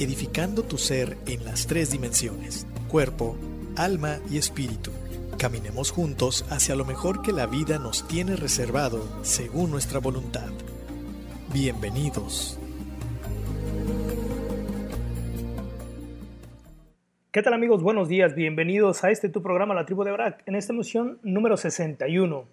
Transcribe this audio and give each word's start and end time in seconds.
edificando 0.00 0.62
tu 0.62 0.78
ser 0.78 1.18
en 1.26 1.44
las 1.44 1.66
tres 1.66 1.90
dimensiones, 1.90 2.66
cuerpo, 2.88 3.36
alma 3.76 4.18
y 4.30 4.38
espíritu. 4.38 4.90
Caminemos 5.36 5.90
juntos 5.90 6.46
hacia 6.48 6.74
lo 6.74 6.86
mejor 6.86 7.20
que 7.20 7.32
la 7.32 7.46
vida 7.46 7.78
nos 7.78 8.08
tiene 8.08 8.34
reservado 8.34 9.06
según 9.22 9.70
nuestra 9.70 10.00
voluntad. 10.00 10.48
Bienvenidos. 11.52 12.58
¿Qué 17.30 17.42
tal 17.42 17.52
amigos? 17.52 17.82
Buenos 17.82 18.08
días, 18.08 18.34
bienvenidos 18.34 19.04
a 19.04 19.10
este 19.10 19.28
tu 19.28 19.42
programa 19.42 19.74
La 19.74 19.84
Tribu 19.84 20.02
de 20.04 20.12
Barak, 20.12 20.42
en 20.46 20.56
esta 20.56 20.72
emisión 20.72 21.18
número 21.22 21.58
61. 21.58 22.46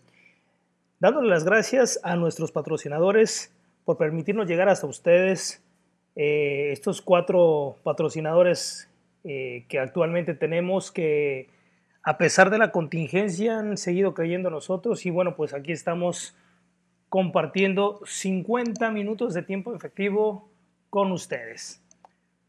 Dándole 1.00 1.30
las 1.30 1.46
gracias 1.46 1.98
a 2.04 2.18
nuestros 2.18 2.52
patrocinadores 2.52 3.54
por 3.86 3.98
permitirnos 3.98 4.48
llegar 4.48 4.68
hasta 4.68 4.86
ustedes, 4.86 5.64
eh, 6.18 6.72
estos 6.72 7.02
cuatro 7.02 7.78
patrocinadores 7.84 8.90
eh, 9.24 9.66
que 9.70 9.78
actualmente 9.78 10.34
tenemos 10.34 10.92
que 10.92 11.50
a 12.02 12.18
pesar 12.18 12.50
de 12.50 12.58
la 12.58 12.72
contingencia 12.72 13.60
han 13.60 13.78
seguido 13.78 14.14
creyendo 14.14 14.50
en 14.50 14.56
nosotros 14.56 15.06
y 15.06 15.12
bueno, 15.12 15.36
pues 15.36 15.54
aquí 15.54 15.72
estamos 15.72 16.36
compartiendo 17.10 18.02
50 18.06 18.90
minutos 18.92 19.36
de 19.36 19.44
tiempo 19.44 19.76
efectivo 19.76 20.50
con 20.90 21.12
ustedes. 21.12 21.84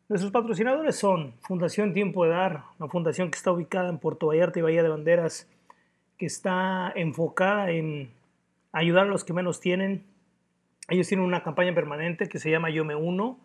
Nuestros 0.08 0.32
patrocinadores 0.32 0.96
son 0.96 1.34
Fundación 1.40 1.92
Tiempo 1.92 2.24
de 2.24 2.30
Dar, 2.30 2.62
una 2.78 2.88
fundación 2.88 3.30
que 3.30 3.36
está 3.36 3.52
ubicada 3.52 3.90
en 3.90 3.98
Puerto 3.98 4.28
Vallarta 4.28 4.58
y 4.58 4.62
Bahía 4.62 4.82
de 4.82 4.88
Banderas, 4.88 5.46
que 6.16 6.24
está 6.24 6.90
enfocada 6.96 7.70
en 7.70 8.10
ayudar 8.72 9.04
a 9.04 9.10
los 9.10 9.24
que 9.24 9.34
menos 9.34 9.60
tienen. 9.60 10.04
Ellos 10.88 11.08
tienen 11.08 11.26
una 11.26 11.42
campaña 11.42 11.74
permanente 11.74 12.30
que 12.30 12.38
se 12.38 12.50
llama 12.50 12.70
Yo 12.70 12.86
Me 12.86 12.94
Uno. 12.94 13.38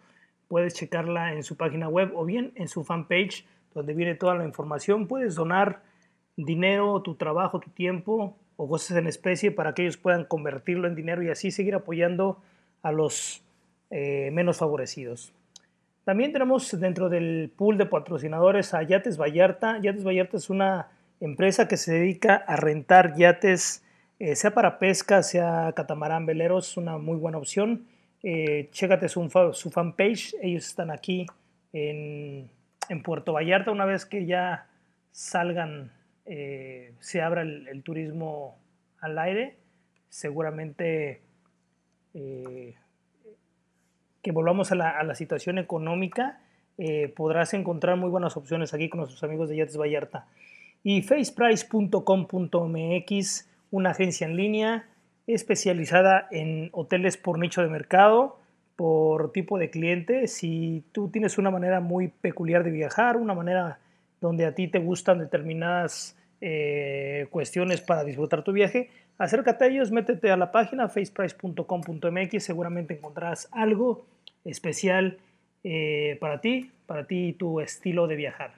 Puedes 0.53 0.75
checarla 0.75 1.33
en 1.33 1.41
su 1.41 1.57
página 1.57 1.89
web 1.89 2.11
o 2.13 2.25
bien 2.25 2.51
en 2.53 2.67
su 2.67 2.83
fanpage, 2.83 3.43
donde 3.73 3.95
viene 3.95 4.13
toda 4.13 4.35
la 4.35 4.45
información. 4.45 5.07
Puedes 5.07 5.33
donar 5.33 5.81
dinero, 6.35 7.01
tu 7.01 7.15
trabajo, 7.15 7.59
tu 7.59 7.71
tiempo 7.71 8.37
o 8.55 8.69
cosas 8.69 8.97
en 8.97 9.07
especie 9.07 9.49
para 9.49 9.73
que 9.73 9.81
ellos 9.81 9.97
puedan 9.97 10.25
convertirlo 10.25 10.87
en 10.87 10.93
dinero 10.93 11.23
y 11.23 11.29
así 11.29 11.49
seguir 11.49 11.73
apoyando 11.73 12.39
a 12.83 12.91
los 12.91 13.43
eh, 13.89 14.29
menos 14.31 14.59
favorecidos. 14.59 15.33
También 16.03 16.31
tenemos 16.31 16.79
dentro 16.79 17.09
del 17.09 17.51
pool 17.57 17.79
de 17.79 17.87
patrocinadores 17.87 18.75
a 18.75 18.83
Yates 18.83 19.17
Vallarta. 19.19 19.79
Yates 19.81 20.05
Vallarta 20.05 20.37
es 20.37 20.51
una 20.51 20.89
empresa 21.19 21.67
que 21.67 21.77
se 21.77 21.93
dedica 21.93 22.35
a 22.35 22.57
rentar 22.57 23.15
yates, 23.15 23.83
eh, 24.19 24.35
sea 24.35 24.53
para 24.53 24.77
pesca, 24.77 25.23
sea 25.23 25.73
catamarán, 25.75 26.27
veleros, 26.27 26.69
es 26.69 26.77
una 26.77 26.99
muy 26.99 27.17
buena 27.17 27.39
opción. 27.39 27.87
Eh, 28.23 28.69
chécate 28.71 29.09
su, 29.09 29.29
fanpage, 29.29 30.35
ellos 30.41 30.65
están 30.65 30.91
aquí 30.91 31.25
en, 31.73 32.49
Puerto 33.03 33.33
Vallarta. 33.33 33.71
Una 33.71 33.85
vez 33.85 34.05
que 34.05 34.25
ya 34.25 34.67
salgan, 35.11 35.91
eh, 36.25 36.93
se 36.99 37.21
abra 37.21 37.41
el, 37.41 37.67
el, 37.67 37.83
turismo 37.83 38.57
al 38.99 39.17
aire, 39.19 39.57
seguramente 40.09 41.21
eh, 42.13 42.75
que 44.21 44.31
volvamos 44.31 44.71
a 44.71 44.75
la, 44.75 44.89
a 44.89 45.03
la 45.03 45.15
situación 45.15 45.57
económica, 45.57 46.39
eh, 46.77 47.11
podrás 47.15 47.53
encontrar 47.53 47.95
muy 47.97 48.09
buenas 48.09 48.37
opciones 48.37 48.73
aquí 48.73 48.89
con 48.89 48.99
nuestros 48.99 49.23
amigos 49.23 49.49
de 49.49 49.57
Yates 49.57 49.77
Vallarta. 49.77 50.27
Y 50.83 51.01
faceprice.com.mx, 51.01 53.49
una 53.71 53.91
agencia 53.91 54.25
en 54.25 54.35
línea 54.35 54.85
especializada 55.27 56.27
en 56.31 56.69
hoteles 56.73 57.17
por 57.17 57.39
nicho 57.39 57.61
de 57.61 57.69
mercado, 57.69 58.39
por 58.75 59.31
tipo 59.31 59.57
de 59.57 59.69
cliente. 59.69 60.27
Si 60.27 60.83
tú 60.91 61.09
tienes 61.09 61.37
una 61.37 61.51
manera 61.51 61.79
muy 61.79 62.07
peculiar 62.07 62.63
de 62.63 62.71
viajar, 62.71 63.17
una 63.17 63.33
manera 63.33 63.79
donde 64.19 64.45
a 64.45 64.55
ti 64.55 64.67
te 64.67 64.79
gustan 64.79 65.19
determinadas 65.19 66.17
eh, 66.41 67.27
cuestiones 67.29 67.81
para 67.81 68.03
disfrutar 68.03 68.43
tu 68.43 68.51
viaje, 68.51 68.89
acércate 69.17 69.65
a 69.65 69.67
ellos, 69.67 69.91
métete 69.91 70.31
a 70.31 70.37
la 70.37 70.51
página 70.51 70.89
faceprice.com.mx, 70.89 72.43
seguramente 72.43 72.95
encontrarás 72.95 73.47
algo 73.51 74.05
especial 74.43 75.19
eh, 75.63 76.17
para 76.19 76.41
ti, 76.41 76.71
para 76.85 77.05
ti 77.05 77.27
y 77.27 77.33
tu 77.33 77.61
estilo 77.61 78.07
de 78.07 78.15
viajar. 78.15 78.55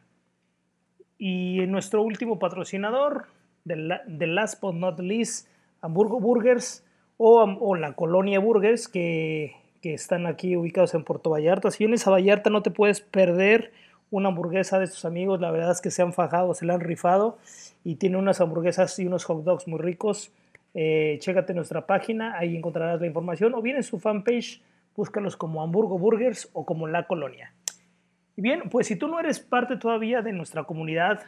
Y 1.17 1.59
nuestro 1.67 2.01
último 2.01 2.39
patrocinador, 2.39 3.27
de 3.63 4.27
last 4.27 4.61
but 4.61 4.75
not 4.75 4.99
least, 4.99 5.47
Hamburgo 5.85 6.19
Burgers 6.19 6.83
o, 7.17 7.75
la 7.75 7.93
Colonia 7.93 8.39
Burgers, 8.39 8.87
que, 8.87 9.55
que, 9.81 9.93
están 9.93 10.25
aquí 10.27 10.57
ubicados 10.57 10.93
en 10.93 11.03
Puerto 11.03 11.29
Vallarta. 11.29 11.71
Si 11.71 11.83
vienes 11.85 12.05
a 12.07 12.11
Vallarta 12.11 12.49
no 12.49 12.61
te 12.61 12.71
puedes 12.71 13.01
perder 13.01 13.71
una 14.11 14.29
hamburguesa 14.29 14.79
de 14.79 14.87
tus 14.87 15.05
amigos, 15.05 15.39
la 15.39 15.51
verdad 15.51 15.71
es 15.71 15.81
que 15.81 15.91
se 15.91 16.01
han 16.01 16.13
fajado, 16.13 16.53
se 16.53 16.65
la 16.65 16.73
han 16.73 16.81
rifado 16.81 17.37
y 17.83 17.95
tiene 17.95 18.17
unas 18.17 18.41
hamburguesas 18.41 18.97
y 18.99 19.05
unos 19.05 19.23
hot 19.25 19.43
dogs 19.43 19.67
muy 19.67 19.79
ricos. 19.79 20.31
Eh, 20.73 21.17
chécate 21.19 21.53
nuestra 21.53 21.85
página, 21.85 22.37
ahí 22.37 22.55
encontrarás 22.55 22.99
la 22.99 23.07
información 23.07 23.53
o 23.53 23.61
bien 23.61 23.77
en 23.77 23.83
su 23.83 23.99
fanpage 23.99 24.61
búscalos 24.95 25.35
como 25.35 25.61
Hamburgo 25.61 25.99
Burgers 25.99 26.49
o 26.53 26.65
como 26.65 26.87
La 26.87 27.07
Colonia. 27.07 27.53
Y 28.37 28.41
bien, 28.41 28.69
pues 28.69 28.87
si 28.87 28.95
tú 28.95 29.07
no 29.07 29.19
eres 29.19 29.39
parte 29.39 29.77
todavía 29.77 30.21
de 30.21 30.33
nuestra 30.33 30.63
comunidad 30.63 31.21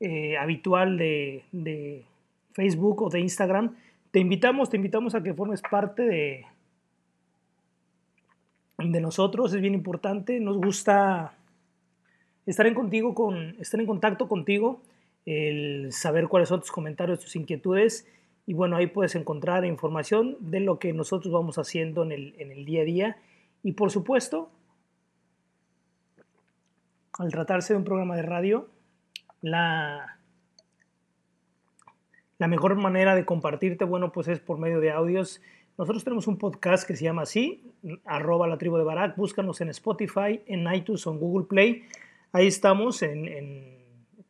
eh, 0.00 0.36
habitual 0.36 0.98
de, 0.98 1.44
de, 1.52 2.04
Facebook 2.52 3.02
o 3.02 3.10
de 3.10 3.20
Instagram, 3.20 3.76
te 4.10 4.18
invitamos, 4.18 4.70
te 4.70 4.76
invitamos 4.76 5.14
a 5.14 5.22
que 5.22 5.34
formes 5.34 5.62
parte 5.62 6.02
de, 6.02 6.46
de 8.78 9.00
nosotros, 9.00 9.52
es 9.54 9.60
bien 9.60 9.74
importante, 9.74 10.40
nos 10.40 10.56
gusta 10.56 11.34
estar 12.46 12.66
en, 12.66 12.74
contigo 12.74 13.14
con, 13.14 13.56
estar 13.60 13.80
en 13.80 13.86
contacto 13.86 14.28
contigo, 14.28 14.82
el 15.26 15.92
saber 15.92 16.28
cuáles 16.28 16.48
son 16.48 16.60
tus 16.60 16.72
comentarios, 16.72 17.20
tus 17.20 17.36
inquietudes 17.36 18.06
y 18.46 18.54
bueno, 18.54 18.76
ahí 18.76 18.88
puedes 18.88 19.14
encontrar 19.14 19.64
información 19.64 20.36
de 20.40 20.60
lo 20.60 20.78
que 20.78 20.92
nosotros 20.92 21.32
vamos 21.32 21.58
haciendo 21.58 22.02
en 22.02 22.12
el, 22.12 22.34
en 22.38 22.50
el 22.50 22.64
día 22.64 22.82
a 22.82 22.84
día. 22.84 23.16
Y 23.62 23.72
por 23.72 23.92
supuesto, 23.92 24.50
al 27.18 27.30
tratarse 27.30 27.74
de 27.74 27.78
un 27.78 27.84
programa 27.84 28.16
de 28.16 28.22
radio, 28.22 28.68
la, 29.42 30.19
la 32.40 32.48
mejor 32.48 32.74
manera 32.76 33.14
de 33.14 33.26
compartirte, 33.26 33.84
bueno, 33.84 34.12
pues 34.12 34.26
es 34.26 34.40
por 34.40 34.56
medio 34.56 34.80
de 34.80 34.90
audios. 34.90 35.42
Nosotros 35.76 36.04
tenemos 36.04 36.26
un 36.26 36.38
podcast 36.38 36.88
que 36.88 36.96
se 36.96 37.04
llama 37.04 37.22
así, 37.22 37.70
arroba 38.06 38.48
la 38.48 38.56
tribu 38.56 38.78
de 38.78 38.82
Barak, 38.84 39.14
búscanos 39.14 39.60
en 39.60 39.68
Spotify, 39.68 40.40
en 40.46 40.66
iTunes 40.72 41.06
o 41.06 41.12
en 41.12 41.18
Google 41.20 41.46
Play. 41.46 41.84
Ahí 42.32 42.46
estamos 42.46 43.04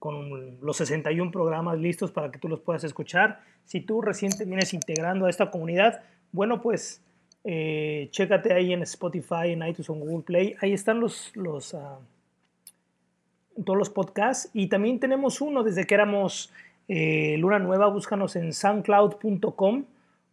con 0.01 0.59
los 0.61 0.77
61 0.79 1.31
programas 1.31 1.79
listos 1.79 2.11
para 2.11 2.33
que 2.33 2.41
tú 2.41 2.49
los 2.49 2.59
puedas 2.59 2.83
escuchar. 2.83 3.43
Si 3.65 3.81
tú 3.81 4.03
recién 4.03 4.33
vienes 4.45 4.75
integrando 4.75 5.27
a 5.27 5.31
esta 5.31 5.53
comunidad, 5.53 6.03
bueno, 6.33 6.61
pues 6.61 7.05
eh, 7.45 8.09
chécate 8.11 8.53
ahí 8.53 8.73
en 8.73 8.83
Spotify, 8.83 9.53
en 9.53 9.65
iTunes 9.65 9.89
o 9.89 9.95
en 9.95 10.01
Google 10.01 10.25
Play. 10.25 10.57
Ahí 10.61 10.73
están 10.73 10.99
los, 10.99 11.33
uh, 11.37 11.61
todos 13.65 13.79
los 13.79 13.91
podcasts. 13.91 14.51
Y 14.53 14.67
también 14.67 14.99
tenemos 14.99 15.41
uno 15.41 15.63
desde 15.63 15.87
que 15.87 15.95
éramos 15.95 16.53
eh, 16.93 17.37
Luna 17.39 17.61
Nueva. 17.61 17.87
Búscanos 17.87 18.35
en 18.35 18.53
soundcloud.com 18.53 19.85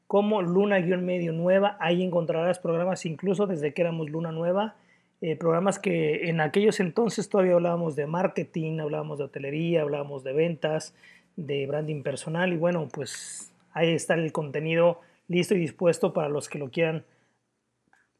como 0.07 0.41
Luna-Medio 0.41 1.31
Nueva. 1.31 1.77
Ahí 1.79 2.01
encontrarás 2.01 2.57
programas 2.57 3.05
incluso 3.05 3.45
desde 3.45 3.75
que 3.75 3.83
éramos 3.83 4.09
Luna 4.09 4.31
Nueva. 4.31 4.75
Eh, 5.21 5.35
programas 5.35 5.77
que 5.77 6.29
en 6.29 6.41
aquellos 6.41 6.79
entonces 6.79 7.29
todavía 7.29 7.53
hablábamos 7.53 7.95
de 7.95 8.07
marketing, 8.07 8.79
hablábamos 8.79 9.19
de 9.19 9.25
hotelería, 9.25 9.83
hablábamos 9.83 10.23
de 10.23 10.33
ventas, 10.33 10.95
de 11.35 11.67
branding 11.67 12.01
personal. 12.01 12.51
Y 12.51 12.57
bueno, 12.57 12.87
pues 12.91 13.53
ahí 13.73 13.93
está 13.93 14.15
el 14.15 14.31
contenido 14.31 15.01
listo 15.27 15.53
y 15.53 15.59
dispuesto 15.59 16.11
para 16.11 16.27
los 16.27 16.49
que 16.49 16.57
lo 16.57 16.71
quieran 16.71 17.05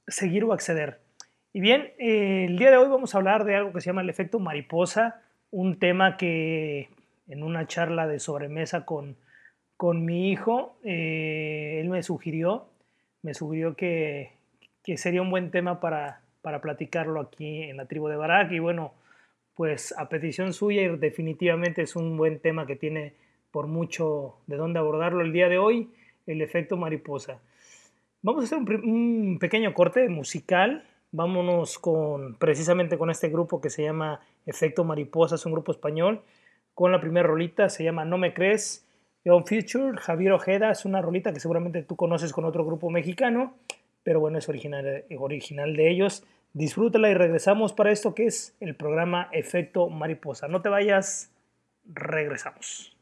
seguir 0.07 0.43
o 0.43 0.53
acceder. 0.53 0.99
Y 1.53 1.59
bien, 1.59 1.91
eh, 1.97 2.45
el 2.47 2.59
día 2.59 2.69
de 2.69 2.77
hoy 2.77 2.87
vamos 2.87 3.15
a 3.15 3.17
hablar 3.17 3.45
de 3.45 3.55
algo 3.55 3.73
que 3.73 3.81
se 3.81 3.87
llama 3.87 4.01
el 4.01 4.11
efecto 4.11 4.37
mariposa, 4.37 5.23
un 5.49 5.79
tema 5.79 6.17
que 6.17 6.89
en 7.27 7.43
una 7.43 7.67
charla 7.67 8.07
de 8.07 8.19
sobremesa 8.19 8.85
con, 8.85 9.17
con 9.75 10.05
mi 10.05 10.31
hijo, 10.31 10.77
eh, 10.83 11.79
él 11.81 11.89
me 11.89 12.03
sugirió, 12.03 12.65
me 13.21 13.33
sugirió 13.33 13.75
que, 13.75 14.31
que, 14.83 14.97
sería 14.97 15.21
un 15.21 15.29
buen 15.29 15.51
tema 15.51 15.79
para, 15.79 16.21
para 16.41 16.61
platicarlo 16.61 17.19
aquí 17.19 17.63
en 17.63 17.77
la 17.77 17.85
tribu 17.85 18.07
de 18.07 18.15
Barak. 18.15 18.51
Y 18.51 18.59
bueno, 18.59 18.93
pues 19.55 19.93
a 19.97 20.07
petición 20.07 20.53
suya 20.53 20.89
definitivamente 20.97 21.81
es 21.81 21.95
un 21.95 22.15
buen 22.15 22.39
tema 22.39 22.65
que 22.65 22.75
tiene 22.75 23.13
por 23.51 23.67
mucho 23.67 24.37
de 24.47 24.55
dónde 24.55 24.79
abordarlo 24.79 25.21
el 25.21 25.33
día 25.33 25.49
de 25.49 25.57
hoy 25.57 25.89
el 26.27 26.41
efecto 26.41 26.77
mariposa. 26.77 27.39
Vamos 28.21 28.43
a 28.43 28.45
hacer 28.45 28.59
un, 28.59 29.37
pequeño 29.39 29.73
corte 29.73 30.07
musical. 30.09 30.83
Vámonos 31.11 31.79
con 31.79 32.35
precisamente 32.35 32.97
con 32.97 33.09
este 33.09 33.29
grupo 33.29 33.61
que 33.61 33.69
se 33.69 33.83
llama 33.83 34.19
Efecto 34.45 34.83
Mariposa, 34.83 35.35
es 35.35 35.45
un 35.45 35.53
grupo 35.53 35.71
español. 35.71 36.21
Con 36.77 36.91
la 36.91 37.01
primera 37.01 37.25
rolita 37.25 37.69
se 37.69 37.83
llama 37.83 38.05
No 38.05 38.19
Me 38.19 38.35
Crees. 38.35 38.85
Young 39.25 39.47
Future, 39.47 39.97
Javier 39.97 40.33
Ojeda, 40.33 40.69
es 40.69 40.85
una 40.85 41.01
rolita 41.01 41.33
que 41.33 41.39
seguramente 41.39 41.81
tú 41.81 41.95
conoces 41.95 42.31
con 42.31 42.45
otro 42.45 42.63
grupo 42.63 42.91
mexicano, 42.91 43.55
pero 44.03 44.19
bueno, 44.19 44.37
es 44.37 44.47
original, 44.47 45.03
original 45.17 45.75
de 45.75 45.89
ellos. 45.89 46.23
Disfrútala 46.53 47.09
y 47.09 47.15
regresamos 47.15 47.73
para 47.73 47.91
esto 47.91 48.13
que 48.13 48.27
es 48.27 48.55
el 48.59 48.75
programa 48.75 49.27
Efecto 49.31 49.89
Mariposa. 49.89 50.47
No 50.49 50.61
te 50.61 50.69
vayas, 50.69 51.31
regresamos. 51.83 52.95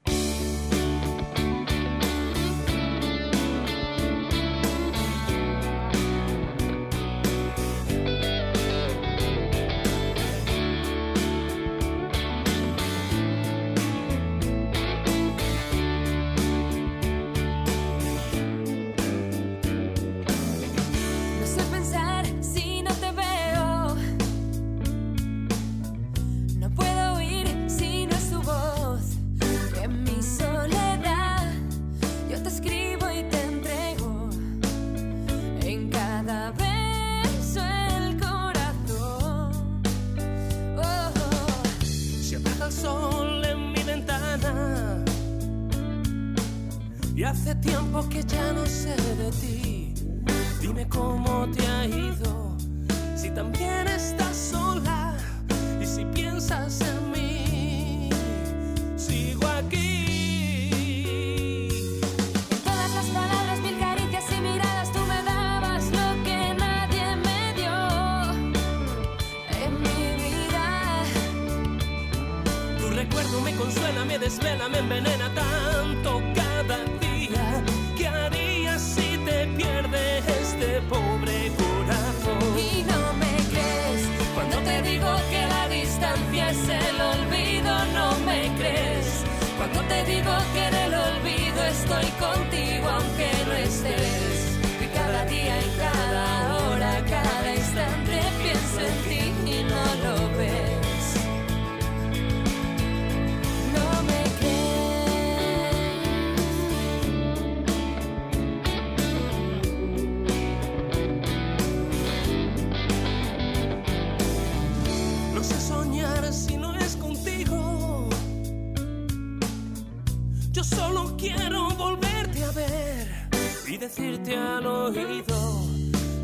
Decirte 123.87 124.35
al 124.35 124.65
oído 124.65 125.61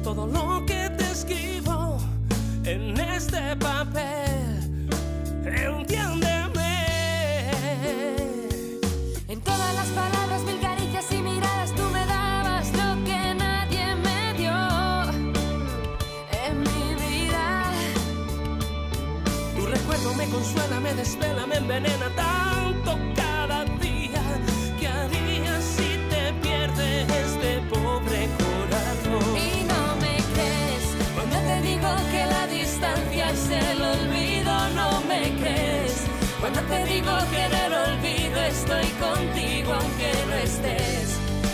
todo 0.03 0.25
lo 0.25 0.65
que 0.65 0.89
te 0.97 1.03
escribo 1.11 1.97
en 2.63 2.99
este 2.99 3.55
papel. 3.57 4.89
Entiéndeme. 5.45 6.73
En 9.27 9.39
todas 9.41 9.75
las 9.75 9.87
palabras, 9.89 10.41
mil 10.43 10.59
consuela, 20.31 20.79
me 20.79 20.93
desvela, 20.93 21.45
me 21.45 21.57
envenena 21.57 22.07
tanto 22.15 22.97
cada 23.15 23.65
día 23.85 24.23
que 24.79 24.87
haría 24.87 25.61
si 25.61 25.89
te 26.09 26.23
pierdes 26.41 27.09
este 27.25 27.59
pobre 27.69 28.29
corazón. 28.43 29.37
Y 29.37 29.63
no 29.71 29.83
me 30.03 30.15
crees 30.33 30.85
cuando 31.15 31.37
te 31.49 31.61
digo 31.69 31.89
que 32.11 32.25
la 32.35 32.47
distancia 32.47 33.29
es 33.29 33.49
el 33.49 33.81
olvido, 33.81 34.53
no 34.79 34.89
me 35.09 35.21
crees. 35.41 35.95
Cuando 36.39 36.61
te 36.61 36.85
digo 36.85 37.11
que 37.31 37.39
en 37.45 37.53
el 37.65 37.73
olvido 37.73 38.37
estoy 38.55 38.87
contigo 39.05 39.73
aunque 39.73 40.11
no 40.29 40.35
estés. 40.49 41.09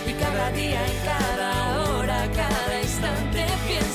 Y 0.08 0.14
cada 0.14 0.52
día, 0.52 0.82
y 0.88 0.96
cada 1.06 1.50
hora, 1.84 2.20
cada 2.34 2.82
instante 2.82 3.46
pienso 3.68 3.87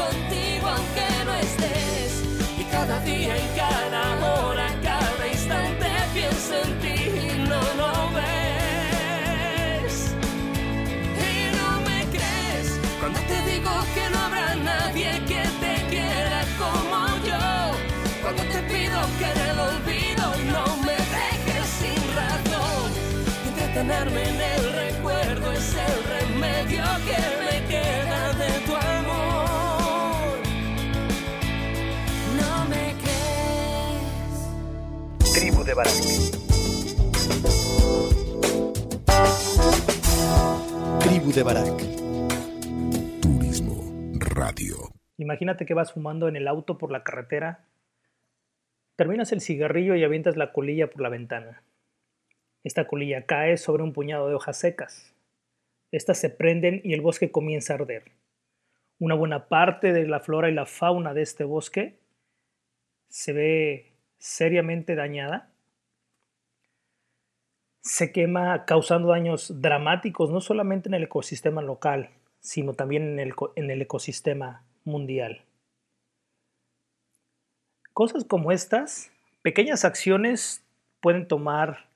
contigo 0.00 0.66
aunque 0.76 1.08
no 1.26 1.34
estés. 1.46 2.12
Y 2.58 2.64
cada 2.64 3.00
día 3.00 3.34
y 3.36 3.48
cada 3.56 4.02
hora, 4.26 4.68
cada 4.82 5.22
instante 5.28 5.88
pienso 6.14 6.54
en 6.64 6.72
ti 6.82 6.98
y 7.26 7.48
no 7.48 7.60
lo 7.80 7.92
ves. 8.18 9.94
Y 11.28 11.34
no 11.58 11.68
me 11.88 11.98
crees 12.14 12.68
cuando 13.00 13.20
te 13.30 13.38
digo 13.50 13.72
que 13.94 14.04
no 14.12 14.18
habrá 14.26 14.54
nadie 14.56 15.10
que 15.30 15.42
te 15.62 15.74
quiera 15.92 16.40
como 16.62 16.98
yo. 17.28 17.44
Cuando 18.22 18.42
te 18.54 18.60
pido 18.72 18.98
que 19.18 19.26
en 19.34 19.40
el 19.50 19.58
olvido 19.70 20.26
no 20.54 20.64
me 20.86 20.98
dejes 21.16 21.68
sin 21.80 22.00
razón. 22.20 22.88
Entretenerme 23.48 24.22
en 24.28 24.40
el 24.54 24.62
recuerdo 24.84 25.52
es 25.52 25.74
el 25.88 25.96
remedio 26.16 26.84
que 27.06 27.39
de. 35.70 36.30
Tribu 41.00 41.32
de 41.32 41.42
Barak. 41.44 41.76
Turismo 43.20 44.12
Radio. 44.18 44.76
Imagínate 45.16 45.66
que 45.66 45.74
vas 45.74 45.92
fumando 45.92 46.26
en 46.28 46.36
el 46.36 46.48
auto 46.48 46.76
por 46.76 46.90
la 46.90 47.04
carretera, 47.04 47.66
terminas 48.96 49.30
el 49.32 49.40
cigarrillo 49.40 49.94
y 49.94 50.02
avientas 50.02 50.36
la 50.36 50.52
colilla 50.52 50.90
por 50.90 51.02
la 51.02 51.08
ventana. 51.08 51.62
Esta 52.64 52.86
colilla 52.86 53.26
cae 53.26 53.56
sobre 53.56 53.82
un 53.82 53.92
puñado 53.92 54.28
de 54.28 54.34
hojas 54.34 54.58
secas. 54.58 55.14
Estas 55.92 56.18
se 56.18 56.30
prenden 56.30 56.80
y 56.84 56.94
el 56.94 57.00
bosque 57.00 57.30
comienza 57.30 57.74
a 57.74 57.76
arder. 57.76 58.12
Una 58.98 59.14
buena 59.14 59.48
parte 59.48 59.92
de 59.92 60.06
la 60.06 60.20
flora 60.20 60.50
y 60.50 60.54
la 60.54 60.66
fauna 60.66 61.14
de 61.14 61.22
este 61.22 61.44
bosque 61.44 62.00
se 63.08 63.32
ve 63.32 63.92
seriamente 64.18 64.94
dañada. 64.94 65.49
Se 67.82 68.12
quema 68.12 68.64
causando 68.66 69.08
daños 69.08 69.60
dramáticos 69.60 70.30
no 70.30 70.40
solamente 70.40 70.88
en 70.88 70.94
el 70.94 71.04
ecosistema 71.04 71.62
local, 71.62 72.10
sino 72.40 72.74
también 72.74 73.04
en 73.04 73.18
el, 73.20 73.34
en 73.56 73.70
el 73.70 73.82
ecosistema 73.82 74.62
mundial. 74.84 75.44
Cosas 77.92 78.24
como 78.24 78.52
estas, 78.52 79.10
pequeñas 79.42 79.84
acciones 79.84 80.64
pueden 81.00 81.26
tomar 81.26 81.88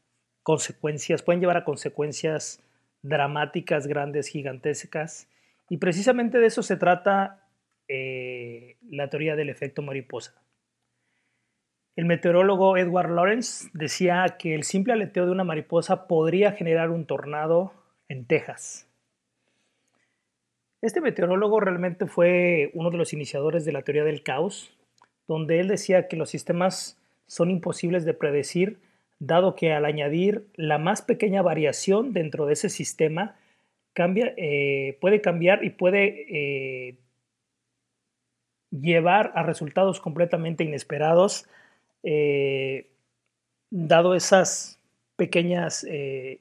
consecuencias, 0.43 1.23
pueden 1.23 1.41
llevar 1.41 1.57
a 1.57 1.65
consecuencias 1.65 2.63
dramáticas, 3.03 3.87
grandes, 3.87 4.29
gigantescas, 4.29 5.29
y 5.69 5.79
precisamente 5.79 6.39
de 6.39 6.47
eso 6.47 6.63
se 6.63 6.77
trata 6.77 7.49
eh, 7.89 8.77
la 8.89 9.09
teoría 9.09 9.37
del 9.37 9.51
efecto 9.51 9.83
mariposa. 9.83 10.44
El 11.97 12.07
meteorólogo 12.07 12.77
Edward 12.77 13.11
Lawrence 13.11 13.69
decía 13.73 14.37
que 14.39 14.55
el 14.55 14.65
simple 14.65 14.93
aleteo 14.93 15.27
de 15.27 15.33
una 15.33 15.45
mariposa 15.45 16.09
podría 16.09 16.53
generar 16.53 16.91
un 16.91 17.07
tornado 17.07 17.73
en 18.09 18.25
Texas. 18.25 18.89
Este 20.83 21.01
meteorólogo 21.01 21.61
realmente 21.61 22.07
fue 22.07 22.71
uno 22.75 22.91
de 22.91 22.99
los 22.99 23.13
iniciadores 23.13 23.65
de 23.65 23.73
la 23.73 23.83
teoría 23.83 24.05
del 24.05 24.25
caos, 24.25 24.77
donde 25.29 25.61
él 25.61 25.69
decía 25.69 26.09
que 26.09 26.17
los 26.17 26.31
sistemas 26.31 26.99
son 27.27 27.51
imposibles 27.51 28.05
de 28.05 28.13
predecir, 28.13 28.81
dado 29.21 29.55
que 29.55 29.73
al 29.73 29.85
añadir 29.85 30.47
la 30.57 30.79
más 30.79 31.01
pequeña 31.01 31.43
variación 31.43 32.13
dentro 32.13 32.45
de 32.45 32.55
ese 32.55 32.69
sistema, 32.69 33.37
eh, 33.97 34.99
puede 35.01 35.21
cambiar 35.21 35.65
y 35.65 35.71
puede 35.71 36.27
eh, 36.29 36.97
llevar 38.71 39.33
a 39.37 39.45
resultados 39.45 40.01
completamente 40.01 40.65
inesperados, 40.65 41.49
eh, 42.05 42.91
dado 43.71 44.15
esas 44.15 44.79
pequeñas 45.17 45.85
eh, 45.89 46.41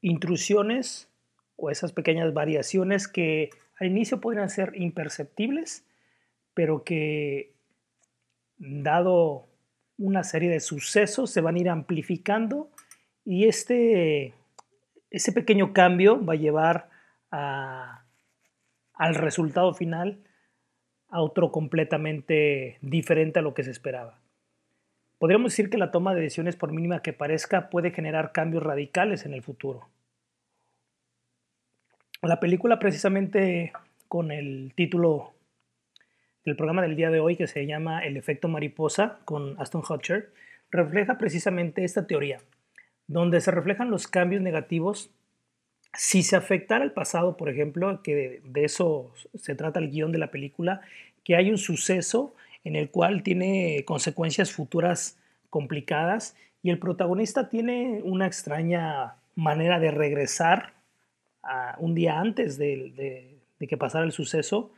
intrusiones 0.00 1.08
o 1.56 1.70
esas 1.70 1.92
pequeñas 1.92 2.32
variaciones 2.32 3.08
que 3.08 3.50
al 3.80 3.88
inicio 3.88 4.20
podrían 4.20 4.48
ser 4.48 4.72
imperceptibles, 4.76 5.84
pero 6.54 6.84
que 6.84 7.52
dado 8.58 9.48
una 9.98 10.22
serie 10.22 10.50
de 10.50 10.60
sucesos 10.60 11.30
se 11.30 11.40
van 11.40 11.56
a 11.56 11.58
ir 11.58 11.68
amplificando 11.68 12.70
y 13.24 13.46
este, 13.46 14.34
ese 15.10 15.32
pequeño 15.32 15.72
cambio 15.72 16.24
va 16.24 16.34
a 16.34 16.36
llevar 16.36 16.88
al 17.30 19.14
resultado 19.14 19.74
final 19.74 20.22
a 21.12 21.20
otro 21.20 21.52
completamente 21.52 22.78
diferente 22.80 23.38
a 23.38 23.42
lo 23.42 23.54
que 23.54 23.62
se 23.62 23.70
esperaba. 23.70 24.18
Podríamos 25.18 25.52
decir 25.52 25.70
que 25.70 25.78
la 25.78 25.92
toma 25.92 26.14
de 26.14 26.22
decisiones, 26.22 26.56
por 26.56 26.72
mínima 26.72 27.02
que 27.02 27.12
parezca, 27.12 27.68
puede 27.70 27.92
generar 27.92 28.32
cambios 28.32 28.62
radicales 28.62 29.24
en 29.24 29.34
el 29.34 29.42
futuro. 29.42 29.88
La 32.22 32.40
película 32.40 32.78
precisamente 32.78 33.72
con 34.08 34.32
el 34.32 34.72
título 34.74 35.32
del 36.44 36.56
programa 36.56 36.82
del 36.82 36.96
día 36.96 37.10
de 37.10 37.20
hoy 37.20 37.36
que 37.36 37.46
se 37.46 37.66
llama 37.66 38.04
El 38.04 38.16
efecto 38.16 38.48
mariposa 38.48 39.18
con 39.26 39.60
Aston 39.60 39.82
Kutcher 39.82 40.32
refleja 40.70 41.18
precisamente 41.18 41.84
esta 41.84 42.06
teoría, 42.06 42.40
donde 43.06 43.40
se 43.42 43.50
reflejan 43.50 43.90
los 43.90 44.08
cambios 44.08 44.40
negativos 44.40 45.10
si 45.94 46.22
se 46.22 46.36
afectara 46.36 46.84
el 46.84 46.92
pasado, 46.92 47.36
por 47.36 47.48
ejemplo, 47.48 48.02
que 48.02 48.40
de, 48.42 48.64
eso 48.64 49.12
se 49.34 49.54
trata 49.54 49.78
el 49.78 49.90
guion 49.90 50.12
de 50.12 50.18
la 50.18 50.30
película, 50.30 50.80
que 51.24 51.36
hay 51.36 51.50
un 51.50 51.58
suceso 51.58 52.34
en 52.64 52.76
el 52.76 52.90
cual 52.90 53.22
tiene 53.22 53.84
consecuencias 53.84 54.52
futuras 54.52 55.18
complicadas 55.50 56.36
y 56.62 56.70
el 56.70 56.78
protagonista 56.78 57.48
tiene 57.48 58.00
una 58.04 58.26
extraña 58.26 59.16
manera 59.34 59.80
de 59.80 59.90
regresar 59.90 60.74
a 61.42 61.76
un 61.78 61.94
día 61.94 62.20
antes 62.20 62.56
de, 62.56 63.38
que 63.58 63.76
pasara 63.76 64.04
el 64.04 64.12
suceso. 64.12 64.72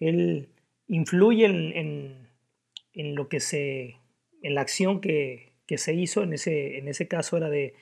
Él 0.00 0.48
influye 0.88 1.46
en, 1.46 3.14
lo 3.14 3.28
que 3.28 3.40
se, 3.40 3.96
en 4.42 4.54
la 4.54 4.60
acción 4.60 5.00
que, 5.00 5.52
se 5.76 5.94
hizo, 5.94 6.22
en 6.22 6.32
ese, 6.34 6.78
en 6.78 6.88
ese 6.88 7.08
caso 7.08 7.36
era 7.36 7.48
de 7.48 7.74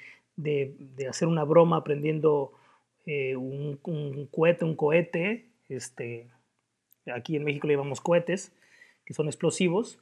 hacer 1.09 1.27
una 1.27 1.45
broma 1.45 1.79
aprendiendo 1.79 2.53
eh, 3.07 3.37
un, 3.37 3.79
cohete, 4.31 4.65
un 4.65 4.75
cohete, 4.75 5.47
este, 5.69 6.29
aquí 7.07 7.37
en 7.37 7.45
México 7.45 7.67
le 7.67 7.75
llamamos 7.75 8.01
cohetes, 8.01 8.53
que 9.05 9.15
son 9.15 9.29
explosivos, 9.29 10.01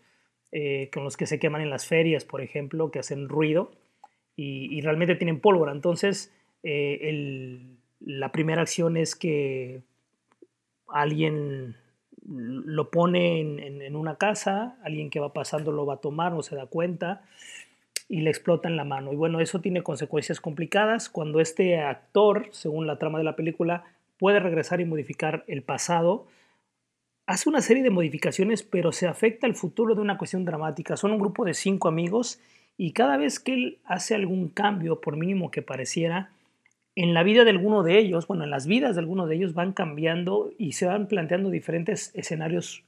eh, 0.52 0.88
con 0.92 1.04
los 1.04 1.16
que 1.16 1.26
se 1.26 1.38
queman 1.38 1.60
en 1.60 1.70
las 1.70 1.86
ferias, 1.86 2.24
por 2.24 2.40
ejemplo, 2.40 2.90
que 2.90 2.98
hacen 2.98 3.28
ruido 3.28 3.72
y, 4.36 4.80
realmente 4.80 5.14
tienen 5.14 5.40
pólvora. 5.40 5.72
Entonces, 5.72 6.32
eh, 6.62 7.60
la 8.00 8.32
primera 8.32 8.62
acción 8.62 8.96
es 8.96 9.14
que 9.14 9.82
alguien 10.88 11.76
lo 12.26 12.90
pone 12.90 13.40
en- 13.40 13.82
en 13.82 13.96
una 13.96 14.16
casa, 14.16 14.78
alguien 14.82 15.10
que 15.10 15.20
va 15.20 15.32
pasando 15.32 15.72
lo 15.72 15.84
va 15.84 15.94
a 15.94 16.00
tomar, 16.00 16.32
no 16.32 16.42
se 16.42 16.56
da 16.56 16.66
cuenta 16.66 17.22
y 18.08 18.20
le 18.20 18.30
explota 18.30 18.68
en 18.68 18.76
la 18.76 18.84
mano. 18.84 19.12
Y 19.12 19.16
bueno, 19.16 19.40
eso 19.40 19.60
tiene 19.60 19.82
consecuencias 19.82 20.40
complicadas 20.40 21.08
cuando 21.08 21.40
este 21.40 21.78
actor, 21.78 22.48
según 22.52 22.86
la 22.86 22.98
trama 22.98 23.18
de 23.18 23.24
la 23.24 23.36
película, 23.36 23.84
puede 24.18 24.40
regresar 24.40 24.80
y 24.80 24.84
modificar 24.84 25.44
el 25.46 25.62
pasado. 25.62 26.26
Hace 27.26 27.48
una 27.48 27.62
serie 27.62 27.82
de 27.82 27.90
modificaciones, 27.90 28.62
pero 28.62 28.92
se 28.92 29.06
afecta 29.06 29.46
el 29.46 29.54
futuro 29.54 29.94
de 29.94 30.02
una 30.02 30.18
cuestión 30.18 30.44
dramática. 30.44 30.96
Son 30.96 31.12
un 31.12 31.18
grupo 31.18 31.44
de 31.44 31.54
cinco 31.54 31.88
amigos 31.88 32.40
y 32.76 32.92
cada 32.92 33.16
vez 33.16 33.40
que 33.40 33.54
él 33.54 33.78
hace 33.84 34.14
algún 34.14 34.48
cambio, 34.48 35.00
por 35.00 35.16
mínimo 35.16 35.50
que 35.50 35.62
pareciera, 35.62 36.30
en 36.96 37.14
la 37.14 37.22
vida 37.22 37.44
de 37.44 37.50
alguno 37.50 37.82
de 37.82 37.98
ellos, 37.98 38.26
bueno, 38.28 38.44
en 38.44 38.50
las 38.50 38.66
vidas 38.66 38.94
de 38.94 39.00
alguno 39.00 39.26
de 39.26 39.36
ellos 39.36 39.54
van 39.54 39.72
cambiando 39.72 40.52
y 40.58 40.72
se 40.72 40.86
van 40.86 41.08
planteando 41.08 41.50
diferentes 41.50 42.12
escenarios 42.14 42.84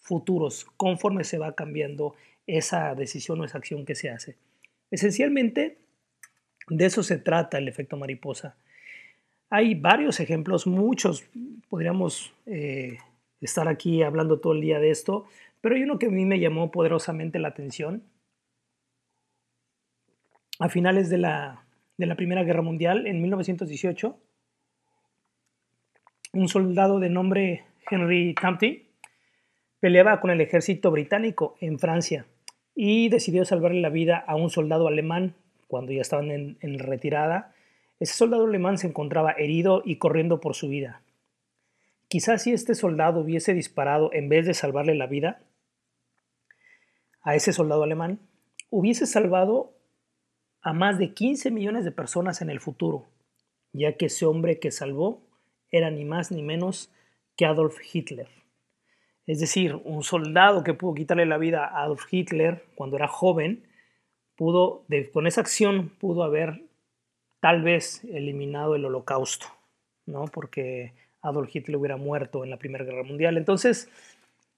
futuros 0.00 0.66
conforme 0.76 1.24
se 1.24 1.38
va 1.38 1.54
cambiando 1.54 2.14
esa 2.46 2.94
decisión 2.94 3.40
o 3.40 3.44
esa 3.44 3.58
acción 3.58 3.84
que 3.84 3.94
se 3.94 4.10
hace. 4.10 4.36
Esencialmente, 4.92 5.78
de 6.68 6.84
eso 6.84 7.02
se 7.02 7.16
trata 7.16 7.56
el 7.56 7.66
efecto 7.66 7.96
mariposa. 7.96 8.56
Hay 9.48 9.74
varios 9.74 10.20
ejemplos, 10.20 10.66
muchos, 10.66 11.24
podríamos 11.70 12.34
eh, 12.44 12.98
estar 13.40 13.68
aquí 13.68 14.02
hablando 14.02 14.38
todo 14.38 14.52
el 14.52 14.60
día 14.60 14.80
de 14.80 14.90
esto, 14.90 15.24
pero 15.62 15.76
hay 15.76 15.82
uno 15.82 15.98
que 15.98 16.06
a 16.06 16.10
mí 16.10 16.26
me 16.26 16.38
llamó 16.38 16.70
poderosamente 16.70 17.38
la 17.38 17.48
atención. 17.48 18.02
A 20.58 20.68
finales 20.68 21.08
de 21.08 21.18
la, 21.18 21.64
de 21.96 22.04
la 22.04 22.14
Primera 22.14 22.44
Guerra 22.44 22.62
Mundial, 22.62 23.06
en 23.06 23.22
1918, 23.22 24.18
un 26.34 26.48
soldado 26.48 27.00
de 27.00 27.08
nombre 27.08 27.64
Henry 27.90 28.34
Campty 28.34 28.88
peleaba 29.80 30.20
con 30.20 30.30
el 30.30 30.42
ejército 30.42 30.90
británico 30.90 31.56
en 31.60 31.78
Francia 31.78 32.26
y 32.74 33.08
decidió 33.08 33.44
salvarle 33.44 33.80
la 33.80 33.90
vida 33.90 34.18
a 34.18 34.34
un 34.34 34.50
soldado 34.50 34.88
alemán 34.88 35.34
cuando 35.68 35.92
ya 35.92 36.02
estaban 36.02 36.30
en, 36.30 36.78
retirada 36.78 37.54
Ese 37.98 38.14
soldado 38.14 38.46
alemán 38.46 38.78
se 38.78 38.86
encontraba 38.86 39.32
herido 39.32 39.82
y 39.84 39.96
corriendo 39.96 40.40
por 40.40 40.54
su 40.54 40.68
vida. 40.68 41.02
Quizás 42.08 42.42
si 42.42 42.52
este 42.52 42.74
soldado 42.74 43.20
hubiese 43.20 43.54
disparado 43.54 44.12
en 44.12 44.28
vez 44.28 44.44
de 44.46 44.54
salvarle 44.54 44.94
la 44.94 45.06
vida 45.06 45.40
a 47.22 47.34
ese 47.36 47.52
soldado 47.52 47.84
alemán, 47.84 48.18
hubiese 48.68 49.06
salvado 49.06 49.72
a 50.60 50.72
más 50.72 50.98
de 50.98 51.14
15 51.14 51.50
millones 51.50 51.84
de 51.84 51.92
personas 51.92 52.42
en 52.42 52.50
el 52.50 52.60
futuro, 52.60 53.06
ya 53.72 53.96
que 53.96 54.06
ese 54.06 54.26
hombre 54.26 54.58
que 54.58 54.70
salvó 54.70 55.22
era 55.70 55.90
ni 55.90 56.04
más 56.04 56.30
ni 56.30 56.42
menos 56.42 56.90
que 57.36 57.46
Adolf 57.46 57.78
Hitler. 57.92 58.28
Es 59.26 59.40
decir, 59.40 59.80
un 59.84 60.02
soldado 60.02 60.64
que 60.64 60.74
pudo 60.74 60.94
quitarle 60.94 61.26
la 61.26 61.38
vida 61.38 61.64
a 61.64 61.82
Adolf 61.82 62.06
Hitler 62.10 62.64
cuando 62.74 62.96
era 62.96 63.08
joven, 63.08 63.64
pudo, 64.36 64.84
con 65.12 65.26
esa 65.26 65.40
acción 65.40 65.90
pudo 66.00 66.24
haber 66.24 66.62
tal 67.40 67.62
vez 67.62 68.04
eliminado 68.04 68.74
el 68.74 68.84
holocausto, 68.84 69.46
¿no? 70.06 70.24
Porque 70.24 70.92
Adolf 71.20 71.54
Hitler 71.54 71.76
hubiera 71.76 71.96
muerto 71.96 72.44
en 72.44 72.50
la 72.50 72.58
Primera 72.58 72.84
Guerra 72.84 73.04
Mundial. 73.04 73.36
Entonces, 73.36 73.88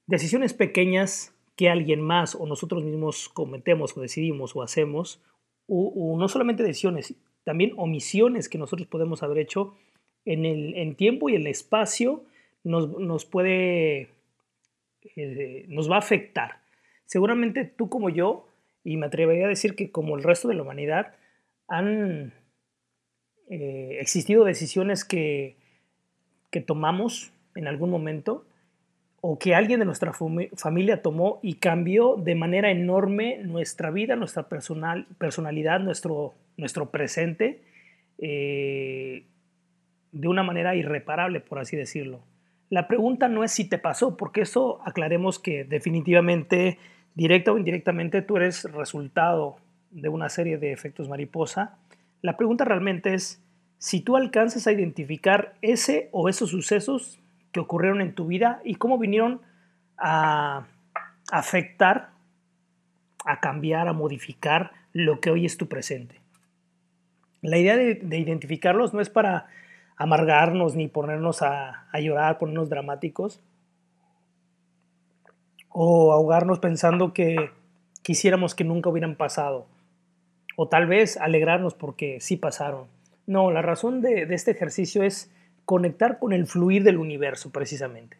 decisiones 0.06 0.54
pequeñas 0.54 1.34
que 1.56 1.68
alguien 1.68 2.00
más 2.00 2.34
o 2.34 2.46
nosotros 2.46 2.84
mismos 2.84 3.28
cometemos 3.28 3.96
o 3.96 4.00
decidimos 4.00 4.56
o 4.56 4.62
hacemos, 4.62 5.20
o, 5.66 6.16
no 6.18 6.28
solamente 6.28 6.62
decisiones, 6.62 7.14
también 7.44 7.72
omisiones 7.76 8.48
que 8.48 8.58
nosotros 8.58 8.88
podemos 8.88 9.22
haber 9.22 9.38
hecho 9.38 9.74
en 10.26 10.44
el 10.46 10.96
tiempo 10.96 11.28
y 11.28 11.36
el 11.36 11.46
espacio, 11.46 12.24
nos, 12.64 13.24
puede, 13.26 14.08
eh, 15.16 15.66
nos 15.68 15.90
va 15.90 15.96
a 15.96 16.00
afectar. 16.00 16.60
Seguramente 17.06 17.64
tú 17.64 17.88
como 17.88 18.10
yo, 18.10 18.48
y 18.82 18.96
me 18.96 19.06
atrevería 19.06 19.46
a 19.46 19.48
decir 19.48 19.74
que 19.76 19.90
como 19.90 20.16
el 20.16 20.22
resto 20.22 20.48
de 20.48 20.54
la 20.54 20.62
humanidad, 20.62 21.14
han 21.68 22.34
eh, 23.48 23.98
existido 24.00 24.44
decisiones 24.44 25.04
que, 25.04 25.56
que 26.50 26.60
tomamos 26.60 27.32
en 27.54 27.66
algún 27.68 27.90
momento 27.90 28.46
o 29.26 29.38
que 29.38 29.54
alguien 29.54 29.80
de 29.80 29.86
nuestra 29.86 30.12
familia 30.12 31.00
tomó 31.00 31.40
y 31.42 31.54
cambió 31.54 32.16
de 32.16 32.34
manera 32.34 32.70
enorme 32.70 33.38
nuestra 33.38 33.90
vida, 33.90 34.16
nuestra 34.16 34.50
personal, 34.50 35.06
personalidad, 35.16 35.80
nuestro, 35.80 36.34
nuestro 36.58 36.90
presente, 36.90 37.62
eh, 38.18 39.24
de 40.12 40.28
una 40.28 40.42
manera 40.42 40.76
irreparable, 40.76 41.40
por 41.40 41.58
así 41.58 41.74
decirlo. 41.74 42.20
La 42.74 42.88
pregunta 42.88 43.28
no 43.28 43.44
es 43.44 43.52
si 43.52 43.68
te 43.68 43.78
pasó, 43.78 44.16
porque 44.16 44.40
eso 44.40 44.80
aclaremos 44.84 45.38
que 45.38 45.62
definitivamente, 45.62 46.80
directa 47.14 47.52
o 47.52 47.56
indirectamente, 47.56 48.20
tú 48.20 48.36
eres 48.36 48.64
resultado 48.64 49.58
de 49.92 50.08
una 50.08 50.28
serie 50.28 50.58
de 50.58 50.72
efectos 50.72 51.08
mariposa. 51.08 51.78
La 52.20 52.36
pregunta 52.36 52.64
realmente 52.64 53.14
es 53.14 53.40
si 53.78 54.00
tú 54.00 54.16
alcanzas 54.16 54.66
a 54.66 54.72
identificar 54.72 55.54
ese 55.62 56.08
o 56.10 56.28
esos 56.28 56.50
sucesos 56.50 57.20
que 57.52 57.60
ocurrieron 57.60 58.00
en 58.00 58.12
tu 58.12 58.26
vida 58.26 58.60
y 58.64 58.74
cómo 58.74 58.98
vinieron 58.98 59.40
a 59.96 60.66
afectar, 61.30 62.10
a 63.24 63.38
cambiar, 63.38 63.86
a 63.86 63.92
modificar 63.92 64.72
lo 64.92 65.20
que 65.20 65.30
hoy 65.30 65.46
es 65.46 65.56
tu 65.58 65.68
presente. 65.68 66.20
La 67.40 67.56
idea 67.56 67.76
de, 67.76 67.94
de 67.94 68.18
identificarlos 68.18 68.92
no 68.92 69.00
es 69.00 69.10
para 69.10 69.46
amargarnos 69.96 70.74
ni 70.74 70.88
ponernos 70.88 71.42
a, 71.42 71.86
llorar, 72.00 72.38
ponernos 72.38 72.68
dramáticos 72.68 73.40
o 75.68 76.12
ahogarnos 76.12 76.58
pensando 76.58 77.12
que 77.12 77.50
quisiéramos 78.02 78.54
que 78.54 78.64
nunca 78.64 78.90
hubieran 78.90 79.16
pasado 79.16 79.66
o 80.56 80.68
tal 80.68 80.86
vez 80.86 81.16
alegrarnos 81.16 81.74
porque 81.74 82.20
sí 82.20 82.36
pasaron. 82.36 82.86
No, 83.26 83.50
la 83.50 83.62
razón 83.62 84.00
de, 84.00 84.22
este 84.34 84.50
ejercicio 84.50 85.02
es 85.02 85.32
conectar 85.64 86.18
con 86.18 86.32
el 86.32 86.46
fluir 86.46 86.84
del 86.84 86.98
universo 86.98 87.50
precisamente. 87.50 88.18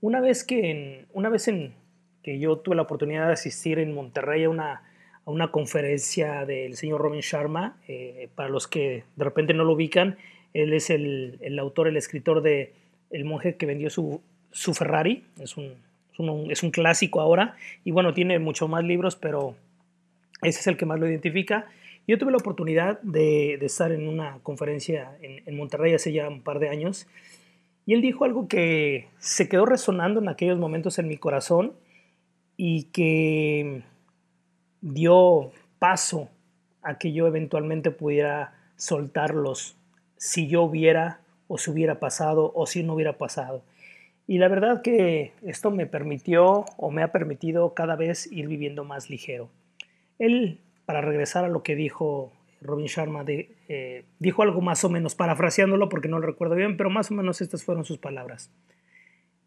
Una 0.00 0.20
vez 0.20 0.44
que, 0.44 1.06
una 1.12 1.28
vez 1.28 1.50
que 2.22 2.38
yo 2.38 2.58
tuve 2.58 2.76
la 2.76 2.82
oportunidad 2.82 3.28
de 3.28 3.34
asistir 3.34 3.78
en 3.78 3.94
Monterrey 3.94 4.44
a 4.44 4.50
una, 4.50 4.82
a 5.24 5.30
una 5.30 5.50
conferencia 5.50 6.44
del 6.44 6.76
señor 6.76 7.00
Robin 7.00 7.20
Sharma, 7.20 7.76
eh, 7.86 8.28
para 8.34 8.48
los 8.48 8.66
que 8.66 9.04
de 9.16 9.24
repente 9.24 9.54
no 9.54 9.64
lo 9.64 9.74
ubican, 9.74 10.18
él 10.54 10.72
es 10.72 10.90
el, 10.90 11.58
autor, 11.58 11.88
el 11.88 11.96
escritor 11.96 12.42
de 12.42 12.72
El 13.10 13.24
monje 13.24 13.56
que 13.56 13.66
vendió 13.66 13.90
su, 13.90 14.20
Ferrari. 14.52 15.24
Es 15.40 15.56
un, 15.56 15.74
es 16.50 16.62
un, 16.62 16.70
clásico 16.70 17.20
ahora. 17.20 17.56
Y 17.84 17.90
bueno, 17.92 18.14
tiene 18.14 18.38
muchos 18.38 18.68
más 18.68 18.84
libros, 18.84 19.16
pero 19.16 19.54
ese 20.42 20.60
es 20.60 20.66
el 20.66 20.76
que 20.76 20.86
más 20.86 20.98
lo 20.98 21.08
identifica. 21.08 21.66
Yo 22.06 22.18
tuve 22.18 22.32
la 22.32 22.38
oportunidad 22.38 23.00
de, 23.02 23.54
estar 23.54 23.92
en 23.92 24.08
una 24.08 24.38
conferencia 24.42 25.16
en, 25.22 25.42
en, 25.46 25.56
Monterrey 25.56 25.94
hace 25.94 26.12
ya 26.12 26.28
un 26.28 26.42
par 26.42 26.58
de 26.58 26.68
años. 26.68 27.06
Y 27.86 27.94
él 27.94 28.02
dijo 28.02 28.24
algo 28.24 28.48
que 28.48 29.08
se 29.18 29.48
quedó 29.48 29.66
resonando 29.66 30.20
en 30.20 30.28
aquellos 30.28 30.58
momentos 30.58 30.98
en 30.98 31.08
mi 31.08 31.16
corazón 31.16 31.72
y 32.56 32.84
que 32.84 33.82
dio 34.80 35.52
paso 35.78 36.28
a 36.82 36.98
que 36.98 37.12
yo 37.12 37.26
eventualmente 37.26 37.90
pudiera 37.90 38.54
soltar 38.76 39.34
los, 39.34 39.76
si 40.20 40.48
yo 40.48 40.62
hubiera 40.62 41.20
o 41.48 41.56
si 41.56 41.70
hubiera 41.70 41.98
pasado 41.98 42.52
o 42.54 42.66
si 42.66 42.82
no 42.82 42.92
hubiera 42.92 43.16
pasado. 43.16 43.62
Y 44.26 44.36
la 44.36 44.48
verdad 44.48 44.82
que 44.82 45.32
esto 45.42 45.70
me 45.70 45.86
permitió 45.86 46.66
o 46.76 46.90
me 46.90 47.02
ha 47.02 47.10
permitido 47.10 47.72
cada 47.72 47.96
vez 47.96 48.30
ir 48.30 48.46
viviendo 48.46 48.84
más 48.84 49.08
ligero. 49.08 49.48
Él, 50.18 50.58
para 50.84 51.00
regresar 51.00 51.46
a 51.46 51.48
lo 51.48 51.62
que 51.62 51.74
dijo 51.74 52.30
Robin 52.60 52.86
Sharma, 52.86 53.24
eh, 53.26 54.04
dijo 54.18 54.42
algo 54.42 54.60
más 54.60 54.84
o 54.84 54.90
menos, 54.90 55.14
parafraseándolo 55.14 55.88
porque 55.88 56.08
no 56.08 56.18
lo 56.18 56.26
recuerdo 56.26 56.54
bien, 56.54 56.76
pero 56.76 56.90
más 56.90 57.10
o 57.10 57.14
menos 57.14 57.40
estas 57.40 57.64
fueron 57.64 57.86
sus 57.86 57.96
palabras. 57.96 58.50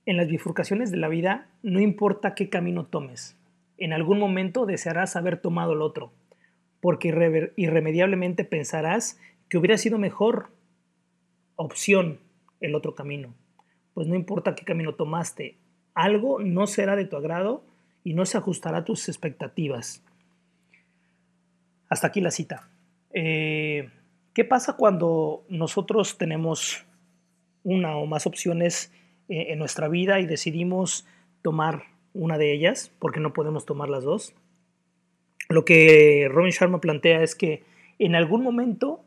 En 0.08 0.18
las 0.18 0.28
bifurcaciones 0.28 0.90
de 0.90 0.98
la 0.98 1.08
vida 1.08 1.48
no 1.62 1.80
importa 1.80 2.34
qué 2.34 2.50
camino 2.50 2.88
tomes, 2.88 3.38
en 3.78 3.94
algún 3.94 4.20
momento 4.20 4.66
desearás 4.66 5.16
haber 5.16 5.38
tomado 5.38 5.74
el 5.74 5.84
otro, 5.84 6.12
porque 6.82 7.10
irremediablemente 7.56 8.44
pensarás 8.44 9.20
que 9.50 9.60
hubiera 9.60 9.78
sido 9.78 10.00
mejor 10.00 10.48
opción 11.56 12.20
el 12.60 12.76
otro 12.76 12.96
camino. 12.96 13.34
Pues 13.94 14.08
no 14.08 14.16
importa 14.16 14.56
qué 14.56 14.66
camino 14.66 14.96
tomaste, 14.96 15.58
algo 15.94 16.40
no 16.40 16.68
será 16.68 16.96
de 16.96 17.06
tu 17.06 17.16
agrado 17.16 17.64
y 18.04 18.14
no 18.14 18.26
se 18.26 18.38
ajustará 18.38 18.80
a 18.80 18.86
tus 18.86 19.08
expectativas. 19.08 20.04
Hasta 21.90 22.08
aquí 22.08 22.22
la 22.22 22.32
cita. 22.32 22.70
Eh, 23.12 23.90
¿Qué 24.34 24.44
pasa 24.44 24.74
cuando 24.74 25.46
nosotros 25.48 26.18
tenemos 26.18 26.86
una 27.64 27.98
o 27.98 28.08
más 28.08 28.26
opciones 28.26 28.92
eh, 29.30 29.48
en 29.50 29.60
nuestra 29.60 29.88
vida 29.88 30.20
y 30.20 30.26
decidimos 30.26 31.06
tomar 31.44 31.84
una 32.14 32.38
de 32.38 32.52
ellas 32.52 32.92
porque 33.00 33.20
no 33.20 33.34
podemos 33.34 33.66
tomar 33.66 33.90
las 33.90 34.04
dos? 34.04 34.34
Lo 35.50 35.66
que 35.66 36.28
Robin 36.32 36.52
Sharma 36.52 36.82
plantea 36.82 37.22
es 37.22 37.36
que 37.36 37.64
en 38.00 38.16
algún 38.16 38.42
momento 38.42 39.04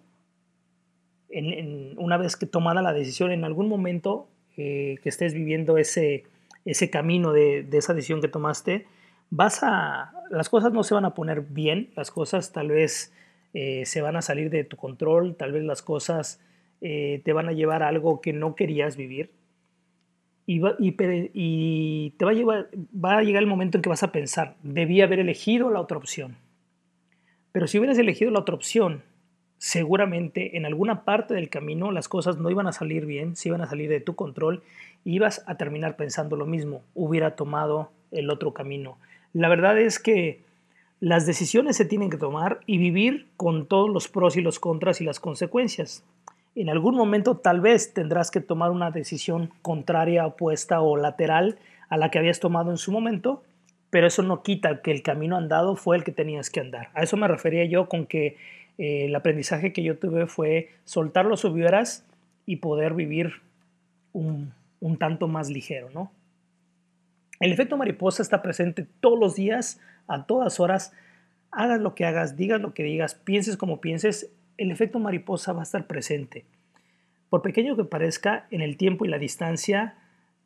una 1.96 2.16
vez 2.16 2.36
que 2.36 2.46
tomada 2.46 2.82
la 2.82 2.92
decisión, 2.92 3.32
en 3.32 3.44
algún 3.44 3.68
momento 3.68 4.28
eh, 4.56 4.98
que 5.02 5.08
estés 5.08 5.34
viviendo 5.34 5.76
ese, 5.76 6.24
ese 6.64 6.90
camino 6.90 7.32
de, 7.32 7.66
esa 7.72 7.94
decisión 7.94 8.20
que 8.20 8.28
tomaste, 8.28 8.86
vas 9.30 9.62
a, 9.62 10.12
las 10.30 10.48
cosas 10.48 10.72
no 10.72 10.82
se 10.82 10.94
van 10.94 11.04
a 11.04 11.14
poner 11.14 11.42
bien, 11.42 11.90
las 11.96 12.10
cosas 12.10 12.52
tal 12.52 12.68
vez 12.68 13.12
eh, 13.54 13.84
se 13.86 14.00
van 14.00 14.16
a 14.16 14.22
salir 14.22 14.50
de 14.50 14.64
tu 14.64 14.76
control, 14.76 15.36
tal 15.36 15.52
vez 15.52 15.64
las 15.64 15.82
cosas 15.82 16.40
eh, 16.80 17.22
te 17.24 17.32
van 17.32 17.48
a 17.48 17.52
llevar 17.52 17.82
a 17.82 17.88
algo 17.88 18.20
que 18.20 18.32
no 18.32 18.54
querías 18.54 18.96
vivir. 18.96 19.30
Y, 20.48 20.60
te 22.12 22.24
va 22.24 22.30
a, 22.30 22.66
va 23.04 23.18
a 23.18 23.22
llegar 23.22 23.42
el 23.42 23.48
momento 23.48 23.78
en 23.78 23.82
que 23.82 23.88
vas 23.88 24.04
a 24.04 24.12
pensar, 24.12 24.54
debí 24.62 25.00
haber 25.00 25.18
elegido 25.18 25.70
la 25.70 25.80
otra 25.80 25.98
opción. 25.98 26.36
Pero 27.50 27.66
si 27.66 27.78
hubieras 27.78 27.98
elegido 27.98 28.30
la 28.30 28.38
otra 28.38 28.54
opción 28.54 29.02
seguramente 29.58 30.56
en 30.56 30.66
alguna 30.66 31.04
parte 31.04 31.34
del 31.34 31.48
camino 31.48 31.90
las 31.90 32.08
cosas 32.08 32.38
no 32.38 32.50
iban 32.50 32.66
a 32.66 32.72
salir 32.72 33.06
bien, 33.06 33.36
se 33.36 33.48
iban 33.48 33.62
a 33.62 33.66
salir 33.66 33.88
de 33.88 34.00
tu 34.00 34.14
control 34.14 34.62
y 35.04 35.14
ibas 35.14 35.42
a 35.46 35.56
terminar 35.56 35.96
pensando 35.96 36.36
lo 36.36 36.46
mismo, 36.46 36.82
hubiera 36.94 37.36
tomado 37.36 37.90
el 38.10 38.30
otro 38.30 38.52
camino. 38.52 38.98
La 39.32 39.48
verdad 39.48 39.78
es 39.78 39.98
que 39.98 40.40
las 41.00 41.26
decisiones 41.26 41.76
se 41.76 41.84
tienen 41.84 42.10
que 42.10 42.16
tomar 42.16 42.60
y 42.66 42.78
vivir 42.78 43.26
con 43.36 43.66
todos 43.66 43.90
los 43.90 44.08
pros 44.08 44.36
y 44.36 44.40
los 44.40 44.58
contras 44.58 45.00
y 45.00 45.04
las 45.04 45.20
consecuencias. 45.20 46.04
En 46.54 46.70
algún 46.70 46.96
momento 46.96 47.36
tal 47.36 47.60
vez 47.60 47.92
tendrás 47.92 48.30
que 48.30 48.40
tomar 48.40 48.70
una 48.70 48.90
decisión 48.90 49.50
contraria, 49.60 50.26
opuesta 50.26 50.80
o 50.80 50.96
lateral 50.96 51.58
a 51.90 51.98
la 51.98 52.10
que 52.10 52.18
habías 52.18 52.40
tomado 52.40 52.70
en 52.70 52.78
su 52.78 52.92
momento, 52.92 53.42
pero 53.90 54.06
eso 54.06 54.22
no 54.22 54.42
quita 54.42 54.80
que 54.80 54.90
el 54.90 55.02
camino 55.02 55.36
andado 55.36 55.76
fue 55.76 55.96
el 55.96 56.04
que 56.04 56.12
tenías 56.12 56.48
que 56.48 56.60
andar. 56.60 56.88
A 56.94 57.02
eso 57.02 57.16
me 57.16 57.28
refería 57.28 57.66
yo 57.66 57.88
con 57.88 58.06
que 58.06 58.36
el 58.78 59.14
aprendizaje 59.14 59.72
que 59.72 59.82
yo 59.82 59.98
tuve 59.98 60.26
fue 60.26 60.70
soltar 60.84 61.26
los 61.26 61.44
hubieras 61.44 62.04
y 62.44 62.56
poder 62.56 62.94
vivir 62.94 63.40
un, 64.12 64.52
tanto 64.98 65.28
más 65.28 65.50
ligero, 65.50 65.90
¿no? 65.92 66.12
El 67.40 67.52
efecto 67.52 67.76
mariposa 67.76 68.22
está 68.22 68.40
presente 68.40 68.86
todos 69.00 69.18
los 69.18 69.34
días, 69.34 69.80
a 70.06 70.24
todas 70.24 70.58
horas, 70.58 70.92
hagas 71.50 71.80
lo 71.80 71.94
que 71.94 72.06
hagas, 72.06 72.36
digas 72.36 72.60
lo 72.60 72.72
que 72.72 72.82
digas, 72.82 73.14
pienses 73.14 73.56
como 73.56 73.80
pienses, 73.80 74.30
el 74.56 74.70
efecto 74.70 74.98
mariposa 74.98 75.52
va 75.52 75.60
a 75.60 75.64
estar 75.64 75.86
presente. 75.86 76.44
Por 77.28 77.42
pequeño 77.42 77.76
que 77.76 77.84
parezca, 77.84 78.46
en 78.50 78.62
el 78.62 78.76
tiempo 78.76 79.04
y 79.04 79.08
la 79.08 79.18
distancia 79.18 79.96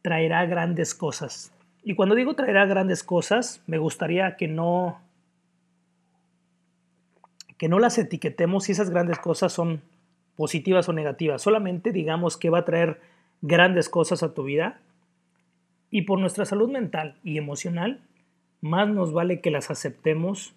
traerá 0.03 0.47
grandes 0.47 0.95
cosas. 0.95 1.53
Y 1.85 1.95
cuando 1.95 2.15
digo 2.15 2.35
traerá 2.35 2.67
grandes 2.67 3.05
cosas, 3.05 3.63
me 3.67 3.79
gustaría 3.79 4.37
que 4.37 4.49
no 4.49 5.01
que 7.61 7.69
no 7.69 7.79
las 7.79 7.99
etiquetemos 7.99 8.65
si 8.65 8.73
esas 8.73 8.89
grandes 8.89 9.19
cosas 9.19 9.53
son 9.53 9.83
positivas 10.35 10.89
o 10.89 10.95
negativas. 10.95 11.43
Solamente 11.43 11.93
digamos 11.93 12.39
que 12.39 12.49
va 12.49 12.61
a 12.61 12.65
traer 12.65 13.03
grandes 13.43 13.91
cosas 13.91 14.23
a 14.23 14.33
tu 14.33 14.45
vida. 14.45 14.81
Y 15.91 16.03
por 16.03 16.19
nuestra 16.19 16.47
salud 16.47 16.71
mental 16.71 17.19
y 17.23 17.37
emocional, 17.37 18.01
más 18.63 18.89
nos 18.89 19.13
vale 19.13 19.43
que 19.43 19.51
las 19.51 19.71
aceptemos. 19.71 20.55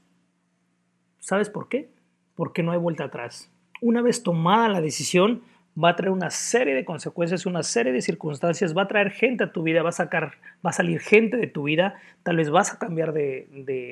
¿Sabes 1.20 1.50
por 1.50 1.68
qué? 1.68 1.89
Porque 2.36 2.63
no 2.63 2.72
hay 2.72 2.80
vuelta 2.80 3.04
atrás. 3.04 3.52
Una 3.82 4.02
vez 4.02 4.24
tomada 4.24 4.70
la 4.70 4.80
decisión, 4.80 5.42
va 5.81 5.89
a 5.89 5.95
traer 5.95 6.12
una 6.12 6.29
serie 6.29 6.75
de 6.75 6.86
consecuencias, 6.86 7.45
una 7.45 7.63
serie 7.63 7.91
de 7.91 8.01
circunstancias, 8.01 8.77
va 8.77 8.83
a 8.83 8.88
traer 8.88 9.12
gente 9.12 9.45
a 9.45 9.51
tu 9.51 9.63
vida, 9.63 9.81
va 9.81 9.89
a 9.89 9.93
sacar, 9.93 10.33
va 10.65 10.69
a 10.69 10.73
salir 10.73 10.99
gente 10.99 11.38
de 11.38 11.47
tu 11.47 11.63
vida, 11.63 11.95
tal 12.21 12.38
vez 12.38 12.49
vas 12.49 12.73
a 12.73 12.79
cambiar 12.79 13.13
de, 13.13 13.47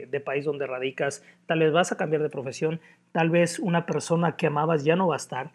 de, 0.09 0.19
país 0.19 0.45
donde 0.45 0.67
radicas, 0.67 1.23
tal 1.47 1.59
vez 1.59 1.71
vas 1.71 1.91
a 1.91 1.97
cambiar 1.97 2.21
de 2.21 2.29
profesión, 2.29 2.79
tal 3.11 3.29
vez 3.29 3.57
una 3.57 3.85
persona 3.85 4.35
que 4.35 4.47
amabas 4.47 4.83
ya 4.83 4.95
no 4.95 5.07
va 5.07 5.15
a 5.15 5.17
estar. 5.17 5.51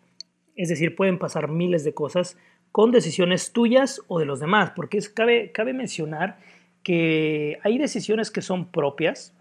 Es 0.56 0.68
decir, 0.68 0.96
pueden 0.96 1.18
pasar 1.18 1.48
miles 1.48 1.84
de 1.84 1.94
cosas 1.94 2.36
con 2.72 2.90
decisiones 2.90 3.52
tuyas 3.52 4.02
o 4.08 4.18
de 4.18 4.26
los 4.26 4.40
demás, 4.40 4.72
porque 4.74 4.98
cabe, 5.14 5.52
cabe 5.52 5.74
mencionar 5.74 6.38
que 6.82 7.58
hay 7.62 7.78
decisiones 7.78 8.30
que 8.30 8.42
son 8.42 8.66
propias 8.66 9.32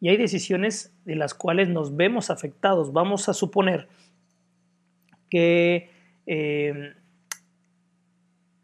y 0.00 0.08
hay 0.08 0.16
decisiones 0.16 0.92
de 1.04 1.14
las 1.14 1.32
cuales 1.32 1.68
nos 1.68 1.96
vemos 1.96 2.30
afectados. 2.30 2.92
Vamos 2.92 3.28
a 3.28 3.34
suponer 3.34 3.88
que 5.30 5.93
Em, 6.26 6.94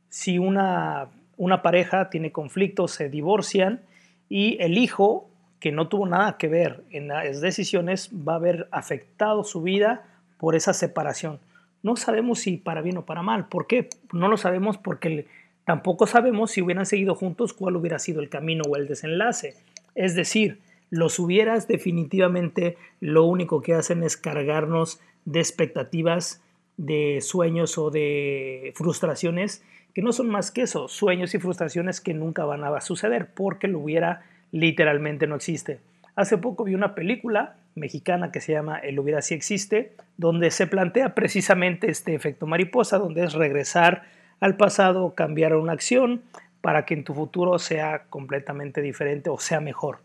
si 0.09 0.39
una, 0.39 1.09
una 1.37 1.63
pareja 1.63 2.11
tiene 2.11 2.33
conflictos, 2.33 2.93
se 2.93 3.09
divorcian 3.09 3.81
y 4.29 4.57
el 4.61 4.79
hijo, 4.79 5.29
que 5.61 5.73
no 5.73 5.89
tuvo 5.89 6.07
nada 6.07 6.39
que 6.39 6.49
ver 6.49 6.83
en 6.91 7.09
las 7.09 7.41
decisiones, 7.41 8.11
va 8.13 8.35
a 8.35 8.37
haber 8.37 8.69
afectado 8.71 9.45
su 9.45 9.63
vida 9.63 10.05
por 10.39 10.55
esa 10.55 10.73
separación. 10.73 11.39
No 11.83 11.97
sabemos 11.97 12.41
si 12.41 12.57
para 12.57 12.83
bien 12.83 12.99
o 12.99 13.05
para 13.07 13.23
mal. 13.23 13.47
¿Por 13.49 13.67
qué? 13.67 13.89
No 14.13 14.29
lo 14.29 14.37
sabemos 14.37 14.79
porque 14.79 15.27
tampoco 15.65 16.07
sabemos 16.07 16.51
si 16.51 16.63
hubieran 16.63 16.87
seguido 16.87 17.15
juntos 17.15 17.53
cuál 17.53 17.77
hubiera 17.77 17.99
sido 17.99 18.21
el 18.21 18.29
camino 18.29 18.63
o 18.69 18.77
el 18.77 18.87
desenlace. 18.87 19.55
Es 19.95 20.15
decir, 20.15 20.61
los 20.91 21.19
hubieras 21.19 21.69
definitivamente 21.69 22.77
lo 23.01 23.25
único 23.25 23.63
que 23.63 23.75
hacen 23.75 24.03
es 24.03 24.17
cargarnos 24.17 25.01
de 25.25 25.41
expectativas 25.41 26.43
de 26.81 27.21
sueños 27.21 27.77
o 27.77 27.91
de 27.91 28.73
frustraciones 28.75 29.63
que 29.95 30.01
no 30.01 30.13
son 30.13 30.31
más 30.31 30.51
que 30.51 30.63
eso, 30.63 30.89
sueños 30.89 31.35
y 31.35 31.39
frustraciones 31.39 32.01
que 32.01 32.15
nunca 32.15 32.47
van 32.47 32.65
a 32.65 32.81
suceder 32.81 33.35
porque 33.35 33.69
lo 33.69 33.81
hubiera 33.81 34.23
literalmente 34.51 35.27
no 35.27 35.37
existe. 35.37 35.81
Hace 36.17 36.39
poco 36.39 36.65
vi 36.65 36.75
una 36.75 36.95
película 36.95 37.57
mexicana 37.75 38.33
que 38.33 38.41
se 38.41 38.53
llama 38.53 38.79
El 38.79 38.99
hubiera 38.99 39.21
si 39.21 39.35
existe, 39.35 39.93
donde 40.17 40.51
se 40.51 40.67
plantea 40.67 41.15
precisamente 41.15 41.91
este 41.91 42.15
efecto 42.15 42.47
mariposa, 42.47 42.99
donde 42.99 43.25
es 43.25 43.35
regresar 43.35 44.05
al 44.41 44.57
pasado, 44.57 45.15
cambiar 45.15 45.55
una 45.55 45.73
acción 45.73 46.23
para 46.63 46.87
que 46.87 46.95
en 46.95 47.05
tu 47.05 47.13
futuro 47.13 47.59
sea 47.59 48.05
completamente 48.09 48.81
diferente 48.81 49.29
o 49.29 49.39
sea 49.39 49.61
mejor. 49.61 49.99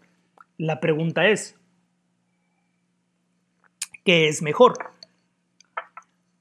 La 0.57 0.81
pregunta 0.81 1.25
es, 1.27 1.55
¿qué 4.03 4.27
es 4.27 4.41
mejor? 4.41 4.94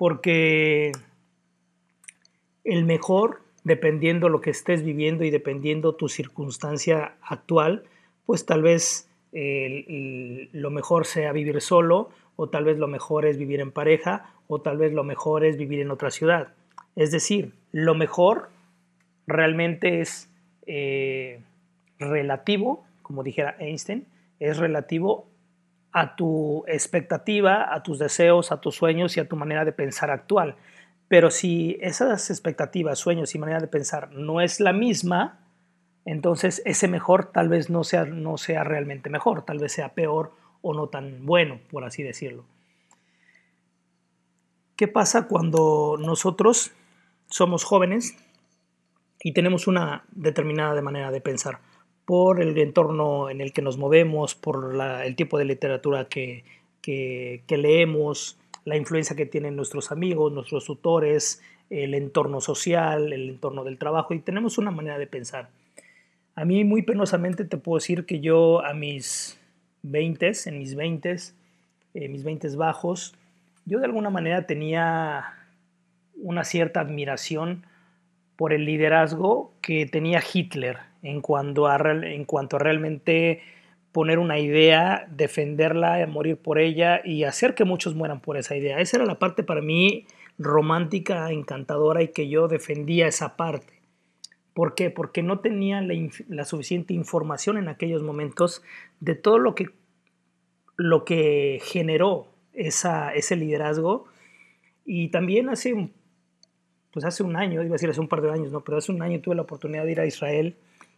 Porque 0.05 0.93
el 2.63 2.85
mejor, 2.85 3.41
dependiendo 3.63 4.29
lo 4.29 4.43
que 4.43 4.51
estés 4.51 4.83
viviendo 4.83 5.25
y 5.25 5.31
dependiendo 5.31 5.95
tu 5.95 6.11
circunstancia 6.11 7.15
actual, 7.23 7.85
pues 8.27 8.45
tal 8.45 8.61
vez 8.61 9.09
lo 9.33 10.71
mejor 10.71 11.07
sea 11.07 11.33
vivir 11.33 11.59
solo, 11.63 12.11
o 12.37 12.51
tal 12.51 12.65
vez 12.65 12.77
lo 12.77 12.87
mejor 12.87 13.25
es 13.25 13.39
vivir 13.39 13.61
en 13.61 13.73
pareja, 13.73 14.35
o 14.47 14.61
tal 14.61 14.77
vez 14.77 14.93
lo 14.93 15.05
mejor 15.05 15.43
es 15.43 15.57
vivir 15.57 15.81
en 15.81 15.91
otra 15.91 16.11
ciudad. 16.11 16.49
Es 16.97 17.11
decir, 17.11 17.55
lo 17.73 17.95
mejor 17.95 18.51
realmente 19.27 20.03
es 20.03 20.29
eh, 20.67 21.41
relativo, 21.99 22.85
como 23.01 23.23
dijera 23.23 23.57
Einstein, 23.59 24.05
es 24.39 24.59
relativo 24.59 25.25
a 25.97 26.17
tu 26.17 26.65
expectativa, 26.67 27.73
a 27.73 27.85
tus 27.85 28.01
deseos, 28.01 28.51
a 28.51 28.61
tus 28.61 28.75
sueños 28.75 29.17
y 29.17 29.21
a 29.21 29.29
tu 29.29 29.37
manera 29.37 29.65
de 29.65 29.71
pensar 29.71 30.11
actual. 30.11 30.57
Pero 31.07 31.31
si 31.31 31.79
esas 31.81 32.31
expectativas, 32.31 32.99
sueños 32.99 33.33
y 33.33 33.39
manera 33.39 33.61
de 33.61 33.69
pensar 33.69 34.11
no 34.11 34.41
es 34.41 34.59
la 34.59 34.73
misma, 34.73 35.39
entonces 36.05 36.63
ese 36.65 36.89
mejor 36.89 37.31
tal 37.31 37.49
vez 37.49 37.71
no 37.71 37.85
sea, 37.85 38.07
no 38.07 38.39
sea 38.39 38.65
realmente 38.65 39.09
mejor, 39.09 39.45
tal 39.45 39.61
vez 39.61 39.71
sea 39.71 39.95
peor 39.95 40.33
o 40.63 40.75
no 40.75 40.89
tan 40.89 41.25
bueno, 41.27 41.61
por 41.71 41.85
así 41.85 42.03
decirlo. 42.03 42.45
¿Qué 44.75 44.89
pasa 44.89 45.29
cuando 45.29 45.97
nosotros 45.97 46.73
somos 47.29 47.63
jóvenes 47.63 48.17
y 49.23 49.33
tenemos 49.33 49.69
una 49.69 50.03
determinada 50.11 50.83
manera 50.83 51.13
de 51.13 51.21
pensar? 51.21 51.61
Por 52.05 52.43
el 52.43 52.57
entorno 52.59 53.31
en 53.31 53.41
el 53.41 53.53
que 53.53 53.63
nos 53.63 53.79
movemos, 53.79 54.35
por 54.35 54.77
el 55.05 55.17
tipo 55.17 55.39
de 55.39 55.45
literatura 55.45 56.07
que, 56.07 56.45
leemos, 57.49 58.39
la 58.65 58.77
influencia 58.77 59.17
que 59.17 59.27
tienen 59.27 59.57
nuestros 59.57 59.91
amigos, 59.91 60.33
nuestros 60.33 60.65
tutores, 60.65 61.43
el 61.71 61.95
entorno 61.95 62.41
social, 62.41 63.13
el 63.13 63.31
entorno 63.31 63.65
del 63.65 63.79
trabajo, 63.79 64.15
y 64.15 64.21
tenemos 64.21 64.59
una 64.59 64.71
manera 64.71 64.99
de 64.99 65.07
pensar. 65.07 65.49
A 66.35 66.45
mí 66.45 66.65
muy 66.65 66.83
penosamente 66.83 67.45
te 67.45 67.57
puedo 67.57 67.79
decir 67.79 68.07
que 68.07 68.21
yo 68.21 68.65
a 68.65 68.75
mis 68.75 69.39
20, 69.83 70.33
en 70.47 70.59
mis 70.59 70.75
20, 70.75 71.17
eh, 71.95 72.09
mis 72.09 72.25
20 72.25 72.57
bajos, 72.57 73.15
yo 73.65 73.79
de 73.79 73.87
alguna 73.87 74.11
manera 74.11 74.47
tenía 74.47 75.25
una 76.17 76.45
cierta 76.45 76.81
admiración 76.81 77.65
por 78.37 78.53
el 78.53 78.65
liderazgo 78.65 79.53
que 79.63 79.87
tenía 79.87 80.23
Hitler 80.33 80.79
en 81.05 81.21
cuanto 81.21 81.69
a, 81.69 81.77
en 81.77 82.25
cuanto 82.25 82.57
a 82.57 82.59
realmente 82.59 83.43
poner 83.93 84.19
una 84.19 84.41
idea, 84.41 85.07
defenderla, 85.09 86.05
morir 86.09 86.37
por 86.37 86.59
ella 86.59 87.01
y 87.05 87.23
hacer 87.23 87.55
que 87.55 87.65
muchos 87.65 87.95
mueran 87.95 88.21
por 88.21 88.37
esa 88.37 88.57
idea. 88.57 88.81
Esa 88.81 88.97
era 88.97 89.07
la 89.07 89.21
parte 89.21 89.45
para 89.45 89.61
mí 89.61 90.07
romántica, 90.37 91.31
encantadora 91.31 92.03
y 92.03 92.09
que 92.09 92.29
yo 92.29 92.49
defendía 92.49 93.07
esa 93.07 93.37
parte. 93.37 93.75
¿Por 94.53 94.75
qué? 94.75 94.91
Porque 94.91 95.23
no 95.23 95.39
tenía 95.39 95.81
la, 95.81 96.45
suficiente 96.45 96.95
información 96.95 97.57
en 97.57 97.69
aquellos 97.69 98.03
momentos 98.03 98.63
de 98.99 99.15
todo 99.15 99.39
lo 99.39 99.55
que, 99.55 99.69
lo 100.77 101.05
que 101.05 101.61
generó 101.63 102.29
esa, 102.53 103.15
ese 103.15 103.37
liderazgo. 103.37 104.07
Y 104.85 105.09
también 105.09 105.51
hace, 105.51 105.91
pues 106.93 107.05
hace 107.05 107.23
un 107.23 107.37
año, 107.37 107.63
iba 107.63 107.71
a 107.71 107.73
decir 107.75 107.91
hace 107.91 108.01
un 108.01 108.09
par 108.09 108.23
de 108.23 108.33
años, 108.33 108.51
no, 108.51 108.63
pero 108.63 108.79
hace 108.79 108.91
un 108.91 109.03
año 109.03 109.21
tuve 109.21 109.35
la 109.35 109.43
oportunidad 109.43 109.85
de 109.85 109.93
ir 109.93 110.01
a 110.01 110.07
Israel 110.07 110.57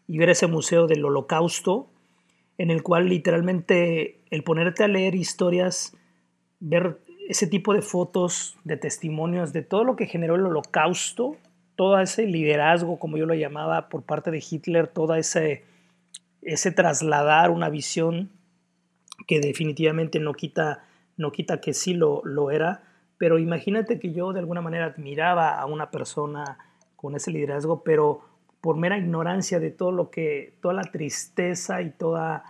y 0.08 0.18
ver 0.18 0.30
ese 0.30 0.46
museo 0.46 0.86
del 0.86 1.04
holocausto, 1.04 1.88
en 2.58 2.70
el 2.70 2.82
cual 2.82 3.08
literalmente 3.08 4.20
el 4.30 4.42
ponerte 4.42 4.84
a 4.84 4.88
leer 4.88 5.14
historias, 5.14 5.96
ver 6.60 7.00
ese 7.28 7.46
tipo 7.46 7.74
de 7.74 7.82
fotos, 7.82 8.56
de 8.64 8.76
testimonios 8.76 9.52
de 9.52 9.62
todo 9.62 9.84
lo 9.84 9.96
que 9.96 10.06
generó 10.06 10.36
el 10.36 10.46
holocausto, 10.46 11.36
todo 11.74 12.00
ese 12.00 12.26
liderazgo, 12.26 12.98
como 12.98 13.18
yo 13.18 13.26
lo 13.26 13.34
llamaba, 13.34 13.88
por 13.88 14.02
parte 14.02 14.30
de 14.30 14.42
Hitler, 14.48 14.88
todo 14.88 15.14
ese, 15.14 15.64
ese 16.42 16.72
trasladar 16.72 17.50
una 17.50 17.68
visión 17.68 18.30
que 19.26 19.40
definitivamente 19.40 20.20
no 20.20 20.32
quita, 20.32 20.84
no 21.16 21.32
quita 21.32 21.60
que 21.60 21.74
sí 21.74 21.94
lo, 21.94 22.22
lo 22.24 22.50
era, 22.50 22.84
pero 23.18 23.38
imagínate 23.38 23.98
que 23.98 24.12
yo 24.12 24.32
de 24.32 24.40
alguna 24.40 24.60
manera 24.60 24.86
admiraba 24.86 25.58
a 25.58 25.66
una 25.66 25.90
persona 25.90 26.58
con 26.96 27.14
ese 27.16 27.30
liderazgo, 27.30 27.82
pero 27.82 28.22
por 28.66 28.76
mera 28.76 28.98
ignorancia 28.98 29.60
de 29.60 29.70
todo 29.70 29.92
lo 29.92 30.10
que, 30.10 30.54
toda 30.60 30.74
la 30.74 30.82
tristeza 30.82 31.82
y 31.82 31.90
toda, 31.90 32.42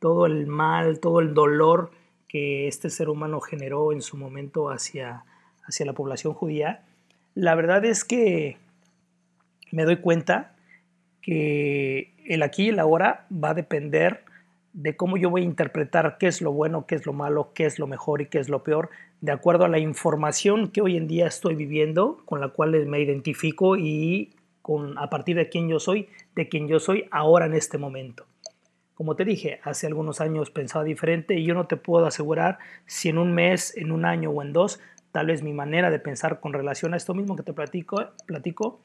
todo 0.00 0.26
el 0.26 0.46
mal, 0.46 1.00
todo 1.00 1.20
el 1.20 1.32
dolor 1.32 1.92
que 2.28 2.68
este 2.68 2.90
ser 2.90 3.08
humano 3.08 3.40
generó 3.40 3.90
en 3.90 4.02
su 4.02 4.18
momento 4.18 4.68
hacia, 4.68 5.24
hacia 5.64 5.86
la 5.86 5.94
población 5.94 6.34
judía, 6.34 6.82
la 7.34 7.54
verdad 7.54 7.86
es 7.86 8.04
que 8.04 8.58
me 9.70 9.84
doy 9.84 9.96
cuenta 9.96 10.54
que 11.22 12.12
el 12.26 12.42
aquí 12.42 12.64
y 12.64 12.68
el 12.68 12.78
ahora 12.78 13.24
va 13.32 13.52
a 13.52 13.54
depender 13.54 14.24
de 14.74 14.94
cómo 14.94 15.16
yo 15.16 15.30
voy 15.30 15.40
a 15.40 15.46
interpretar 15.46 16.18
qué 16.18 16.26
es 16.26 16.42
lo 16.42 16.52
bueno, 16.52 16.84
qué 16.84 16.96
es 16.96 17.06
lo 17.06 17.14
malo, 17.14 17.52
qué 17.54 17.64
es 17.64 17.78
lo 17.78 17.86
mejor 17.86 18.20
y 18.20 18.26
qué 18.26 18.40
es 18.40 18.50
lo 18.50 18.62
peor, 18.62 18.90
de 19.22 19.32
acuerdo 19.32 19.64
a 19.64 19.68
la 19.68 19.78
información 19.78 20.68
que 20.68 20.82
hoy 20.82 20.98
en 20.98 21.08
día 21.08 21.28
estoy 21.28 21.54
viviendo, 21.54 22.20
con 22.26 22.42
la 22.42 22.48
cual 22.48 22.72
me 22.84 23.00
identifico 23.00 23.78
y 23.78 24.34
con, 24.62 24.96
a 24.98 25.10
partir 25.10 25.36
de 25.36 25.48
quién 25.48 25.68
yo 25.68 25.80
soy, 25.80 26.08
de 26.34 26.48
quién 26.48 26.68
yo 26.68 26.80
soy 26.80 27.08
ahora 27.10 27.46
en 27.46 27.54
este 27.54 27.78
momento. 27.78 28.24
Como 28.94 29.16
te 29.16 29.24
dije, 29.24 29.60
hace 29.64 29.86
algunos 29.86 30.20
años 30.20 30.50
pensaba 30.50 30.84
diferente 30.84 31.34
y 31.34 31.44
yo 31.44 31.54
no 31.54 31.66
te 31.66 31.76
puedo 31.76 32.06
asegurar 32.06 32.58
si 32.86 33.08
en 33.08 33.18
un 33.18 33.32
mes, 33.32 33.76
en 33.76 33.90
un 33.90 34.04
año 34.04 34.30
o 34.30 34.42
en 34.42 34.52
dos 34.52 34.80
tal 35.12 35.26
vez 35.26 35.42
mi 35.42 35.52
manera 35.52 35.90
de 35.90 35.98
pensar 35.98 36.40
con 36.40 36.52
relación 36.52 36.94
a 36.94 36.96
esto 36.96 37.14
mismo 37.14 37.36
que 37.36 37.42
te 37.42 37.52
platico, 37.52 38.02
platico 38.26 38.80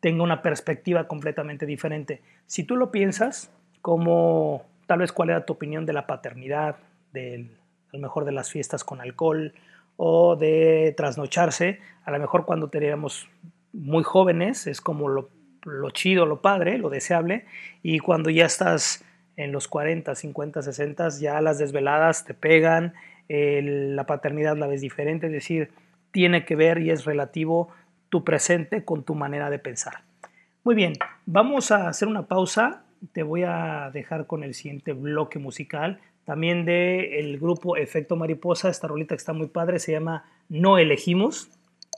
tenga 0.00 0.22
una 0.22 0.42
perspectiva 0.42 1.06
completamente 1.06 1.66
diferente. 1.66 2.22
Si 2.46 2.64
tú 2.64 2.76
lo 2.76 2.90
piensas, 2.90 3.52
como 3.82 4.64
tal 4.86 5.00
vez 5.00 5.12
cuál 5.12 5.30
era 5.30 5.44
tu 5.44 5.52
opinión 5.52 5.86
de 5.86 5.92
la 5.92 6.06
paternidad, 6.06 6.76
del, 7.12 7.50
a 7.92 7.96
lo 7.96 8.02
mejor 8.02 8.24
de 8.24 8.32
las 8.32 8.50
fiestas 8.50 8.84
con 8.84 9.00
alcohol 9.00 9.52
o 9.96 10.36
de 10.36 10.94
trasnocharse, 10.96 11.80
a 12.04 12.10
lo 12.10 12.18
mejor 12.18 12.44
cuando 12.46 12.68
teníamos 12.68 13.28
muy 13.72 14.02
jóvenes 14.02 14.66
es 14.66 14.80
como 14.80 15.08
lo, 15.08 15.30
chido, 15.90 16.26
lo 16.26 16.40
padre, 16.40 16.78
lo 16.78 16.90
deseable, 16.90 17.44
y 17.82 17.98
cuando 17.98 18.30
ya 18.30 18.46
estás 18.46 19.04
en 19.36 19.52
los 19.52 19.68
40, 19.68 20.14
50, 20.14 20.62
60, 20.62 21.08
ya 21.20 21.40
las 21.40 21.58
desveladas 21.58 22.24
te 22.24 22.34
pegan, 22.34 22.94
la 23.28 24.04
paternidad 24.04 24.56
la 24.56 24.66
ves 24.66 24.80
diferente, 24.80 25.26
es 25.26 25.32
decir, 25.32 25.70
tiene 26.10 26.44
que 26.44 26.56
ver 26.56 26.78
y 26.78 26.90
es 26.90 27.04
relativo 27.04 27.70
tu 28.10 28.24
presente 28.24 28.84
con 28.84 29.04
tu 29.04 29.14
manera 29.14 29.48
de 29.48 29.58
pensar. 29.58 30.02
Muy 30.64 30.74
bien, 30.74 30.92
vamos 31.26 31.70
a 31.70 31.88
hacer 31.88 32.06
una 32.06 32.26
pausa. 32.26 32.84
Te 33.12 33.22
voy 33.22 33.42
a 33.42 33.90
dejar 33.92 34.26
con 34.26 34.44
el 34.44 34.54
siguiente 34.54 34.92
bloque 34.92 35.38
musical, 35.38 35.98
también 36.24 36.64
del 36.64 37.38
grupo 37.38 37.76
Efecto 37.76 38.14
Mariposa. 38.14 38.68
Esta 38.68 38.86
rolita 38.86 39.14
que 39.14 39.18
está 39.18 39.32
muy 39.32 39.48
padre 39.48 39.78
se 39.80 39.92
llama 39.92 40.24
No 40.48 40.78
Elegimos, 40.78 41.48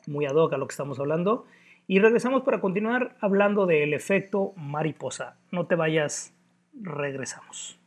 muy 0.06 0.24
ad 0.24 0.36
hoc 0.36 0.52
a 0.54 0.56
lo 0.56 0.66
que 0.66 0.72
estamos 0.72 0.98
hablando. 0.98 1.46
Y 1.86 1.98
regresamos 1.98 2.42
para 2.42 2.60
continuar 2.60 3.16
hablando 3.20 3.66
del 3.66 3.92
efecto 3.92 4.52
mariposa. 4.56 5.36
No 5.50 5.66
te 5.66 5.74
vayas, 5.74 6.34
regresamos. 6.72 7.78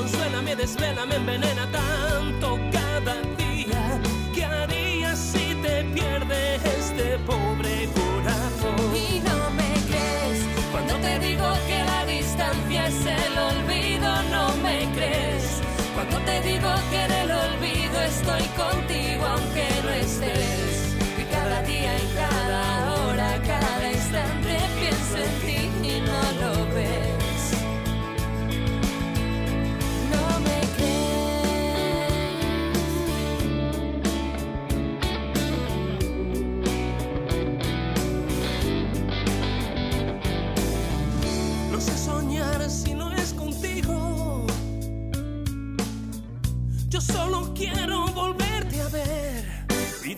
consuela, 0.00 0.40
me 0.42 0.56
desvela, 0.56 1.04
me 1.04 1.16
envenena 1.16 1.66
tanto 1.70 2.69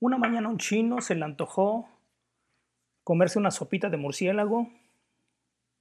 Una 0.00 0.16
mañana 0.16 0.48
un 0.48 0.58
chino 0.58 1.00
se 1.00 1.16
le 1.16 1.24
antojó 1.24 1.88
comerse 3.02 3.38
una 3.38 3.50
sopita 3.50 3.90
de 3.90 3.96
murciélago 3.96 4.68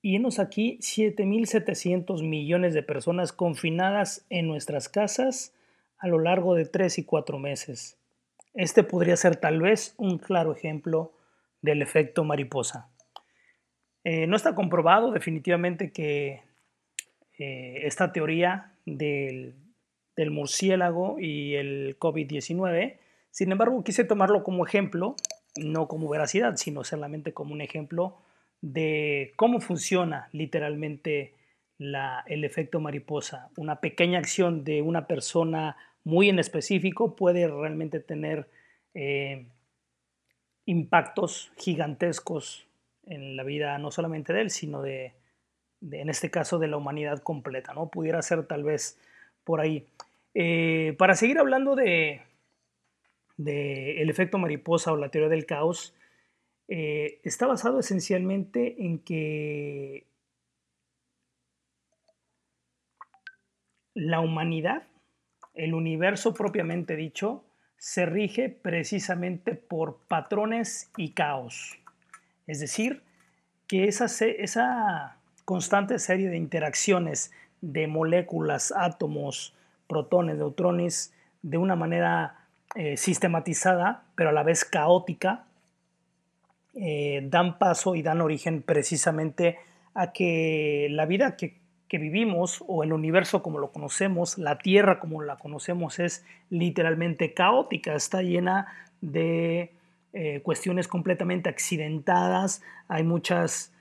y 0.02 0.16
enos 0.16 0.40
aquí 0.40 0.80
7.700 0.82 2.24
millones 2.24 2.74
de 2.74 2.82
personas 2.82 3.32
confinadas 3.32 4.26
en 4.32 4.48
nuestras 4.48 4.90
casas 4.90 5.54
a 6.00 6.08
lo 6.08 6.18
largo 6.18 6.56
de 6.56 6.66
3 6.66 6.98
y 6.98 7.04
4 7.04 7.38
meses. 7.38 8.00
Este 8.56 8.84
podría 8.84 9.16
ser 9.18 9.36
tal 9.36 9.62
vez 9.62 9.94
un 9.98 10.18
claro 10.18 10.52
ejemplo 10.52 11.14
del 11.62 11.84
efecto 11.84 12.24
mariposa. 12.24 12.90
Eh, 14.04 14.26
no 14.26 14.36
está 14.36 14.56
comprobado 14.56 15.12
definitivamente 15.12 15.92
que 15.92 16.42
eh, 17.38 17.82
esta 17.84 18.12
teoría 18.12 18.74
del, 18.88 19.54
del 20.16 20.32
murciélago 20.32 21.20
y 21.20 21.54
el 21.54 22.00
COVID-19 22.00 22.98
sin 23.38 23.52
embargo, 23.52 23.84
quise 23.84 24.04
tomarlo 24.04 24.44
como 24.44 24.66
ejemplo, 24.66 25.16
no 25.58 25.88
como 25.88 26.10
veracidad, 26.10 26.56
sino 26.56 26.84
solamente 26.84 27.34
como 27.34 27.54
un 27.54 27.62
ejemplo 27.62 28.18
de 28.62 29.34
cómo 29.36 29.62
funciona 29.62 30.28
literalmente 30.32 31.36
el 31.78 32.44
efecto 32.44 32.80
mariposa. 32.80 33.52
Una 33.56 33.80
pequeña 33.80 34.18
acción 34.18 34.64
de 34.64 34.82
una 34.82 35.06
persona 35.06 35.78
muy 36.04 36.30
en 36.30 36.40
específico 36.40 37.16
puede 37.16 37.48
realmente 37.48 38.00
tener 38.00 38.50
eh, 38.96 39.46
impactos 40.66 41.52
gigantescos 41.58 42.66
en 43.06 43.36
la 43.36 43.44
vida 43.44 43.78
no 43.78 43.92
solamente 43.92 44.34
de 44.34 44.42
él, 44.42 44.50
sino 44.50 44.82
de, 44.82 45.14
en 45.92 46.10
este 46.10 46.32
caso, 46.32 46.58
de 46.58 46.70
la 46.70 46.78
humanidad 46.78 47.20
completa. 47.20 47.76
¿no? 47.76 47.90
Pudiera 47.90 48.20
ser 48.24 48.48
tal 48.48 48.64
vez 48.64 49.00
por 49.44 49.62
ahí. 49.62 49.86
Eh, 50.34 50.96
para 50.98 51.14
seguir 51.14 51.38
hablando 51.38 51.76
de, 51.76 52.24
del 53.38 54.10
efecto 54.10 54.38
mariposa 54.38 54.92
o 54.92 54.98
la 54.98 55.10
teoría 55.10 55.30
del 55.30 55.46
caos 55.46 55.96
eh, 56.68 57.22
está 57.24 57.48
basado 57.48 57.80
esencialmente 57.80 58.76
en 58.84 59.00
que 59.00 60.06
la 63.94 64.20
humanidad, 64.20 64.84
el 65.54 65.74
universo 65.74 66.34
propiamente 66.34 66.96
dicho, 66.96 67.44
se 67.78 68.06
rige 68.06 68.50
precisamente 68.50 69.56
por 69.56 70.00
patrones 70.08 70.92
y 70.98 71.12
caos. 71.12 71.80
Es 72.48 72.60
decir, 72.60 73.02
que 73.68 73.86
esa, 73.86 74.06
esa 74.26 75.18
constante 75.46 76.00
serie 76.00 76.30
de 76.30 76.38
interacciones 76.38 77.32
de 77.62 77.88
moléculas, 77.88 78.74
átomos, 78.76 79.56
protones, 79.88 80.38
neutrones, 80.38 81.14
de 81.42 81.58
una 81.58 81.76
manera 81.76 82.37
eh, 82.80 82.96
sistematizada, 82.96 84.04
pero 84.14 84.30
a 84.30 84.34
la 84.34 84.44
vez 84.44 84.64
caótica, 84.64 85.46
eh, 86.76 87.26
dan 87.28 87.58
paso 87.58 87.96
y 87.96 88.04
dan 88.04 88.22
origen 88.22 88.62
precisamente 88.62 89.58
a 89.96 90.12
que 90.12 90.88
la 90.92 91.08
vida 91.08 91.38
que, 91.38 91.58
vivimos 91.90 92.64
o 92.68 92.84
el 92.84 92.94
universo 92.94 93.42
como 93.42 93.58
lo 93.58 93.72
conocemos, 93.72 94.38
la 94.38 94.60
Tierra 94.60 95.00
como 95.00 95.24
la 95.24 95.38
conocemos 95.38 95.98
es 95.98 96.24
literalmente 96.52 97.34
caótica, 97.34 97.96
está 97.96 98.22
llena 98.22 98.68
de 99.02 99.72
eh, 100.14 100.42
cuestiones 100.44 100.88
completamente 100.88 101.50
accidentadas, 101.50 102.62
hay 102.88 103.02
muchas, 103.02 103.74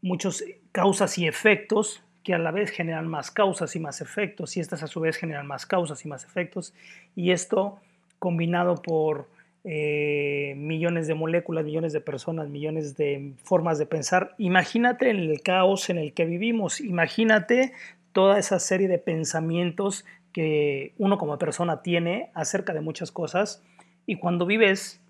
muchos 0.00 0.44
causas 0.70 1.18
y 1.18 1.26
efectos 1.26 2.04
que 2.26 2.34
a 2.34 2.38
la 2.38 2.50
vez 2.50 2.72
generan 2.72 3.06
más 3.06 3.30
causas 3.30 3.76
y 3.76 3.78
más 3.78 4.00
efectos, 4.00 4.56
y 4.56 4.60
estas 4.60 4.82
a 4.82 4.88
su 4.88 4.98
vez 4.98 5.16
generan 5.16 5.46
más 5.46 5.64
causas 5.64 6.04
y 6.04 6.08
más 6.08 6.24
efectos, 6.24 6.74
y 7.14 7.30
esto 7.30 7.78
combinado 8.18 8.82
por 8.82 9.28
eh, 9.62 10.54
millones 10.56 11.06
de 11.06 11.14
moléculas, 11.14 11.64
millones 11.64 11.92
de 11.92 12.00
personas, 12.00 12.48
millones 12.48 12.96
de 12.96 13.32
formas 13.44 13.78
de 13.78 13.86
pensar. 13.86 14.34
Imagínate 14.38 15.08
el 15.08 15.40
caos 15.40 15.88
en 15.88 15.98
el 15.98 16.14
que 16.14 16.24
vivimos, 16.24 16.80
imagínate 16.80 17.72
toda 18.10 18.40
esa 18.40 18.58
serie 18.58 18.88
de 18.88 18.98
pensamientos 18.98 20.04
que 20.32 20.94
uno 20.98 21.18
como 21.18 21.38
persona 21.38 21.80
tiene 21.80 22.30
acerca 22.34 22.72
de 22.72 22.80
muchas 22.80 23.12
cosas, 23.12 23.62
y 24.04 24.16
cuando 24.16 24.46
vives 24.46 25.00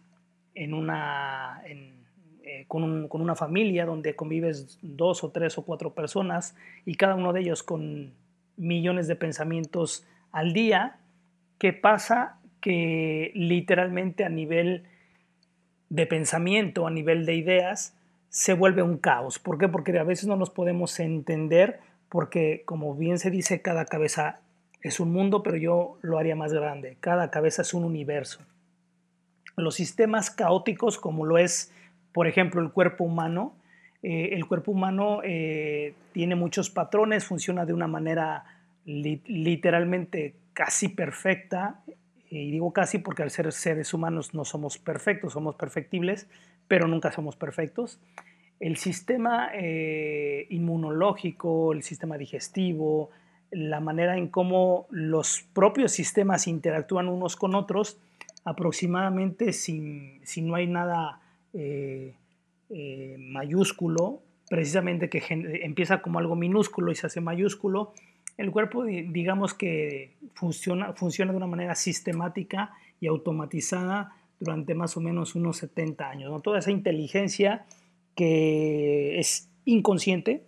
en 0.54 0.74
una... 0.74 1.62
Eh, 2.56 2.64
con, 2.68 3.08
una 3.10 3.34
familia 3.34 3.84
donde 3.84 4.16
convives 4.16 4.78
dos 4.80 5.24
o 5.24 5.30
tres 5.30 5.58
o 5.58 5.62
cuatro 5.62 5.92
personas 5.92 6.56
y 6.86 6.94
cada 6.94 7.14
uno 7.14 7.32
de 7.32 7.40
ellos 7.40 7.62
con 7.62 8.12
millones 8.56 9.08
de 9.08 9.16
pensamientos 9.16 10.06
al 10.32 10.52
día, 10.52 10.96
¿qué 11.58 11.72
pasa? 11.74 12.38
Que 12.60 13.30
literalmente 13.34 14.24
a 14.24 14.30
nivel 14.30 14.84
de 15.90 16.06
pensamiento, 16.06 16.86
a 16.86 16.90
nivel 16.90 17.26
de 17.26 17.34
ideas, 17.34 17.94
se 18.30 18.54
vuelve 18.54 18.82
un 18.82 18.96
caos. 18.96 19.38
¿Por 19.38 19.58
qué? 19.58 19.68
Porque 19.68 19.98
a 19.98 20.04
veces 20.04 20.26
no 20.26 20.36
nos 20.36 20.50
podemos 20.50 20.98
entender 20.98 21.80
porque, 22.08 22.62
como 22.64 22.94
bien 22.94 23.18
se 23.18 23.30
dice, 23.30 23.60
cada 23.60 23.84
cabeza 23.84 24.40
es 24.80 24.98
un 25.00 25.12
mundo, 25.12 25.42
pero 25.42 25.56
yo 25.56 25.98
lo 26.00 26.18
haría 26.18 26.36
más 26.36 26.52
grande. 26.52 26.96
Cada 27.00 27.30
cabeza 27.30 27.62
es 27.62 27.74
un 27.74 27.84
universo. 27.84 28.40
Los 29.56 29.74
sistemas 29.74 30.30
caóticos, 30.30 30.98
como 30.98 31.26
lo 31.26 31.38
es 31.38 31.72
por 32.16 32.26
ejemplo, 32.26 32.62
el 32.62 32.72
cuerpo 32.72 33.04
humano. 33.04 33.52
Eh, 34.02 34.30
el 34.32 34.46
cuerpo 34.46 34.72
humano 34.72 35.20
eh, 35.22 35.92
tiene 36.14 36.34
muchos 36.34 36.70
patrones, 36.70 37.26
funciona 37.26 37.66
de 37.66 37.74
una 37.74 37.88
manera 37.88 38.42
literalmente 38.86 40.34
casi 40.54 40.88
perfecta, 40.88 41.82
y 42.30 42.52
digo 42.52 42.72
casi 42.72 43.00
porque 43.00 43.22
al 43.22 43.30
ser 43.30 43.52
seres 43.52 43.92
humanos 43.92 44.32
no 44.32 44.46
somos 44.46 44.78
perfectos, 44.78 45.34
somos 45.34 45.56
perfectibles, 45.56 46.26
pero 46.66 46.88
nunca 46.88 47.12
somos 47.12 47.36
perfectos. 47.36 48.00
El 48.60 48.78
sistema 48.78 49.50
eh, 49.52 50.46
inmunológico, 50.48 51.74
el 51.74 51.82
sistema 51.82 52.16
digestivo, 52.16 53.10
la 53.50 53.80
manera 53.80 54.16
en 54.16 54.28
cómo 54.28 54.86
los 54.88 55.44
propios 55.52 55.92
sistemas 55.92 56.46
interactúan 56.46 57.10
unos 57.10 57.36
con 57.36 57.54
otros, 57.54 57.98
aproximadamente 58.42 59.52
si, 59.52 60.18
si 60.24 60.40
no 60.40 60.54
hay 60.54 60.66
nada 60.66 61.20
eh, 61.56 62.14
eh, 62.68 63.16
mayúsculo, 63.18 64.22
precisamente 64.48 65.08
que 65.08 65.22
empieza 65.30 66.02
como 66.02 66.18
algo 66.18 66.36
minúsculo 66.36 66.92
y 66.92 66.94
se 66.94 67.06
hace 67.06 67.20
mayúsculo, 67.20 67.92
el 68.36 68.50
cuerpo 68.50 68.84
digamos 68.84 69.54
que 69.54 70.16
funciona, 70.34 70.92
funciona 70.92 71.32
de 71.32 71.38
una 71.38 71.46
manera 71.46 71.74
sistemática 71.74 72.74
y 73.00 73.06
automatizada 73.06 74.14
durante 74.38 74.74
más 74.74 74.96
o 74.96 75.00
menos 75.00 75.34
unos 75.34 75.56
70 75.58 76.08
años. 76.08 76.42
Toda 76.42 76.58
esa 76.58 76.70
inteligencia 76.70 77.64
que 78.14 79.18
es 79.18 79.48
inconsciente, 79.64 80.44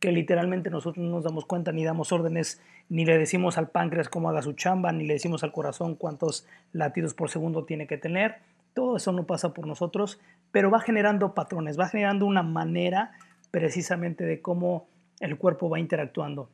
que 0.00 0.12
literalmente 0.12 0.70
nosotros 0.70 1.04
no 1.04 1.10
nos 1.10 1.24
damos 1.24 1.46
cuenta 1.46 1.72
ni 1.72 1.84
damos 1.84 2.12
órdenes, 2.12 2.60
ni 2.88 3.04
le 3.04 3.18
decimos 3.18 3.58
al 3.58 3.68
páncreas 3.68 4.08
cómo 4.08 4.28
haga 4.28 4.42
su 4.42 4.52
chamba, 4.52 4.92
ni 4.92 5.04
le 5.04 5.14
decimos 5.14 5.42
al 5.44 5.52
corazón 5.52 5.94
cuántos 5.94 6.46
latidos 6.72 7.14
por 7.14 7.30
segundo 7.30 7.64
tiene 7.64 7.86
que 7.86 7.98
tener. 7.98 8.36
Todo 8.76 8.98
eso 8.98 9.10
no 9.10 9.24
pasa 9.24 9.54
por 9.54 9.66
nosotros, 9.66 10.20
pero 10.52 10.70
va 10.70 10.80
generando 10.80 11.32
patrones, 11.32 11.80
va 11.80 11.88
generando 11.88 12.26
una 12.26 12.42
manera 12.42 13.12
precisamente 13.50 14.26
de 14.26 14.42
cómo 14.42 14.86
el 15.18 15.38
cuerpo 15.38 15.70
va 15.70 15.80
interactuando, 15.80 16.50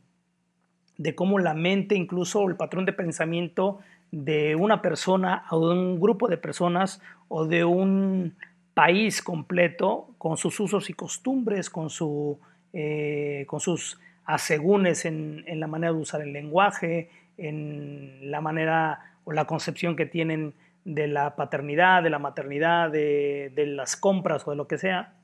de 0.98 1.16
cómo 1.16 1.40
la 1.40 1.52
mente, 1.52 1.96
incluso 1.96 2.48
el 2.48 2.54
patrón 2.54 2.86
de 2.86 2.92
pensamiento 2.92 3.80
de 4.12 4.54
una 4.54 4.82
persona 4.82 5.46
o 5.50 5.68
de 5.68 5.74
un 5.74 5.98
grupo 5.98 6.28
de 6.28 6.36
personas 6.36 7.02
o 7.26 7.44
de 7.44 7.64
un 7.64 8.36
país 8.72 9.20
completo, 9.20 10.10
con 10.16 10.36
sus 10.36 10.60
usos 10.60 10.90
y 10.90 10.92
costumbres, 10.92 11.70
con, 11.70 11.90
su, 11.90 12.38
eh, 12.72 13.46
con 13.48 13.58
sus 13.58 13.98
asegúnes 14.26 15.06
en, 15.06 15.42
en 15.48 15.58
la 15.58 15.66
manera 15.66 15.92
de 15.92 15.98
usar 15.98 16.20
el 16.20 16.32
lenguaje, 16.32 17.10
en 17.36 18.30
la 18.30 18.40
manera 18.40 19.16
o 19.24 19.32
la 19.32 19.44
concepción 19.46 19.96
que 19.96 20.06
tienen 20.06 20.54
de 20.84 21.06
la 21.06 21.36
paternidad, 21.36 22.02
de 22.02 22.10
la 22.10 22.18
maternidad, 22.18 22.90
de, 22.90 23.52
las 23.66 23.96
compras 23.96 24.46
o 24.46 24.50
de 24.50 24.56
lo 24.56 24.66
que 24.66 24.78
sea, 24.78 25.14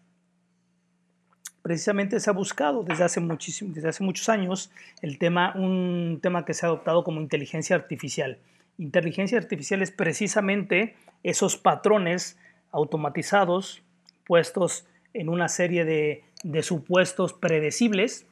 precisamente 1.63 2.21
se 2.21 2.31
ha 2.31 2.33
buscado 2.33 2.85
desde 2.85 3.05
hace, 3.05 3.21
muchísimo, 3.21 3.75
desde 3.75 3.89
hace 3.89 4.05
muchos 4.05 4.29
años 4.29 4.71
el 5.03 5.19
tema, 5.19 5.53
un 5.57 6.21
tema 6.23 6.45
que 6.45 6.55
se 6.55 6.65
ha 6.65 6.69
adoptado 6.69 7.05
como 7.05 7.21
inteligencia 7.21 7.77
artificial. 7.77 8.39
Inteligencia 8.79 9.39
artificial 9.39 9.83
es 9.83 9.91
precisamente 9.91 10.95
esos 11.23 11.57
patrones 11.57 12.39
automatizados 12.71 13.83
puestos 14.25 14.87
en 15.15 15.29
una 15.29 15.49
serie 15.49 15.85
de, 15.85 16.23
de 16.45 16.63
supuestos 16.63 17.33
predecibles, 17.33 18.27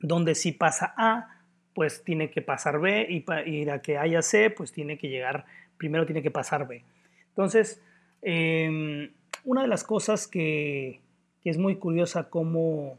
donde 0.00 0.34
si 0.34 0.52
pasa 0.52 0.92
A, 0.96 1.34
pues 1.74 2.04
tiene 2.04 2.30
que 2.30 2.42
pasar 2.42 2.80
B 2.80 3.06
y 3.08 3.20
para 3.20 3.82
que 3.82 3.98
haya 3.98 4.22
C, 4.22 4.50
pues 4.50 4.72
tiene 4.72 4.96
que 4.96 5.08
llegar 5.08 5.44
primero 5.76 6.06
tiene 6.06 6.22
que 6.22 6.30
pasar 6.30 6.66
B. 6.66 6.84
Entonces, 7.28 7.82
em, 8.22 9.10
una 9.44 9.62
de 9.62 9.68
las 9.68 9.84
cosas 9.84 10.26
que, 10.26 11.00
es 11.44 11.58
muy 11.58 11.76
curiosa 11.76 12.30
como 12.30 12.96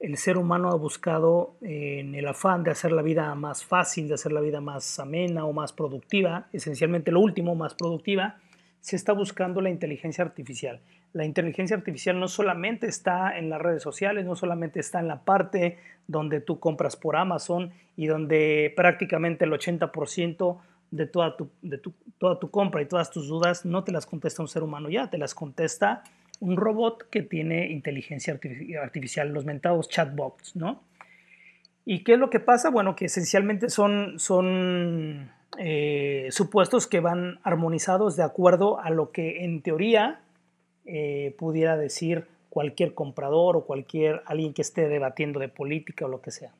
el 0.00 0.18
ser 0.18 0.36
humano 0.36 0.68
ha 0.68 0.74
buscado 0.74 1.56
en 1.62 2.14
el 2.14 2.28
afán 2.28 2.62
de 2.62 2.70
hacer 2.70 2.92
la 2.92 3.00
vida 3.00 3.34
más 3.34 3.64
fácil, 3.64 4.08
de 4.08 4.14
hacer 4.14 4.32
la 4.32 4.42
vida 4.42 4.60
más 4.60 5.00
amena 5.00 5.46
o 5.46 5.54
más 5.54 5.72
productiva, 5.72 6.46
esencialmente 6.52 7.10
lo 7.10 7.20
último, 7.20 7.54
más 7.54 7.72
productiva, 7.72 8.36
se 8.80 8.96
está 8.96 9.12
buscando 9.12 9.62
la 9.62 9.70
inteligencia 9.70 10.22
artificial. 10.22 10.80
La 11.12 11.24
inteligencia 11.24 11.74
artificial 11.74 12.20
no 12.20 12.28
solamente 12.28 12.86
está 12.86 13.38
en 13.38 13.48
las 13.48 13.62
redes 13.62 13.82
sociales, 13.82 14.26
no 14.26 14.36
solamente 14.36 14.80
está 14.80 15.00
en 15.00 15.08
la 15.08 15.24
parte 15.24 15.78
donde 16.06 16.40
tú 16.40 16.60
compras 16.60 16.94
por 16.94 17.16
Amazon 17.16 17.72
y 17.96 18.06
donde 18.06 18.72
prácticamente 18.76 19.46
el 19.46 19.52
80% 19.52 20.58
de 20.90 21.06
toda 21.06 21.36
tu, 21.36 21.50
de 21.62 21.80
toda 22.18 22.38
tu 22.38 22.50
compra 22.50 22.82
y 22.82 22.86
todas 22.86 23.10
tus 23.10 23.28
dudas 23.28 23.64
no 23.64 23.84
te 23.84 23.92
las 23.92 24.06
contesta 24.06 24.42
un 24.42 24.48
ser 24.48 24.62
humano 24.62 24.88
ya, 24.88 25.10
te 25.10 25.18
las 25.18 25.34
contesta 25.34 26.02
un 26.40 26.56
robot 26.56 27.08
que 27.10 27.22
tiene 27.22 27.70
inteligencia 27.70 28.38
artificial, 28.82 29.28
los 29.30 29.44
mentados 29.44 29.88
chatbots, 29.88 30.54
¿no? 30.54 30.82
¿Y 31.84 32.02
qué 32.02 32.14
es 32.14 32.18
lo 32.18 32.30
que 32.30 32.40
pasa? 32.40 32.68
Bueno, 32.70 32.96
que 32.96 33.06
esencialmente 33.06 33.70
son, 33.70 34.18
son 34.18 35.30
eh, 35.58 36.28
supuestos 36.30 36.86
que 36.86 37.00
van 37.00 37.38
armonizados 37.44 38.16
de 38.16 38.24
acuerdo 38.24 38.80
a 38.80 38.90
lo 38.90 39.12
que 39.12 39.44
en 39.44 39.62
teoría 39.62 40.20
eh, 40.84 41.34
pudiera 41.38 41.76
decir 41.76 42.26
cualquier 42.50 42.94
comprador 42.94 43.56
o 43.56 43.64
cualquier 43.64 44.22
alguien 44.26 44.52
que 44.52 44.62
esté 44.62 44.88
debatiendo 44.88 45.38
de 45.38 45.48
política 45.48 46.06
o 46.06 46.08
lo 46.08 46.20
que 46.20 46.32
sea. 46.32 46.52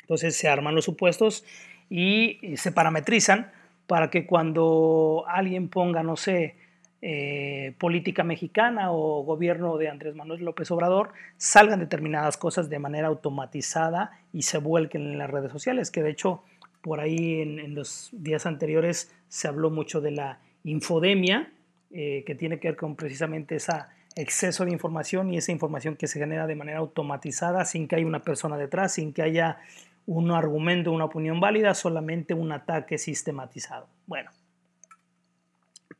Entonces 0.00 0.36
se 0.36 0.48
arman 0.48 0.74
los 0.74 0.86
supuestos 0.86 1.44
y 1.90 2.38
se 2.56 2.72
parametrizan 2.72 3.50
para 3.86 4.08
que 4.08 4.24
cuando 4.24 5.24
alguien 5.26 5.68
ponga, 5.68 6.02
no 6.02 6.16
sé, 6.16 6.54
eh, 7.02 7.74
política 7.78 8.24
mexicana 8.24 8.92
o 8.92 9.24
gobierno 9.24 9.78
de 9.78 9.88
Andrés 9.88 10.14
Manuel 10.14 10.44
López 10.44 10.70
Obrador, 10.70 11.12
salgan 11.38 11.80
determinadas 11.80 12.36
cosas 12.36 12.68
de 12.68 12.78
manera 12.78 13.08
automatizada 13.08 14.20
y 14.34 14.42
se 14.42 14.58
vuelquen 14.58 15.02
en 15.06 15.18
las 15.18 15.30
redes 15.30 15.50
sociales, 15.50 15.90
que 15.90 16.02
de 16.02 16.10
hecho 16.10 16.44
por 16.82 17.00
ahí 17.00 17.40
en, 17.40 17.74
los 17.74 18.10
días 18.12 18.44
anteriores 18.44 19.10
se 19.28 19.48
habló 19.48 19.70
mucho 19.70 20.02
de 20.02 20.10
la 20.10 20.40
infodemia, 20.62 21.50
eh, 21.90 22.22
que 22.26 22.34
tiene 22.34 22.60
que 22.60 22.68
ver 22.68 22.76
con 22.76 22.96
precisamente 22.96 23.56
ese 23.56 23.72
exceso 24.14 24.66
de 24.66 24.72
información 24.72 25.32
y 25.32 25.38
esa 25.38 25.52
información 25.52 25.96
que 25.96 26.06
se 26.06 26.18
genera 26.18 26.46
de 26.46 26.54
manera 26.54 26.80
automatizada 26.80 27.64
sin 27.64 27.88
que 27.88 27.96
haya 27.96 28.06
una 28.06 28.22
persona 28.22 28.58
detrás, 28.58 28.92
sin 28.92 29.14
que 29.14 29.22
haya 29.22 29.58
un 30.06 30.30
argumento, 30.30 30.92
una 30.92 31.04
opinión 31.04 31.40
válida, 31.40 31.74
solamente 31.74 32.34
un 32.34 32.52
ataque 32.52 32.98
sistematizado. 32.98 33.88
Bueno, 34.06 34.30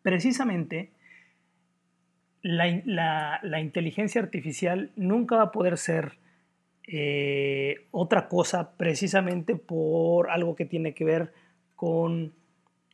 precisamente 0.03 0.91
la, 2.43 3.61
inteligencia 3.61 4.21
artificial 4.21 4.91
nunca 4.97 5.37
va 5.37 5.43
a 5.45 5.53
poder 5.53 5.79
ser 5.79 6.19
eh, 6.87 7.87
otra 7.91 8.29
cosa 8.29 8.77
precisamente 8.77 9.55
por 9.57 10.31
algo 10.31 10.57
que 10.57 10.65
tiene 10.65 10.95
que 10.95 11.05
ver 11.05 11.33
con 11.77 12.33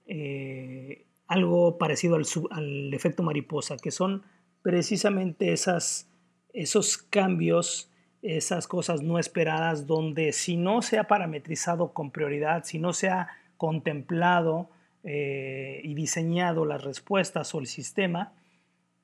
eh, 0.07 1.07
algo 1.28 1.78
parecido 1.78 2.16
al, 2.16 2.24
al, 2.50 2.92
efecto 2.92 3.22
mariposa, 3.22 3.76
que 3.76 3.90
son 3.90 4.22
precisamente 4.62 5.52
esas, 5.52 6.11
esos 6.52 6.98
cambios 6.98 7.90
esas 8.23 8.67
cosas 8.67 9.03
no 9.03 9.19
esperadas 9.19 9.87
donde 9.87 10.33
si 10.33 10.57
no 10.57 10.83
se 10.83 10.99
ha 10.99 11.05
parametrizado 11.05 11.93
con 11.93 12.11
prioridad, 12.11 12.64
si 12.64 12.79
no 12.79 12.93
se 12.93 13.09
ha 13.09 13.29
contemplado 13.57 14.69
eh, 15.05 15.81
y 15.85 15.95
diseñado 15.95 16.64
las 16.64 16.83
respuestas 16.83 17.55
o 17.55 17.61
el 17.61 17.67
sistema, 17.67 18.33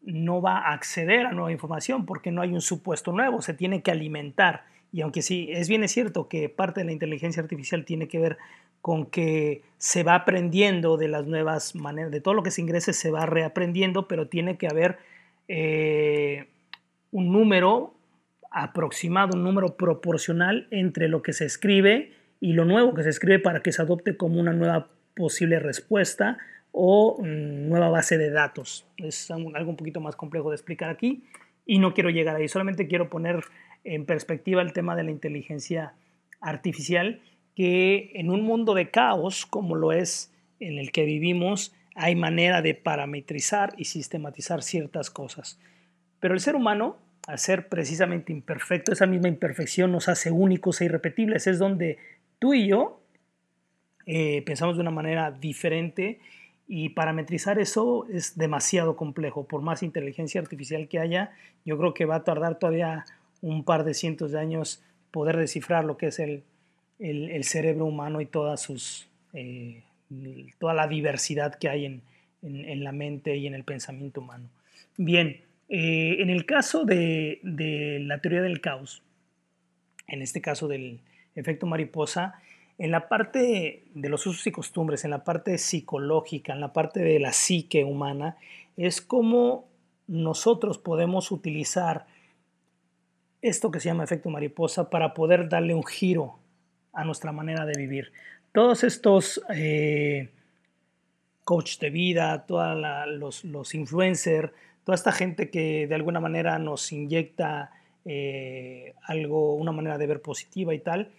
no 0.02 0.42
va 0.42 0.58
a 0.58 0.72
acceder 0.72 1.26
a 1.26 1.32
nueva 1.32 1.52
información 1.52 2.06
porque 2.06 2.32
no 2.32 2.42
hay 2.42 2.52
un 2.52 2.60
supuesto 2.60 3.12
nuevo, 3.12 3.40
se 3.42 3.54
tiene 3.54 3.82
que 3.82 3.90
alimentar. 3.90 4.64
Y 4.92 5.00
aunque 5.00 5.22
sí, 5.22 5.48
es 5.50 5.68
bien 5.68 5.84
es 5.84 5.92
cierto 5.92 6.28
que 6.28 6.48
parte 6.48 6.80
de 6.80 6.86
la 6.86 6.92
inteligencia 6.92 7.42
artificial 7.42 7.84
tiene 7.84 8.08
que 8.08 8.18
ver 8.18 8.38
con 8.80 9.06
que 9.06 9.62
se 9.78 10.02
va 10.02 10.16
aprendiendo 10.16 10.96
de 10.96 11.08
las 11.08 11.26
nuevas 11.26 11.74
maneras, 11.76 12.10
de 12.10 12.20
todo 12.20 12.34
lo 12.34 12.42
que 12.42 12.50
se 12.50 12.60
ingrese 12.60 12.92
se 12.92 13.10
va 13.10 13.24
reaprendiendo, 13.26 14.08
pero 14.08 14.26
tiene 14.26 14.58
que 14.58 14.66
haber 14.66 14.98
eh, 15.46 16.48
un 17.12 17.32
número 17.32 17.94
aproximado, 18.52 19.36
un 19.36 19.44
número 19.44 19.76
proporcional 19.76 20.66
entre 20.70 21.08
lo 21.08 21.22
que 21.22 21.32
se 21.32 21.44
escribe 21.44 22.12
y 22.40 22.52
lo 22.52 22.64
nuevo 22.64 22.94
que 22.94 23.02
se 23.02 23.10
escribe 23.10 23.38
para 23.38 23.60
que 23.60 23.72
se 23.72 23.82
adopte 23.82 24.16
como 24.16 24.40
una 24.40 24.52
nueva 24.52 24.88
posible 25.14 25.58
respuesta 25.58 26.38
o 26.72 27.18
mm, 27.20 27.68
nueva 27.68 27.88
base 27.88 28.18
de 28.18 28.30
datos. 28.30 28.86
Es 28.96 29.30
algo 29.30 29.70
un 29.70 29.76
poquito 29.76 30.00
más 30.00 30.16
complejo 30.16 30.50
de 30.50 30.56
explicar 30.56 30.90
aquí 30.90 31.24
y 31.66 31.78
no 31.78 31.94
quiero 31.94 32.10
llegar 32.10 32.36
ahí, 32.36 32.48
solamente 32.48 32.88
quiero 32.88 33.08
poner 33.08 33.44
en 33.84 34.04
perspectiva 34.06 34.62
el 34.62 34.72
tema 34.72 34.96
de 34.96 35.04
la 35.04 35.10
inteligencia 35.10 35.94
artificial, 36.40 37.20
que 37.54 38.12
en 38.14 38.30
un 38.30 38.42
mundo 38.42 38.74
de 38.74 38.90
caos 38.90 39.46
como 39.46 39.74
lo 39.74 39.92
es 39.92 40.32
en 40.60 40.78
el 40.78 40.92
que 40.92 41.04
vivimos, 41.04 41.74
hay 41.94 42.16
manera 42.16 42.62
de 42.62 42.74
parametrizar 42.74 43.74
y 43.76 43.84
sistematizar 43.84 44.62
ciertas 44.62 45.10
cosas. 45.10 45.58
Pero 46.20 46.34
el 46.34 46.40
ser 46.40 46.54
humano 46.56 46.96
a 47.26 47.38
ser 47.38 47.68
precisamente 47.68 48.32
imperfecto, 48.32 48.92
esa 48.92 49.06
misma 49.06 49.28
imperfección 49.28 49.92
nos 49.92 50.08
hace 50.08 50.30
únicos 50.30 50.80
e 50.80 50.86
irrepetibles. 50.86 51.46
Es 51.46 51.58
donde 51.58 51.98
tú 52.38 52.54
y 52.54 52.68
yo 52.68 53.00
eh, 54.06 54.42
pensamos 54.42 54.76
de 54.76 54.82
una 54.82 54.90
manera 54.90 55.30
diferente 55.30 56.18
y 56.66 56.90
parametrizar 56.90 57.58
eso 57.58 58.06
es 58.12 58.36
demasiado 58.36 58.96
complejo. 58.96 59.44
Por 59.44 59.62
más 59.62 59.82
inteligencia 59.82 60.40
artificial 60.40 60.88
que 60.88 60.98
haya, 60.98 61.32
yo 61.64 61.78
creo 61.78 61.94
que 61.94 62.06
va 62.06 62.16
a 62.16 62.24
tardar 62.24 62.58
todavía 62.58 63.04
un 63.40 63.64
par 63.64 63.84
de 63.84 63.94
cientos 63.94 64.32
de 64.32 64.40
años 64.40 64.82
poder 65.10 65.36
descifrar 65.36 65.84
lo 65.84 65.96
que 65.96 66.06
es 66.06 66.18
el, 66.18 66.44
cerebro 67.44 67.84
humano 67.84 68.20
y 68.20 68.28
eh, 69.34 69.82
toda 70.58 70.74
la 70.74 70.86
diversidad 70.88 71.54
que 71.56 71.68
hay 71.68 71.84
en, 71.84 72.02
en 72.42 72.84
la 72.84 72.92
mente 72.92 73.36
y 73.36 73.46
en 73.46 73.54
el 73.54 73.64
pensamiento 73.64 74.20
humano. 74.20 74.48
Bien, 74.96 75.40
eh, 75.68 76.16
en 76.20 76.30
el 76.30 76.44
caso 76.44 76.84
de, 76.84 77.40
la 77.42 78.18
teoría 78.18 78.42
del 78.42 78.60
caos, 78.60 79.02
en 80.06 80.22
este 80.22 80.40
caso 80.40 80.68
del 80.68 81.00
efecto 81.34 81.66
mariposa, 81.66 82.40
en 82.78 82.90
la 82.90 83.08
parte 83.08 83.84
de 83.94 84.08
los 84.08 84.26
usos 84.26 84.46
y 84.46 84.52
costumbres, 84.52 85.04
en 85.04 85.10
la 85.10 85.24
parte 85.24 85.56
psicológica, 85.58 86.52
en 86.52 86.60
la 86.60 86.72
parte 86.72 87.00
de 87.00 87.20
la 87.20 87.32
psique 87.32 87.84
humana, 87.84 88.36
es 88.76 89.00
como 89.00 89.68
nosotros 90.06 90.78
podemos 90.78 91.30
utilizar 91.30 92.06
esto 93.40 93.70
que 93.70 93.80
se 93.80 93.88
llama 93.88 94.04
efecto 94.04 94.30
mariposa 94.30 94.90
para 94.90 95.14
poder 95.14 95.48
darle 95.48 95.74
un 95.74 95.84
giro 95.84 96.38
a 96.92 97.04
nuestra 97.04 97.32
manera 97.32 97.64
de 97.64 97.74
vivir. 97.76 98.12
Todos 98.52 98.84
estos 98.84 99.42
eh, 99.54 100.30
coach 101.44 101.78
de 101.78 101.90
vida, 101.90 102.46
todos 102.46 103.44
los 103.44 103.74
influencers, 103.74 104.52
toda 104.84 104.96
esta 104.96 105.12
gente 105.12 105.50
que 105.50 105.86
de 105.86 105.94
alguna 105.94 106.20
manera 106.20 106.58
nos 106.58 106.92
inyecta 106.92 107.70
eh, 108.04 108.94
algo, 109.04 109.54
una 109.54 109.72
manera 109.72 109.98
de 109.98 110.06
ver 110.06 110.22
positiva 110.22 110.74
y 110.74 110.80
tal, 110.80 111.10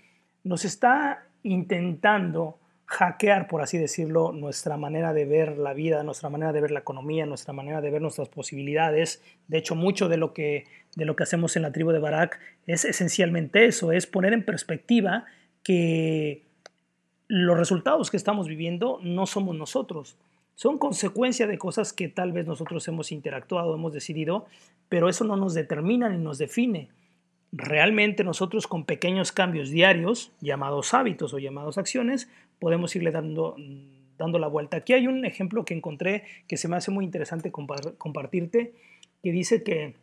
nos 0.43 0.65
está 0.65 1.25
intentando 1.43 2.57
hackear, 2.85 3.47
por 3.47 3.61
así 3.61 3.77
decirlo, 3.77 4.31
nuestra 4.33 4.77
manera 4.77 5.13
de 5.13 5.25
ver 5.25 5.57
la 5.57 5.73
vida, 5.73 6.03
nuestra 6.03 6.29
manera 6.29 6.53
de 6.53 6.61
ver 6.61 6.71
la 6.71 6.79
economía, 6.79 7.25
nuestra 7.25 7.53
manera 7.53 7.81
de 7.81 7.89
ver 7.89 8.01
nuestras 8.01 8.29
posibilidades. 8.29 9.23
De 9.47 9.57
hecho, 9.57 9.75
mucho 9.75 10.09
de 10.09 10.17
lo 10.17 10.33
que, 10.33 10.65
de 10.95 11.05
lo 11.05 11.15
que 11.15 11.23
hacemos 11.23 11.55
en 11.55 11.63
la 11.63 11.71
tribu 11.71 11.91
de 11.91 11.99
Barak 11.99 12.39
es 12.67 12.85
esencialmente 12.85 13.65
eso, 13.65 13.91
es 13.91 14.05
poner 14.05 14.33
en 14.33 14.43
perspectiva 14.43 15.25
que 15.63 16.43
los 17.27 17.57
resultados 17.57 18.11
que 18.11 18.17
estamos 18.17 18.47
viviendo 18.47 18.99
no 19.01 19.25
somos 19.25 19.55
nosotros, 19.55 20.17
son 20.55 20.77
consecuencia 20.77 21.47
de 21.47 21.57
cosas 21.57 21.93
que 21.93 22.09
tal 22.09 22.31
vez 22.31 22.45
nosotros 22.45 22.87
hemos 22.87 23.11
interactuado, 23.11 23.75
hemos 23.75 23.93
decidido, 23.93 24.45
pero 24.89 25.09
eso 25.09 25.23
no 25.23 25.35
nos 25.35 25.53
determina 25.53 26.09
ni 26.09 26.17
nos 26.17 26.37
define. 26.37 26.89
Realmente 27.51 28.23
nosotros 28.23 28.67
con 28.67 28.85
pequeños 28.85 29.31
cambios 29.31 29.69
diarios, 29.69 30.31
llamados 30.41 30.93
hábitos 30.93 31.33
o 31.33 31.39
llamados 31.39 31.77
acciones, 31.77 32.29
podemos 32.59 32.95
irle 32.95 33.11
dando, 33.11 33.55
dando 34.17 34.39
la 34.39 34.47
vuelta. 34.47 34.77
Aquí 34.77 34.93
hay 34.93 35.07
un 35.07 35.25
ejemplo 35.25 35.65
que 35.65 35.73
encontré 35.73 36.23
que 36.47 36.57
se 36.57 36.67
me 36.67 36.77
hace 36.77 36.91
muy 36.91 37.05
interesante 37.05 37.51
compartirte, 37.51 38.73
que 39.21 39.31
dice 39.31 39.63
que 39.63 39.95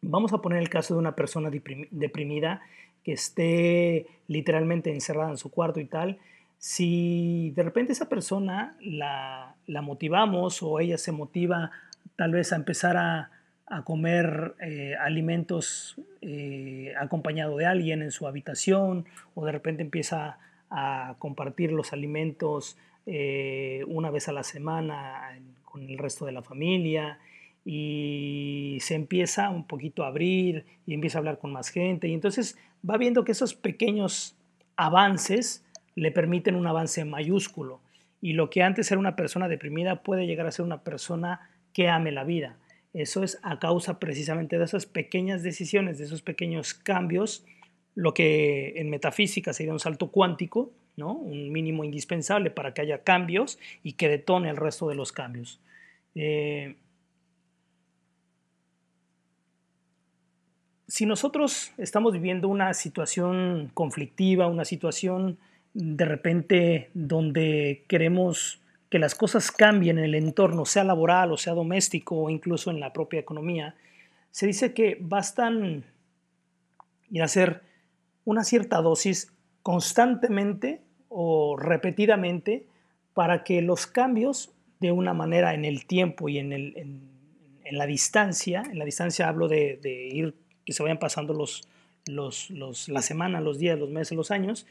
vamos 0.00 0.32
a 0.32 0.38
poner 0.38 0.60
el 0.60 0.68
caso 0.68 0.94
de 0.94 1.00
una 1.00 1.14
persona 1.16 1.50
deprimida 1.50 2.62
que 3.04 3.12
esté 3.12 4.06
literalmente 4.26 4.92
encerrada 4.92 5.30
en 5.30 5.36
su 5.36 5.50
cuarto 5.50 5.80
y 5.80 5.84
tal, 5.84 6.18
si 6.58 7.52
de 7.54 7.62
repente 7.62 7.92
esa 7.92 8.08
persona 8.08 8.76
la, 8.80 9.54
motivamos 9.82 10.62
o 10.62 10.80
ella 10.80 10.98
se 10.98 11.12
motiva 11.12 11.70
tal 12.16 12.32
vez 12.32 12.52
a 12.52 12.56
empezar 12.56 12.96
a, 12.96 13.30
comer 13.84 14.54
eh, 14.62 14.94
alimentos 14.98 16.00
eh, 16.22 16.94
acompañado 16.98 17.58
de 17.58 17.66
alguien 17.66 18.00
en 18.00 18.10
su 18.10 18.26
habitación 18.26 19.04
o 19.34 19.44
de 19.44 19.52
repente 19.52 19.82
empieza 19.82 20.38
a 20.70 21.16
compartir 21.18 21.72
los 21.72 21.92
alimentos 21.92 22.78
eh, 23.04 23.84
una 23.86 24.10
vez 24.10 24.26
a 24.28 24.32
la 24.32 24.42
semana 24.42 25.38
con 25.66 25.82
el 25.82 25.98
resto 25.98 26.24
de 26.24 26.32
la 26.32 26.40
familia 26.40 27.18
y 27.62 28.78
se 28.80 28.94
empieza 28.94 29.50
un 29.50 29.66
poquito 29.66 30.02
a 30.02 30.06
abrir 30.06 30.64
y 30.86 30.94
empieza 30.94 31.18
a 31.18 31.20
hablar 31.20 31.38
con 31.38 31.52
más 31.52 31.68
gente. 31.68 32.08
Y 32.08 32.14
entonces 32.14 32.56
va 32.88 32.96
viendo 32.96 33.24
que 33.24 33.32
esos 33.32 33.54
pequeños 33.54 34.34
avances 34.76 35.62
le 35.98 36.10
permiten 36.10 36.54
un 36.54 36.66
avance 36.66 37.04
mayúsculo 37.04 37.80
y 38.20 38.32
lo 38.32 38.50
que 38.50 38.62
antes 38.62 38.90
era 38.90 38.98
una 38.98 39.16
persona 39.16 39.48
deprimida 39.48 40.02
puede 40.02 40.26
llegar 40.26 40.46
a 40.46 40.52
ser 40.52 40.64
una 40.64 40.82
persona 40.82 41.50
que 41.72 41.88
ame 41.88 42.12
la 42.12 42.24
vida. 42.24 42.56
Eso 42.94 43.22
es 43.22 43.38
a 43.42 43.58
causa 43.58 43.98
precisamente 43.98 44.58
de 44.58 44.64
esas 44.64 44.86
pequeñas 44.86 45.42
decisiones, 45.42 45.98
de 45.98 46.04
esos 46.04 46.22
pequeños 46.22 46.74
cambios, 46.74 47.44
lo 47.94 48.14
que 48.14 48.74
en 48.76 48.90
metafísica 48.90 49.52
sería 49.52 49.72
un 49.72 49.80
salto 49.80 50.10
cuántico, 50.10 50.72
¿no? 50.96 51.12
un 51.12 51.52
mínimo 51.52 51.84
indispensable 51.84 52.50
para 52.50 52.74
que 52.74 52.80
haya 52.80 53.02
cambios 53.02 53.58
y 53.82 53.92
que 53.92 54.08
detone 54.08 54.50
el 54.50 54.56
resto 54.56 54.88
de 54.88 54.94
los 54.94 55.12
cambios. 55.12 55.60
Eh, 56.14 56.76
si 60.88 61.06
nosotros 61.06 61.72
estamos 61.76 62.14
viviendo 62.14 62.48
una 62.48 62.72
situación 62.74 63.70
conflictiva, 63.74 64.46
una 64.46 64.64
situación 64.64 65.38
de 65.80 66.04
repente 66.04 66.90
donde 66.92 67.84
queremos 67.86 68.60
que 68.90 68.98
las 68.98 69.14
cosas 69.14 69.52
cambien 69.52 69.98
en 69.98 70.06
el 70.06 70.16
entorno, 70.16 70.64
sea 70.64 70.82
laboral 70.82 71.30
o 71.30 71.36
sea 71.36 71.54
doméstico 71.54 72.16
o 72.16 72.30
incluso 72.30 72.72
en 72.72 72.80
la 72.80 72.92
propia 72.92 73.20
economía, 73.20 73.76
se 74.32 74.48
dice 74.48 74.74
que 74.74 74.98
bastan 75.00 75.84
y 77.08 77.20
hacer 77.20 77.62
una 78.24 78.42
cierta 78.42 78.78
dosis 78.82 79.32
constantemente 79.62 80.80
o 81.10 81.56
repetidamente 81.56 82.66
para 83.14 83.44
que 83.44 83.62
los 83.62 83.86
cambios 83.86 84.50
de 84.80 84.90
una 84.90 85.14
manera 85.14 85.54
en 85.54 85.64
el 85.64 85.86
tiempo 85.86 86.28
y 86.28 86.38
en, 86.38 86.52
el, 86.52 86.76
en, 86.76 87.78
la 87.78 87.86
distancia, 87.86 88.64
en 88.68 88.80
la 88.80 88.84
distancia 88.84 89.28
hablo 89.28 89.46
de, 89.46 89.78
de, 89.80 90.08
ir, 90.08 90.34
que 90.64 90.72
se 90.72 90.82
vayan 90.82 90.98
pasando 90.98 91.34
los, 91.34 91.68
los, 92.06 92.50
los, 92.50 92.88
la 92.88 93.02
semana, 93.02 93.40
los 93.40 93.58
días, 93.58 93.78
los 93.78 93.90
meses, 93.90 94.16
los 94.16 94.32
años, 94.32 94.66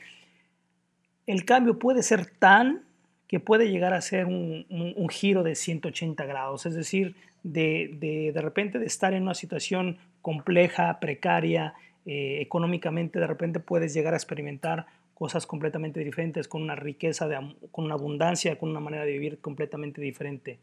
el 1.28 1.46
cambio 1.46 1.78
puede 1.78 2.02
ser 2.02 2.26
tan 2.26 2.84
que 3.28 3.40
puede 3.42 3.70
llegar 3.70 3.94
a 3.94 4.02
ser 4.02 4.26
un, 4.26 5.10
giro 5.10 5.44
de 5.44 5.56
180 5.56 6.26
grados, 6.26 6.66
es 6.66 6.74
decir, 6.74 7.16
de, 7.44 8.32
de, 8.34 8.42
repente 8.42 8.80
de 8.80 8.86
estar 8.86 9.14
en 9.14 9.24
una 9.24 9.34
situación 9.34 9.98
compleja, 10.22 11.00
precaria, 11.02 11.74
eh, 12.06 12.40
económicamente, 12.42 13.20
de 13.20 13.28
repente 13.28 13.60
puedes 13.60 13.94
llegar 13.94 14.14
a 14.14 14.18
experimentar 14.18 14.86
cosas 15.14 15.46
completamente 15.46 16.00
diferentes, 16.00 16.48
con 16.48 16.62
una 16.62 16.76
riqueza, 16.76 17.28
con 17.72 17.86
una 17.86 17.96
abundancia, 17.96 18.58
con 18.58 18.70
una 18.70 18.80
manera 18.80 19.04
de 19.04 19.12
vivir 19.12 19.40
completamente 19.40 20.00
diferente. 20.00 20.60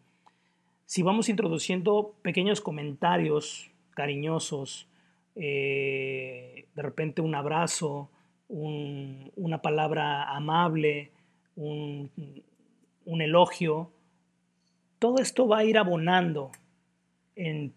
Si 0.86 1.02
vamos 1.02 1.28
introduciendo 1.28 2.14
pequeños 2.22 2.62
comentarios 2.62 3.70
cariñosos, 3.90 4.86
eh, 5.34 6.66
de 6.74 6.82
repente 6.82 7.20
un 7.20 7.34
abrazo, 7.34 8.10
una 8.48 9.62
palabra 9.62 10.30
amable, 10.34 11.10
un, 11.56 12.10
elogio, 13.06 13.90
todo 14.98 15.18
esto 15.18 15.46
va 15.46 15.58
a 15.58 15.64
ir 15.64 15.78
abonando 15.78 16.50
en, 17.36 17.72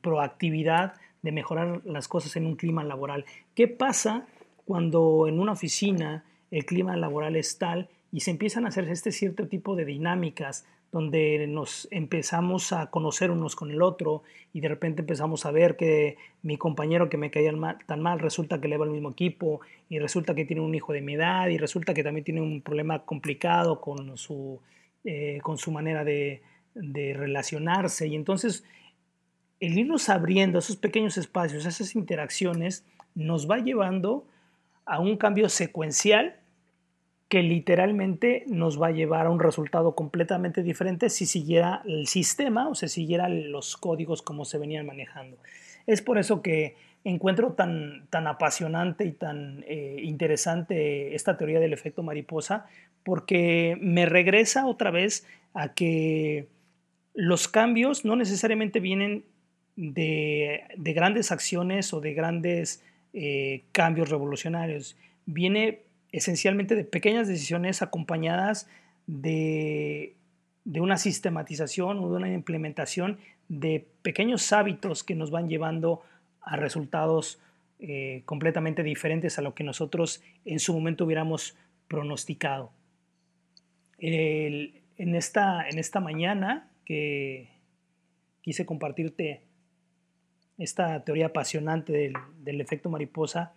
proactividad 0.00 0.94
de 1.22 1.32
mejorar 1.32 1.82
las 1.84 2.08
cosas 2.08 2.36
en 2.36 2.46
un 2.46 2.56
clima 2.56 2.84
laboral. 2.84 3.24
¿Qué 3.54 3.68
pasa 3.68 4.26
cuando 4.64 5.28
en 5.28 5.38
una 5.40 5.52
oficina 5.52 6.24
el 6.50 6.64
clima 6.64 6.96
laboral 6.96 7.36
es 7.36 7.58
tal 7.58 7.88
y 8.12 8.20
se 8.20 8.30
empiezan 8.30 8.64
a 8.64 8.68
hacer 8.68 8.88
este 8.88 9.12
cierto 9.12 9.48
tipo 9.48 9.76
de 9.76 9.84
dinámicas 9.84 10.66
donde 10.96 11.46
nos 11.46 11.88
empezamos 11.90 12.72
a 12.72 12.86
conocer 12.86 13.30
unos 13.30 13.54
con 13.54 13.70
el 13.70 13.82
otro 13.82 14.22
y 14.54 14.60
de 14.60 14.68
repente 14.68 15.02
empezamos 15.02 15.44
a 15.44 15.50
ver 15.50 15.76
que 15.76 16.16
mi 16.40 16.56
compañero 16.56 17.10
que 17.10 17.18
me 17.18 17.30
caía 17.30 17.52
tan 17.84 18.00
mal 18.00 18.18
resulta 18.18 18.62
que 18.62 18.68
le 18.68 18.78
va 18.78 18.86
al 18.86 18.92
mismo 18.92 19.10
equipo 19.10 19.60
y 19.90 19.98
resulta 19.98 20.34
que 20.34 20.46
tiene 20.46 20.62
un 20.62 20.74
hijo 20.74 20.94
de 20.94 21.02
mi 21.02 21.12
edad 21.12 21.48
y 21.48 21.58
resulta 21.58 21.92
que 21.92 22.02
también 22.02 22.24
tiene 22.24 22.40
un 22.40 22.62
problema 22.62 23.04
complicado 23.04 23.78
con 23.78 24.16
su, 24.16 24.58
eh, 25.04 25.38
con 25.42 25.58
su 25.58 25.70
manera 25.70 26.02
de, 26.02 26.40
de 26.74 27.12
relacionarse. 27.12 28.08
Y 28.08 28.14
entonces 28.14 28.64
el 29.60 29.76
irnos 29.76 30.08
abriendo 30.08 30.60
esos 30.60 30.76
pequeños 30.76 31.18
espacios, 31.18 31.66
esas 31.66 31.94
interacciones, 31.94 32.86
nos 33.14 33.50
va 33.50 33.58
llevando 33.58 34.26
a 34.86 34.98
un 34.98 35.18
cambio 35.18 35.50
secuencial 35.50 36.36
que 37.28 37.42
literalmente 37.42 38.44
nos 38.46 38.80
va 38.80 38.88
a 38.88 38.92
llevar 38.92 39.26
a 39.26 39.30
un 39.30 39.40
resultado 39.40 39.94
completamente 39.94 40.62
diferente 40.62 41.10
si 41.10 41.26
siguiera 41.26 41.82
el 41.84 42.06
sistema 42.06 42.68
o 42.68 42.74
se 42.74 42.88
siguiera 42.88 43.28
los 43.28 43.76
códigos 43.76 44.22
como 44.22 44.44
se 44.44 44.58
venían 44.58 44.86
manejando. 44.86 45.36
Es 45.86 46.02
por 46.02 46.18
eso 46.18 46.40
que 46.40 46.76
encuentro 47.04 47.52
tan, 47.52 48.06
tan 48.10 48.26
apasionante 48.26 49.04
y 49.04 49.12
tan 49.12 49.64
eh, 49.68 50.00
interesante 50.02 51.14
esta 51.14 51.36
teoría 51.36 51.60
del 51.60 51.72
efecto 51.72 52.02
mariposa, 52.02 52.66
porque 53.04 53.78
me 53.80 54.06
regresa 54.06 54.66
otra 54.66 54.90
vez 54.90 55.26
a 55.54 55.74
que 55.74 56.48
los 57.14 57.48
cambios 57.48 58.04
no 58.04 58.16
necesariamente 58.16 58.80
vienen 58.80 59.24
de, 59.76 60.64
grandes 60.76 61.30
acciones 61.32 61.92
o 61.92 62.00
de 62.00 62.14
grandes 62.14 62.82
eh, 63.12 63.62
cambios 63.72 64.10
revolucionarios, 64.10 64.96
viene 65.26 65.85
esencialmente 66.16 66.74
de 66.74 66.84
pequeñas 66.84 67.28
decisiones 67.28 67.82
acompañadas 67.82 68.68
de, 69.06 70.14
una 70.64 70.96
sistematización 70.96 71.98
o 71.98 72.10
de 72.10 72.16
una 72.16 72.32
implementación 72.32 73.18
de 73.48 73.86
pequeños 74.00 74.50
hábitos 74.52 75.04
que 75.04 75.14
nos 75.14 75.30
van 75.30 75.46
llevando 75.46 76.02
a 76.40 76.56
resultados 76.56 77.38
eh, 77.80 78.22
completamente 78.24 78.82
diferentes 78.82 79.38
a 79.38 79.42
lo 79.42 79.54
que 79.54 79.62
nosotros 79.62 80.22
en 80.46 80.58
su 80.58 80.72
momento 80.72 81.04
hubiéramos 81.04 81.54
pronosticado. 81.86 82.72
en, 83.98 85.14
esta, 85.14 85.68
en 85.68 85.78
esta 85.78 86.00
mañana 86.00 86.70
que 86.86 87.48
quise 88.40 88.64
compartirte 88.64 89.42
esta 90.56 91.04
teoría 91.04 91.26
apasionante 91.26 92.12
del 92.42 92.60
efecto 92.62 92.88
mariposa, 92.88 93.52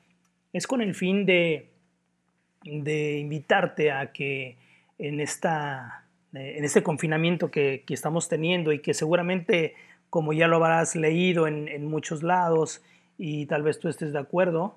es 0.51 0.67
con 0.67 0.81
el 0.81 0.93
fin 0.93 1.25
de 1.25 1.69
de 2.63 3.17
invitarte 3.19 3.91
a 3.91 4.11
que 4.11 4.57
en, 4.97 5.19
esta, 5.19 6.05
eh, 6.33 6.55
en 6.57 6.65
este 6.65 6.83
confinamiento 6.83 7.49
que, 7.51 7.83
estamos 7.89 8.27
teniendo 8.29 8.71
y 8.71 8.79
que 8.79 8.93
seguramente, 8.93 9.75
como 10.09 10.33
ya 10.33 10.47
lo 10.47 10.57
habrás 10.57 10.95
leído 10.95 11.47
en, 11.47 11.85
muchos 11.85 12.23
lados 12.23 12.81
y 13.17 13.45
tal 13.45 13.63
vez 13.63 13.79
tú 13.79 13.87
estés 13.87 14.13
de 14.13 14.19
acuerdo, 14.19 14.75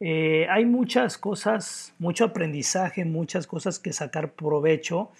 eh, 0.00 0.46
hay 0.50 0.64
muchas 0.64 1.16
cosas, 1.16 1.94
mucho 1.98 2.24
aprendizaje, 2.24 3.04
muchas 3.04 3.46
cosas 3.46 3.78
que 3.78 3.92
sacar 3.92 4.32
provecho, 4.32 5.10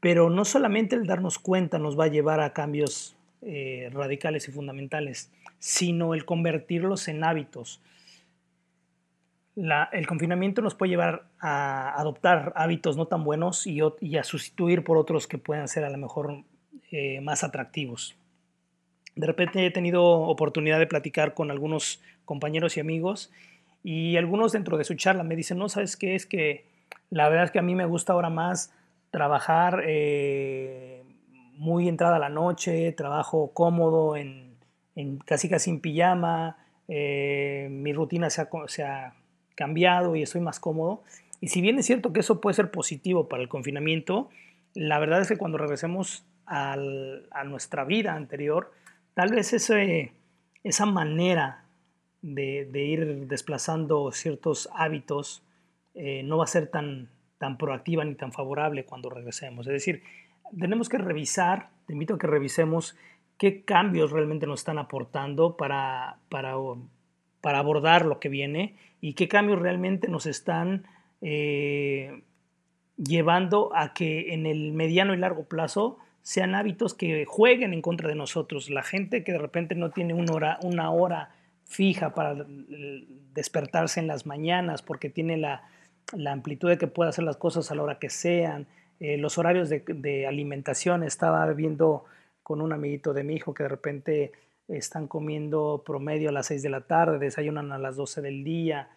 pero 0.00 0.30
no 0.30 0.44
solamente 0.44 0.94
el 0.94 1.06
darnos 1.06 1.38
cuenta 1.38 1.78
nos 1.78 1.98
va 1.98 2.04
a 2.04 2.08
llevar 2.08 2.40
a 2.40 2.52
cambios 2.52 3.16
eh, 3.42 3.90
radicales 3.92 4.48
y 4.48 4.52
fundamentales, 4.52 5.30
sino 5.58 6.14
el 6.14 6.24
convertirlos 6.24 7.08
en 7.08 7.24
hábitos. 7.24 7.80
El 9.92 10.06
confinamiento 10.06 10.62
nos 10.62 10.74
puede 10.74 10.90
llevar 10.90 11.24
a 11.40 11.98
adoptar 12.00 12.52
hábitos 12.54 12.96
no 12.96 13.06
tan 13.06 13.24
buenos 13.24 13.66
y, 13.66 13.80
a 13.80 14.24
sustituir 14.24 14.84
por 14.84 14.96
otros 14.96 15.26
que 15.26 15.38
puedan 15.38 15.66
ser 15.68 15.84
a 15.84 15.90
lo 15.90 15.98
mejor 15.98 16.44
eh, 16.92 17.20
más 17.20 17.42
atractivos. 17.42 18.16
De 19.16 19.26
repente 19.26 19.66
he 19.66 19.70
tenido 19.70 20.04
oportunidad 20.04 20.78
de 20.78 20.86
platicar 20.86 21.34
con 21.34 21.50
algunos 21.50 22.00
compañeros 22.24 22.76
y 22.76 22.80
amigos 22.80 23.32
y 23.82 24.16
algunos 24.16 24.52
dentro 24.52 24.78
de 24.78 24.84
su 24.84 24.94
charla 24.94 25.24
me 25.24 25.34
dicen, 25.34 25.58
no, 25.58 25.68
¿sabes 25.68 25.96
qué? 25.96 26.14
Es 26.14 26.26
que 26.26 26.66
la 27.10 27.28
verdad 27.28 27.46
es 27.46 27.50
que 27.50 27.58
a 27.58 27.62
mí 27.62 27.74
me 27.74 27.86
gusta 27.86 28.12
ahora 28.12 28.30
más 28.30 28.72
trabajar 29.10 29.82
eh, 29.86 31.02
muy 31.54 31.88
entrada 31.88 32.20
la 32.20 32.28
noche, 32.28 32.92
trabajo 32.92 33.50
cómodo, 33.52 34.16
en, 34.16 34.56
casi 35.24 35.48
casi 35.48 35.70
en 35.70 35.80
pijama, 35.80 36.58
eh, 36.86 37.68
mi 37.70 37.92
rutina 37.92 38.30
se 38.30 38.42
ha, 38.42 39.14
cambiado 39.58 40.14
y 40.14 40.22
estoy 40.22 40.40
más 40.40 40.60
cómodo. 40.60 41.02
Y 41.40 41.48
si 41.48 41.60
bien 41.60 41.78
es 41.78 41.86
cierto 41.86 42.12
que 42.12 42.20
eso 42.20 42.40
puede 42.40 42.54
ser 42.54 42.70
positivo 42.70 43.28
para 43.28 43.42
el 43.42 43.48
confinamiento, 43.48 44.30
la 44.74 44.98
verdad 44.98 45.20
es 45.20 45.28
que 45.28 45.36
cuando 45.36 45.58
regresemos 45.58 46.24
a 46.46 46.76
nuestra 47.44 47.84
vida 47.84 48.14
anterior, 48.14 48.72
tal 49.12 49.30
vez 49.30 49.52
ese, 49.52 50.12
esa 50.64 50.86
manera 50.86 51.64
de, 52.22 52.84
ir 52.84 53.26
desplazando 53.26 54.10
ciertos 54.12 54.68
hábitos 54.74 55.42
eh, 55.94 56.22
no 56.22 56.38
va 56.38 56.44
a 56.44 56.48
ser 56.48 56.68
tan, 56.68 57.08
tan 57.38 57.58
proactiva 57.58 58.04
ni 58.04 58.14
tan 58.14 58.32
favorable 58.32 58.84
cuando 58.84 59.10
regresemos. 59.10 59.66
Es 59.66 59.72
decir, 59.72 60.02
tenemos 60.58 60.88
que 60.88 60.98
revisar, 60.98 61.70
te 61.86 61.92
invito 61.92 62.14
a 62.14 62.18
que 62.18 62.26
revisemos 62.26 62.96
qué 63.38 63.64
cambios 63.64 64.10
realmente 64.10 64.46
nos 64.46 64.60
están 64.60 64.78
aportando 64.78 65.56
para, 65.56 66.18
para, 66.28 66.54
para 67.40 67.58
abordar 67.58 68.04
lo 68.04 68.20
que 68.20 68.28
viene 68.28 68.76
y 69.00 69.14
qué 69.14 69.28
cambios 69.28 69.60
realmente 69.60 70.08
nos 70.08 70.26
están 70.26 70.86
eh, 71.20 72.22
llevando 72.96 73.70
a 73.74 73.94
que 73.94 74.34
en 74.34 74.46
el 74.46 74.72
mediano 74.72 75.14
y 75.14 75.18
largo 75.18 75.44
plazo 75.44 75.98
sean 76.22 76.54
hábitos 76.54 76.94
que 76.94 77.24
jueguen 77.24 77.72
en 77.72 77.80
contra 77.80 78.08
de 78.08 78.14
nosotros. 78.14 78.70
La 78.70 78.82
gente 78.82 79.24
que 79.24 79.32
de 79.32 79.38
repente 79.38 79.74
no 79.74 79.90
tiene 79.90 80.14
una 80.14 80.32
hora, 80.34 80.58
una 80.62 80.90
hora 80.90 81.30
fija 81.64 82.14
para 82.14 82.44
despertarse 83.34 84.00
en 84.00 84.08
las 84.08 84.26
mañanas 84.26 84.82
porque 84.82 85.10
tiene 85.10 85.36
la, 85.36 85.62
amplitud 86.30 86.68
de 86.68 86.78
que 86.78 86.86
puede 86.86 87.10
hacer 87.10 87.24
las 87.24 87.36
cosas 87.36 87.70
a 87.70 87.74
la 87.74 87.82
hora 87.82 87.98
que 87.98 88.10
sean, 88.10 88.66
eh, 89.00 89.16
los 89.16 89.38
horarios 89.38 89.68
de, 89.70 90.26
alimentación. 90.26 91.02
Estaba 91.02 91.46
viendo 91.52 92.04
con 92.42 92.60
un 92.60 92.72
amiguito 92.72 93.12
de 93.12 93.24
mi 93.24 93.34
hijo 93.34 93.54
que 93.54 93.62
de 93.62 93.68
repente 93.68 94.32
están 94.68 95.08
comiendo 95.08 95.82
promedio 95.84 96.28
a 96.28 96.32
las 96.32 96.46
6 96.46 96.62
de 96.62 96.70
la 96.70 96.82
tarde, 96.82 97.18
desayunan 97.18 97.72
a 97.72 97.78
las 97.78 97.96
12 97.96 98.20
del 98.20 98.44
día. 98.44 98.90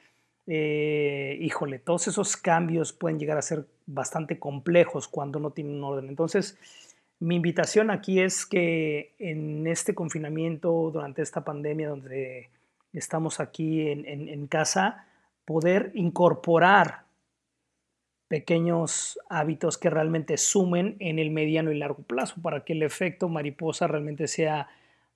Eh, 0.47 1.37
híjole, 1.41 1.79
todos 1.79 2.07
esos 2.07 2.35
cambios 2.35 2.91
pueden 2.93 3.19
llegar 3.19 3.37
a 3.37 3.41
ser 3.41 3.65
bastante 3.85 4.37
complejos 4.37 5.07
cuando 5.07 5.39
no 5.39 5.51
tienen 5.51 5.75
un 5.75 5.83
orden. 5.83 6.09
Entonces, 6.09 6.57
mi 7.19 7.35
invitación 7.35 7.91
aquí 7.91 8.19
es 8.19 8.45
que 8.45 9.13
en 9.19 9.67
este 9.67 9.95
confinamiento, 9.95 10.89
durante 10.91 11.21
esta 11.21 11.43
pandemia 11.43 11.89
donde 11.89 12.49
estamos 12.93 13.39
aquí 13.39 13.87
en, 13.89 14.47
casa, 14.47 15.05
poder 15.45 15.91
incorporar 15.93 17.03
pequeños 18.27 19.19
hábitos 19.29 19.77
que 19.77 19.89
realmente 19.89 20.37
sumen 20.37 20.95
en 20.99 21.19
el 21.19 21.31
mediano 21.31 21.71
y 21.71 21.77
largo 21.77 22.01
plazo 22.03 22.41
para 22.41 22.63
que 22.65 22.73
el 22.73 22.81
efecto 22.83 23.29
mariposa 23.29 23.87
realmente 23.87 24.27
sea 24.27 24.67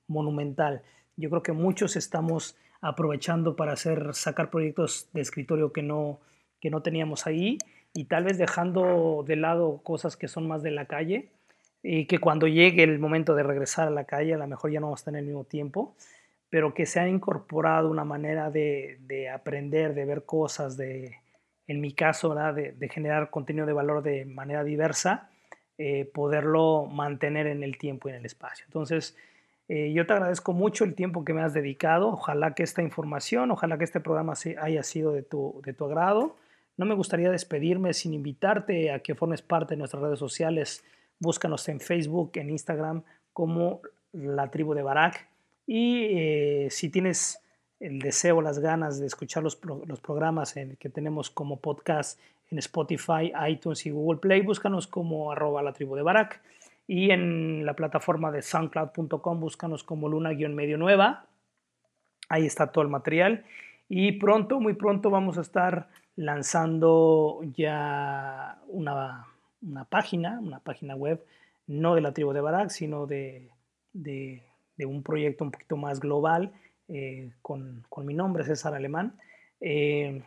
monumental. 0.07 0.81
Yo 1.17 1.29
creo 1.29 1.43
que 1.43 1.51
muchos 1.51 1.95
estamos 1.95 2.55
aprovechando 2.81 3.55
para 3.55 3.73
hacer, 3.73 4.13
sacar 4.13 4.49
proyectos 4.49 5.09
de 5.13 5.21
escritorio 5.21 5.71
que 5.73 5.81
no, 5.81 6.19
que 6.59 6.69
no 6.69 6.81
teníamos 6.81 7.25
ahí 7.27 7.57
y 7.93 8.05
tal 8.05 8.25
vez 8.25 8.37
dejando 8.37 9.23
de 9.25 9.37
lado 9.37 9.81
cosas 9.83 10.17
que 10.17 10.27
son 10.27 10.47
más 10.47 10.61
de 10.61 10.71
la 10.71 10.85
calle 10.85 11.29
y 11.81 12.05
que 12.05 12.19
cuando 12.19 12.47
llegue 12.47 12.83
el 12.83 12.99
momento 12.99 13.35
de 13.35 13.43
regresar 13.43 13.87
a 13.87 13.91
la 13.91 14.05
calle, 14.05 14.33
a 14.33 14.37
lo 14.37 14.47
mejor 14.47 14.71
ya 14.71 14.79
no 14.79 14.87
vamos 14.87 15.01
a 15.03 15.05
tener 15.05 15.19
el 15.19 15.27
mismo 15.27 15.43
tiempo, 15.43 15.95
pero 16.49 16.73
que 16.73 16.85
se 16.85 16.99
ha 16.99 17.07
incorporado 17.07 17.89
una 17.89 18.03
manera 18.03 18.49
de, 18.49 19.29
aprender, 19.33 19.93
de 19.93 20.05
ver 20.05 20.25
cosas, 20.25 20.77
de, 20.77 21.17
en 21.67 21.81
mi 21.81 21.93
caso, 21.93 22.35
de, 22.53 22.89
generar 22.89 23.29
contenido 23.29 23.65
de 23.65 23.73
valor 23.73 24.03
de 24.03 24.25
manera 24.25 24.63
diversa, 24.63 25.29
eh, 25.77 26.09
poderlo 26.13 26.85
mantener 26.87 27.47
en 27.47 27.63
el 27.63 27.77
tiempo 27.77 28.09
y 28.09 28.13
en 28.13 28.17
el 28.17 28.25
espacio. 28.25 28.65
Entonces, 28.65 29.15
eh, 29.67 29.93
yo 29.93 30.05
te 30.05 30.13
agradezco 30.13 30.53
mucho 30.53 30.83
el 30.83 30.95
tiempo 30.95 31.25
que 31.25 31.33
me 31.33 31.41
has 31.41 31.53
dedicado. 31.53 32.09
Ojalá 32.09 32.53
que 32.53 32.63
esta 32.63 32.81
información, 32.81 33.51
ojalá 33.51 33.77
que 33.77 33.83
este 33.83 33.99
programa 33.99 34.33
haya 34.61 34.83
sido 34.83 35.11
de 35.11 35.23
tu, 35.23 35.61
de 35.65 35.73
tu 35.73 35.85
agrado. 35.85 36.35
No 36.77 36.85
me 36.85 36.93
gustaría 36.93 37.31
despedirme 37.31 37.93
sin 37.93 38.13
invitarte 38.13 38.91
a 38.91 38.99
que 38.99 39.15
formes 39.15 39.41
parte 39.41 39.73
de 39.73 39.77
nuestras 39.77 40.03
redes 40.03 40.19
sociales 40.19 40.83
Búscanos 41.19 41.67
en 41.69 41.79
Facebook, 41.79 42.31
en 42.35 42.49
Instagram 42.49 43.03
como 43.31 43.81
la 44.11 44.51
tribu 44.51 44.73
de 44.73 44.83
Barak. 44.83 45.27
Y 45.65 46.07
eh, 46.09 46.67
si 46.69 46.89
tienes 46.89 47.39
el 47.79 47.99
deseo, 47.99 48.41
las 48.41 48.59
ganas 48.59 48.99
de 48.99 49.07
escuchar 49.07 49.43
los, 49.43 49.55
programas 49.55 50.57
en, 50.57 50.75
que 50.75 50.89
tenemos 50.89 51.29
como 51.29 51.59
podcast 51.59 52.19
en 52.51 52.59
Spotify, 52.59 53.31
iTunes 53.47 53.85
y 53.85 53.91
Google 53.91 54.19
Play, 54.19 54.41
búscanos 54.41 54.87
como 54.87 55.31
arroba 55.31 55.63
la 55.63 55.73
tribu 55.73 55.95
de 55.95 56.03
Barak. 56.03 56.41
Y 56.87 57.11
en 57.11 57.65
la 57.65 57.73
plataforma 57.73 58.31
de 58.31 58.41
soundcloud.com, 58.41 59.39
búscanos 59.39 59.83
como 59.83 60.07
luna-medio 60.09 60.77
nueva. 60.77 61.25
Ahí 62.29 62.45
está 62.45 62.71
todo 62.71 62.83
el 62.83 62.89
material. 62.89 63.45
Y 63.89 64.13
pronto, 64.13 64.59
muy 64.59 64.73
pronto, 64.73 65.09
vamos 65.09 65.37
a 65.37 65.41
estar 65.41 65.89
lanzando 66.15 67.41
ya 67.55 68.59
una 68.67 69.25
una 69.65 69.85
página, 69.85 70.39
una 70.39 70.59
página 70.59 70.95
web, 70.95 71.23
no 71.67 71.95
de 71.95 72.01
la 72.01 72.13
tribu 72.13 72.33
de 72.33 72.41
Barak, 72.41 72.69
sino 72.69 73.07
de, 73.07 73.51
un 74.77 75.03
proyecto 75.03 75.43
un 75.43 75.51
poquito 75.51 75.77
más 75.77 75.99
global 75.99 76.53
eh, 76.87 77.31
con, 77.41 77.85
mi 78.03 78.13
nombre, 78.13 78.43
César 78.43 78.75
Alemán, 78.75 79.17
eh, 79.59 80.21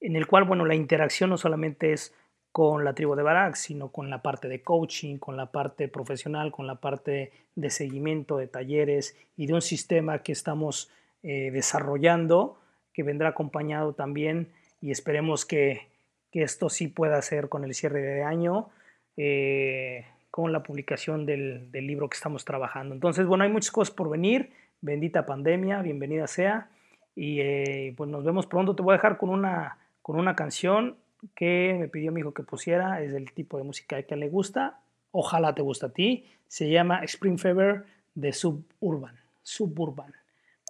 en 0.00 0.16
el 0.16 0.26
cual, 0.26 0.44
bueno, 0.44 0.64
la 0.66 0.74
interacción 0.74 1.30
no 1.30 1.38
solamente 1.38 1.92
es 1.92 2.14
con 2.56 2.84
la 2.84 2.94
tribu 2.94 3.14
de 3.14 3.22
Barak, 3.22 3.54
sino 3.56 3.88
con 3.88 4.08
la 4.08 4.22
parte 4.22 4.48
de 4.48 4.62
coaching, 4.62 5.18
con 5.18 5.36
la 5.36 5.52
parte 5.52 5.88
profesional, 5.88 6.50
con 6.50 6.66
la 6.66 6.76
parte 6.76 7.32
de 7.54 7.70
seguimiento 7.70 8.38
de 8.38 8.46
talleres 8.46 9.16
y 9.36 9.46
de 9.46 9.52
un 9.52 9.60
sistema 9.62 10.22
que 10.22 10.32
estamos 10.32 10.90
eh, 11.22 11.50
desarrollando, 11.50 12.58
que 12.94 13.02
vendrá 13.02 13.28
acompañado 13.28 13.92
también 13.92 14.48
y 14.80 14.90
esperemos 14.90 15.44
que 15.44 15.88
que 16.36 16.42
esto 16.42 16.68
sí 16.68 16.88
pueda 16.88 17.20
ser 17.22 17.48
con 17.48 17.64
el 17.64 17.74
cierre 17.74 18.02
de 18.02 18.22
año, 18.22 18.68
eh, 19.16 20.04
con 20.30 20.52
la 20.52 20.62
publicación 20.62 21.24
del, 21.24 21.70
libro 21.72 22.10
que 22.10 22.16
estamos 22.16 22.44
trabajando. 22.44 22.94
Entonces, 22.94 23.26
bueno, 23.26 23.44
hay 23.44 23.50
muchas 23.50 23.70
cosas 23.70 23.94
por 23.94 24.10
venir. 24.10 24.52
Bendita 24.82 25.24
pandemia, 25.24 25.80
bienvenida 25.80 26.26
sea. 26.26 26.68
Y 27.14 27.40
eh, 27.40 27.94
pues 27.96 28.10
nos 28.10 28.22
vemos 28.24 28.46
pronto. 28.46 28.76
Te 28.76 28.82
voy 28.82 28.92
a 28.92 28.96
dejar 28.98 29.16
con 29.16 29.30
una, 29.30 29.78
con 30.02 30.18
una 30.18 30.36
canción 30.36 30.96
que 31.34 31.76
me 31.78 31.88
pidió 31.88 32.12
mi 32.12 32.20
hijo 32.20 32.32
que 32.32 32.42
pusiera. 32.42 33.02
Es 33.02 33.12
del 33.12 33.32
tipo 33.32 33.58
de 33.58 33.64
música 33.64 34.02
que 34.02 34.16
le 34.16 34.28
gusta. 34.28 34.80
Ojalá 35.10 35.54
te 35.54 35.62
guste 35.62 35.86
a 35.86 35.88
ti. 35.88 36.26
Se 36.48 36.68
llama 36.70 37.02
Spring 37.04 37.38
Fever 37.38 37.84
de 38.14 38.32
Suburban. 38.32 39.16
Suburban. 39.42 40.12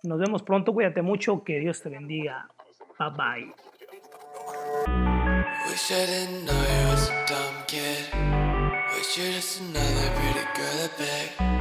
Nos 0.03 0.19
vemos 0.19 0.43
pronto. 0.43 0.73
Cuídate 0.73 1.03
mucho. 1.03 1.45
Que 1.45 1.59
Dios 1.61 1.83
te 1.83 1.89
bendiga. 1.89 2.49
Bye 2.99 3.11
bye. 3.11 3.55
Wish 5.69 5.91
I 5.91 6.27
know 6.45 6.53
you 6.53 6.89
was 6.91 7.09
a 7.11 7.27
dumb 7.27 7.65
kid. 7.67 8.07
Wish 8.95 9.19
you're 9.19 9.33
just 9.33 9.61
another 9.61 10.11
pretty 10.15 10.47
girl 10.55 10.85
at. 10.85 11.57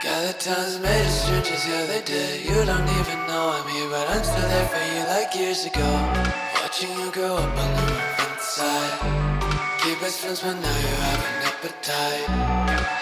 Got 0.00 0.28
the 0.28 0.32
times 0.38 0.78
made 0.78 1.04
of 1.04 1.10
strangers, 1.10 1.66
yeah 1.66 1.84
they 1.86 2.02
did. 2.02 2.46
You 2.46 2.64
don't 2.64 2.88
even 2.88 3.18
know 3.26 3.50
I'm 3.50 3.68
here, 3.68 3.90
but 3.90 4.08
I'm 4.08 4.22
still 4.22 4.48
there 4.48 4.68
for 4.68 4.94
you 4.94 5.04
like 5.08 5.34
years 5.34 5.64
ago. 5.64 5.90
Watching 6.62 6.90
you 7.00 7.10
grow 7.10 7.34
up 7.34 7.58
on 7.58 7.74
the 7.74 7.92
rough 7.92 8.17
Keep 8.58 10.00
best 10.00 10.20
friends, 10.20 10.40
but 10.40 10.54
now 10.54 10.78
you 10.84 10.94
have 11.06 11.22
an 11.30 11.38
appetite. 11.50 12.26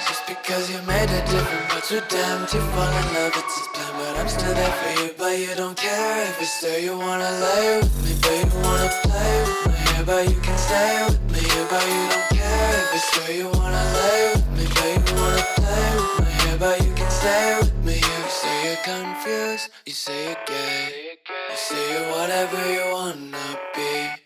Just 0.07 0.27
because 0.27 0.71
you 0.71 0.81
made 0.83 1.11
a 1.11 1.21
difference, 1.27 1.73
but 1.73 1.85
too 1.85 2.03
damn 2.09 2.47
to 2.47 2.59
fall 2.73 2.93
in 3.01 3.07
love, 3.15 3.33
it's 3.35 3.57
just 3.57 3.73
plan. 3.73 3.93
But 3.97 4.21
I'm 4.21 4.29
still 4.29 4.55
there 4.55 4.73
for 4.81 5.01
you, 5.01 5.11
but 5.17 5.39
you 5.39 5.55
don't 5.57 5.77
care 5.77 6.23
if 6.29 6.43
it's 6.43 6.61
there. 6.61 6.79
You 6.79 6.99
wanna 6.99 7.31
lay 7.41 7.79
with 7.81 7.97
me, 8.05 8.13
but 8.21 8.37
you 8.37 8.61
wanna 8.61 8.91
play 9.05 9.41
with 9.41 9.67
me 9.67 9.77
but 10.07 10.29
you 10.29 10.41
can 10.41 10.57
stay 10.57 11.05
with 11.09 11.21
me 11.33 11.43
but 11.69 11.83
you 11.83 12.03
don't 12.13 12.29
care 12.39 12.75
if 12.83 12.95
it's 12.95 13.11
true 13.11 13.35
you 13.35 13.49
wanna 13.59 13.85
lay 13.99 14.33
with 14.35 14.49
me 14.57 14.65
but 14.75 15.11
you 15.11 15.17
wanna 15.17 15.45
play 15.57 15.89
with 16.19 16.45
me 16.45 16.59
but 16.59 16.77
you 16.85 16.93
can 16.95 17.11
stay 17.11 17.59
with 17.59 17.75
me 17.85 17.95
You 17.95 18.29
say 18.29 18.57
you're 18.67 18.83
confused, 18.85 19.71
you 19.85 19.93
say 19.93 20.27
you're 20.27 20.45
gay 20.47 21.19
You 21.51 21.57
say 21.57 21.93
you're 21.93 22.11
whatever 22.13 22.61
you 22.73 22.93
wanna 22.93 23.59
be 23.75 24.26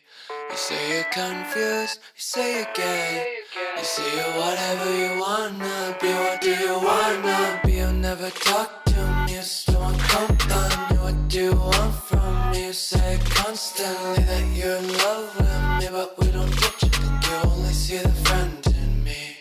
You 0.51 0.57
say 0.57 0.95
you're 0.95 1.05
confused, 1.05 2.01
you 2.17 2.21
say 2.35 2.67
gay 2.75 3.25
You 3.79 3.85
say 3.85 4.17
you're 4.17 4.35
whatever 4.41 4.91
you 4.97 5.21
wanna 5.21 5.97
be 6.01 6.09
What 6.09 6.41
do 6.41 6.51
you 6.51 6.75
wanna 6.75 7.61
be? 7.65 7.73
You 7.75 7.93
never 7.93 8.31
talk 8.31 8.85
to 8.87 9.25
me 9.27 9.35
you 9.37 9.43
still 9.43 9.81
want 9.81 9.99
company. 10.01 10.97
What 10.99 11.29
do 11.29 11.45
you 11.45 11.53
want 11.53 11.95
from 11.95 12.51
me? 12.51 12.67
You 12.67 12.73
say 12.73 13.19
constantly 13.25 14.25
that 14.25 14.45
you're 14.57 14.77
in 14.77 14.89
love 14.93 15.37
with 15.39 15.63
me, 15.79 15.87
but 15.97 16.19
we 16.19 16.31
don't 16.33 16.55
get 16.61 16.83
you. 16.83 16.89
Think 16.89 17.27
you 17.27 17.51
only 17.51 17.73
see 17.73 17.99
the 17.99 18.09
friend 18.09 18.67
in 18.67 19.05
me. 19.05 19.37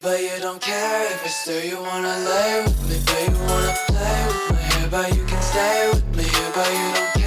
But 0.00 0.20
you 0.20 0.36
don't 0.40 0.60
care 0.60 1.04
if 1.14 1.24
it's 1.24 1.44
there. 1.46 1.64
You 1.64 1.80
wanna 1.80 2.16
lay 2.30 2.62
with 2.64 2.82
me, 2.88 2.96
but 3.06 3.20
you 3.28 3.38
wanna 3.46 3.74
play 3.86 4.20
with 4.50 4.60
hair, 4.60 4.88
but 4.90 5.16
you 5.16 5.24
can 5.24 5.42
stay 5.42 5.88
with 5.92 6.16
me 6.16 6.24
but 6.54 6.70
you 6.70 6.94
don't 6.94 7.12
care 7.14 7.21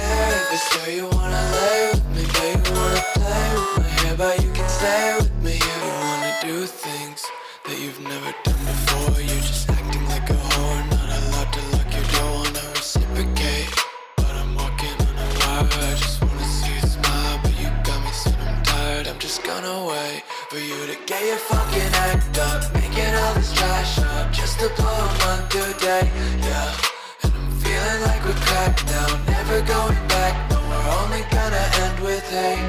it's 0.52 0.76
there. 0.76 0.94
You 0.96 1.06
wanna 1.08 1.42
lay 1.58 1.90
with 1.90 2.06
me, 2.14 2.22
you 2.22 2.72
wanna 2.74 3.02
play 3.14 3.48
with 3.54 3.78
my 3.78 3.82
hair, 3.98 4.14
but 4.16 4.42
you 4.42 4.50
can 4.52 4.68
stay 4.68 5.16
with 5.18 5.32
me 5.42 5.52
here. 5.52 5.82
You 5.84 5.92
wanna 6.04 6.32
do 6.42 6.66
things 6.66 7.24
that 7.64 7.78
you've 7.80 8.00
never 8.00 8.32
done 8.44 8.62
before. 8.70 9.20
You're 9.20 9.46
just 9.50 9.70
acting 9.70 10.06
like 10.08 10.28
a 10.30 10.34
whore, 10.34 10.82
not 10.90 11.08
allowed 11.18 11.50
to 11.52 11.62
lock 11.74 11.90
your 11.96 12.06
door. 12.14 12.32
Wanna 12.44 12.64
reciprocate, 12.74 13.70
but 14.16 14.32
I'm 14.40 14.54
walking 14.54 14.96
on 15.06 15.14
a 15.24 15.28
wire. 15.38 15.66
I 15.90 15.94
just 15.98 16.22
wanna 16.22 16.48
see 16.58 16.74
you 16.74 16.84
smile, 16.94 17.38
but 17.42 17.54
you 17.60 17.68
got 17.84 18.00
me 18.04 18.12
so 18.12 18.30
I'm 18.30 18.62
tired. 18.62 19.06
I'm 19.08 19.18
just 19.18 19.42
gonna 19.42 19.76
wait 19.90 20.22
for 20.50 20.58
you 20.58 20.78
to 20.90 20.96
get 21.06 21.22
your 21.26 21.38
fucking 21.50 21.92
act 22.06 22.38
up, 22.38 22.62
making 22.74 23.14
all 23.22 23.34
this 23.34 23.52
trash 23.52 23.98
up 23.98 24.32
just 24.32 24.60
to 24.60 24.68
blow 24.76 24.86
a 24.86 25.18
month 25.24 25.48
today. 25.50 26.06
Yeah, 26.46 27.24
and 27.24 27.32
I'm 27.34 27.50
feeling 27.62 28.00
like 28.08 28.22
we're 28.24 28.42
cracked 28.46 28.86
now, 28.86 29.08
never 29.56 29.72
going 29.72 30.08
back. 30.08 30.34
We're 30.50 30.88
only 31.00 31.22
gonna 31.30 31.64
end 31.84 32.00
with 32.00 32.28
hate. 32.30 32.64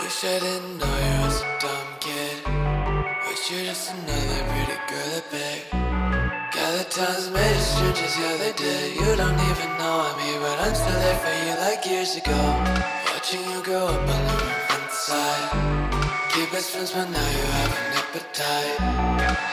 Wish 0.00 0.24
I 0.24 0.38
didn't 0.38 0.78
know 0.78 0.94
you 1.06 1.16
was 1.24 1.40
a 1.40 1.48
dumb 1.60 1.90
kid. 2.00 2.36
Wish 3.26 3.50
you're 3.50 3.64
just 3.64 3.92
another 3.92 4.42
pretty 4.50 4.78
girl 4.90 5.10
at 5.16 5.26
beg. 5.30 5.60
the 6.52 6.84
times 6.90 7.30
made 7.30 7.56
us 7.56 7.68
strangers, 7.74 8.14
yeah 8.18 8.36
they 8.36 8.52
did. 8.52 8.96
You 8.96 9.16
don't 9.16 9.40
even 9.50 9.70
know 9.78 9.94
I'm 10.08 10.18
here, 10.20 10.40
but 10.40 10.58
I'm 10.60 10.74
still 10.74 11.00
there 11.04 11.18
for 11.24 11.34
you 11.44 11.54
like 11.64 11.86
years 11.86 12.16
ago. 12.16 12.40
Watching 13.12 13.44
you 13.50 13.62
grow 13.62 13.86
up 13.86 14.08
on 14.14 14.22
the 14.28 14.36
front 14.66 14.90
side. 14.92 15.48
Keep 16.32 16.52
best 16.52 16.70
friends, 16.70 16.92
but 16.92 17.08
now 17.08 17.28
you 17.38 17.46
have 17.58 17.72
an 17.80 17.88
appetite. 18.00 18.76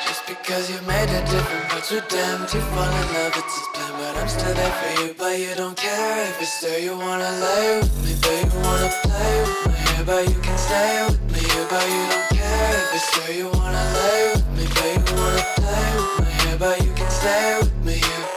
Just 0.05 0.24
because 0.28 0.70
you 0.72 0.80
made 0.88 1.09
a 1.20 1.22
different 1.32 1.65
but 1.70 1.84
you're 1.91 2.07
damned. 2.11 2.53
You 2.53 2.61
fall 2.74 2.93
in 3.01 3.07
love, 3.15 3.36
it's 3.41 3.55
a 3.57 3.78
but 3.78 3.97
I'm 4.20 4.28
still 4.28 4.53
there 4.53 4.72
for 4.72 5.01
you. 5.01 5.15
But 5.18 5.39
you 5.39 5.53
don't 5.55 5.78
care 5.78 6.30
if 6.30 6.41
it's 6.41 6.61
there. 6.61 6.80
You 6.80 6.97
wanna 6.97 7.32
lay 7.45 7.80
with 7.80 7.95
me, 8.03 8.11
you 8.11 8.59
wanna 8.61 8.89
play 9.03 9.34
with 9.41 9.68
me 9.68 9.74
hair, 9.74 10.03
but 10.05 10.28
you 10.30 10.39
can 10.41 10.57
stay 10.57 11.05
with 11.07 11.22
me 11.34 11.39
here. 11.39 11.68
But 11.70 11.86
you 11.86 12.03
don't 12.11 12.30
care 12.39 12.74
if 12.82 12.95
it's 12.97 13.09
there. 13.18 13.38
You 13.38 13.47
wanna 13.53 13.84
lay 13.99 14.22
with 14.34 14.47
me, 14.55 14.63
you 14.63 15.15
wanna 15.22 15.45
play 15.55 15.88
with 15.95 16.20
me 16.20 16.32
hair, 16.39 16.57
but 16.57 16.76
you 16.84 16.91
can 16.93 17.09
stay 17.09 17.57
with 17.59 17.86
me 17.86 17.93
here. 17.93 18.37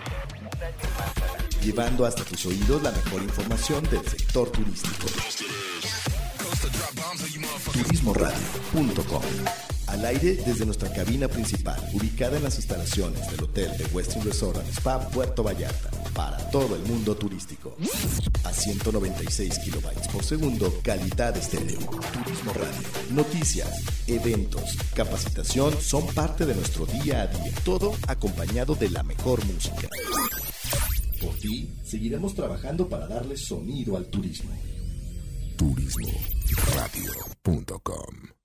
Llevando 1.63 2.05
hasta 2.05 2.23
tus 2.23 2.45
oídos 2.47 2.81
la 2.81 2.91
mejor 2.91 3.21
información 3.21 3.83
del 3.91 4.03
sector 4.07 4.49
turístico. 4.49 5.05
Turismoradio.com 7.71 9.21
Al 9.87 10.05
aire 10.05 10.35
desde 10.43 10.65
nuestra 10.65 10.91
cabina 10.91 11.27
principal, 11.27 11.79
ubicada 11.93 12.37
en 12.37 12.43
las 12.43 12.55
instalaciones 12.55 13.29
del 13.29 13.43
Hotel 13.43 13.77
de 13.77 13.85
Westin 13.93 14.23
Resort 14.23 14.57
and 14.57 14.69
Spa 14.69 15.07
Puerto 15.09 15.43
Vallarta, 15.43 15.91
para 16.15 16.37
todo 16.49 16.75
el 16.75 16.81
mundo 16.83 17.15
turístico. 17.15 17.75
A 18.43 18.51
196 18.51 19.59
kilobytes 19.59 20.07
por 20.07 20.23
segundo, 20.23 20.73
calidad 20.83 21.37
estéreo. 21.37 21.77
Turismo 21.77 22.53
Radio. 22.53 22.87
Noticias, 23.11 23.83
eventos, 24.07 24.77
capacitación 24.95 25.79
son 25.79 26.07
parte 26.07 26.47
de 26.47 26.55
nuestro 26.55 26.87
día 26.87 27.21
a 27.21 27.27
día. 27.27 27.53
Todo 27.63 27.93
acompañado 28.07 28.73
de 28.73 28.89
la 28.89 29.03
mejor 29.03 29.45
música. 29.45 29.87
Por 31.21 31.37
ti, 31.37 31.69
seguiremos 31.83 32.33
trabajando 32.33 32.89
para 32.89 33.07
darle 33.07 33.37
sonido 33.37 33.95
al 33.95 34.07
turismo. 34.07 34.49
Turismoradio.com 35.55 38.40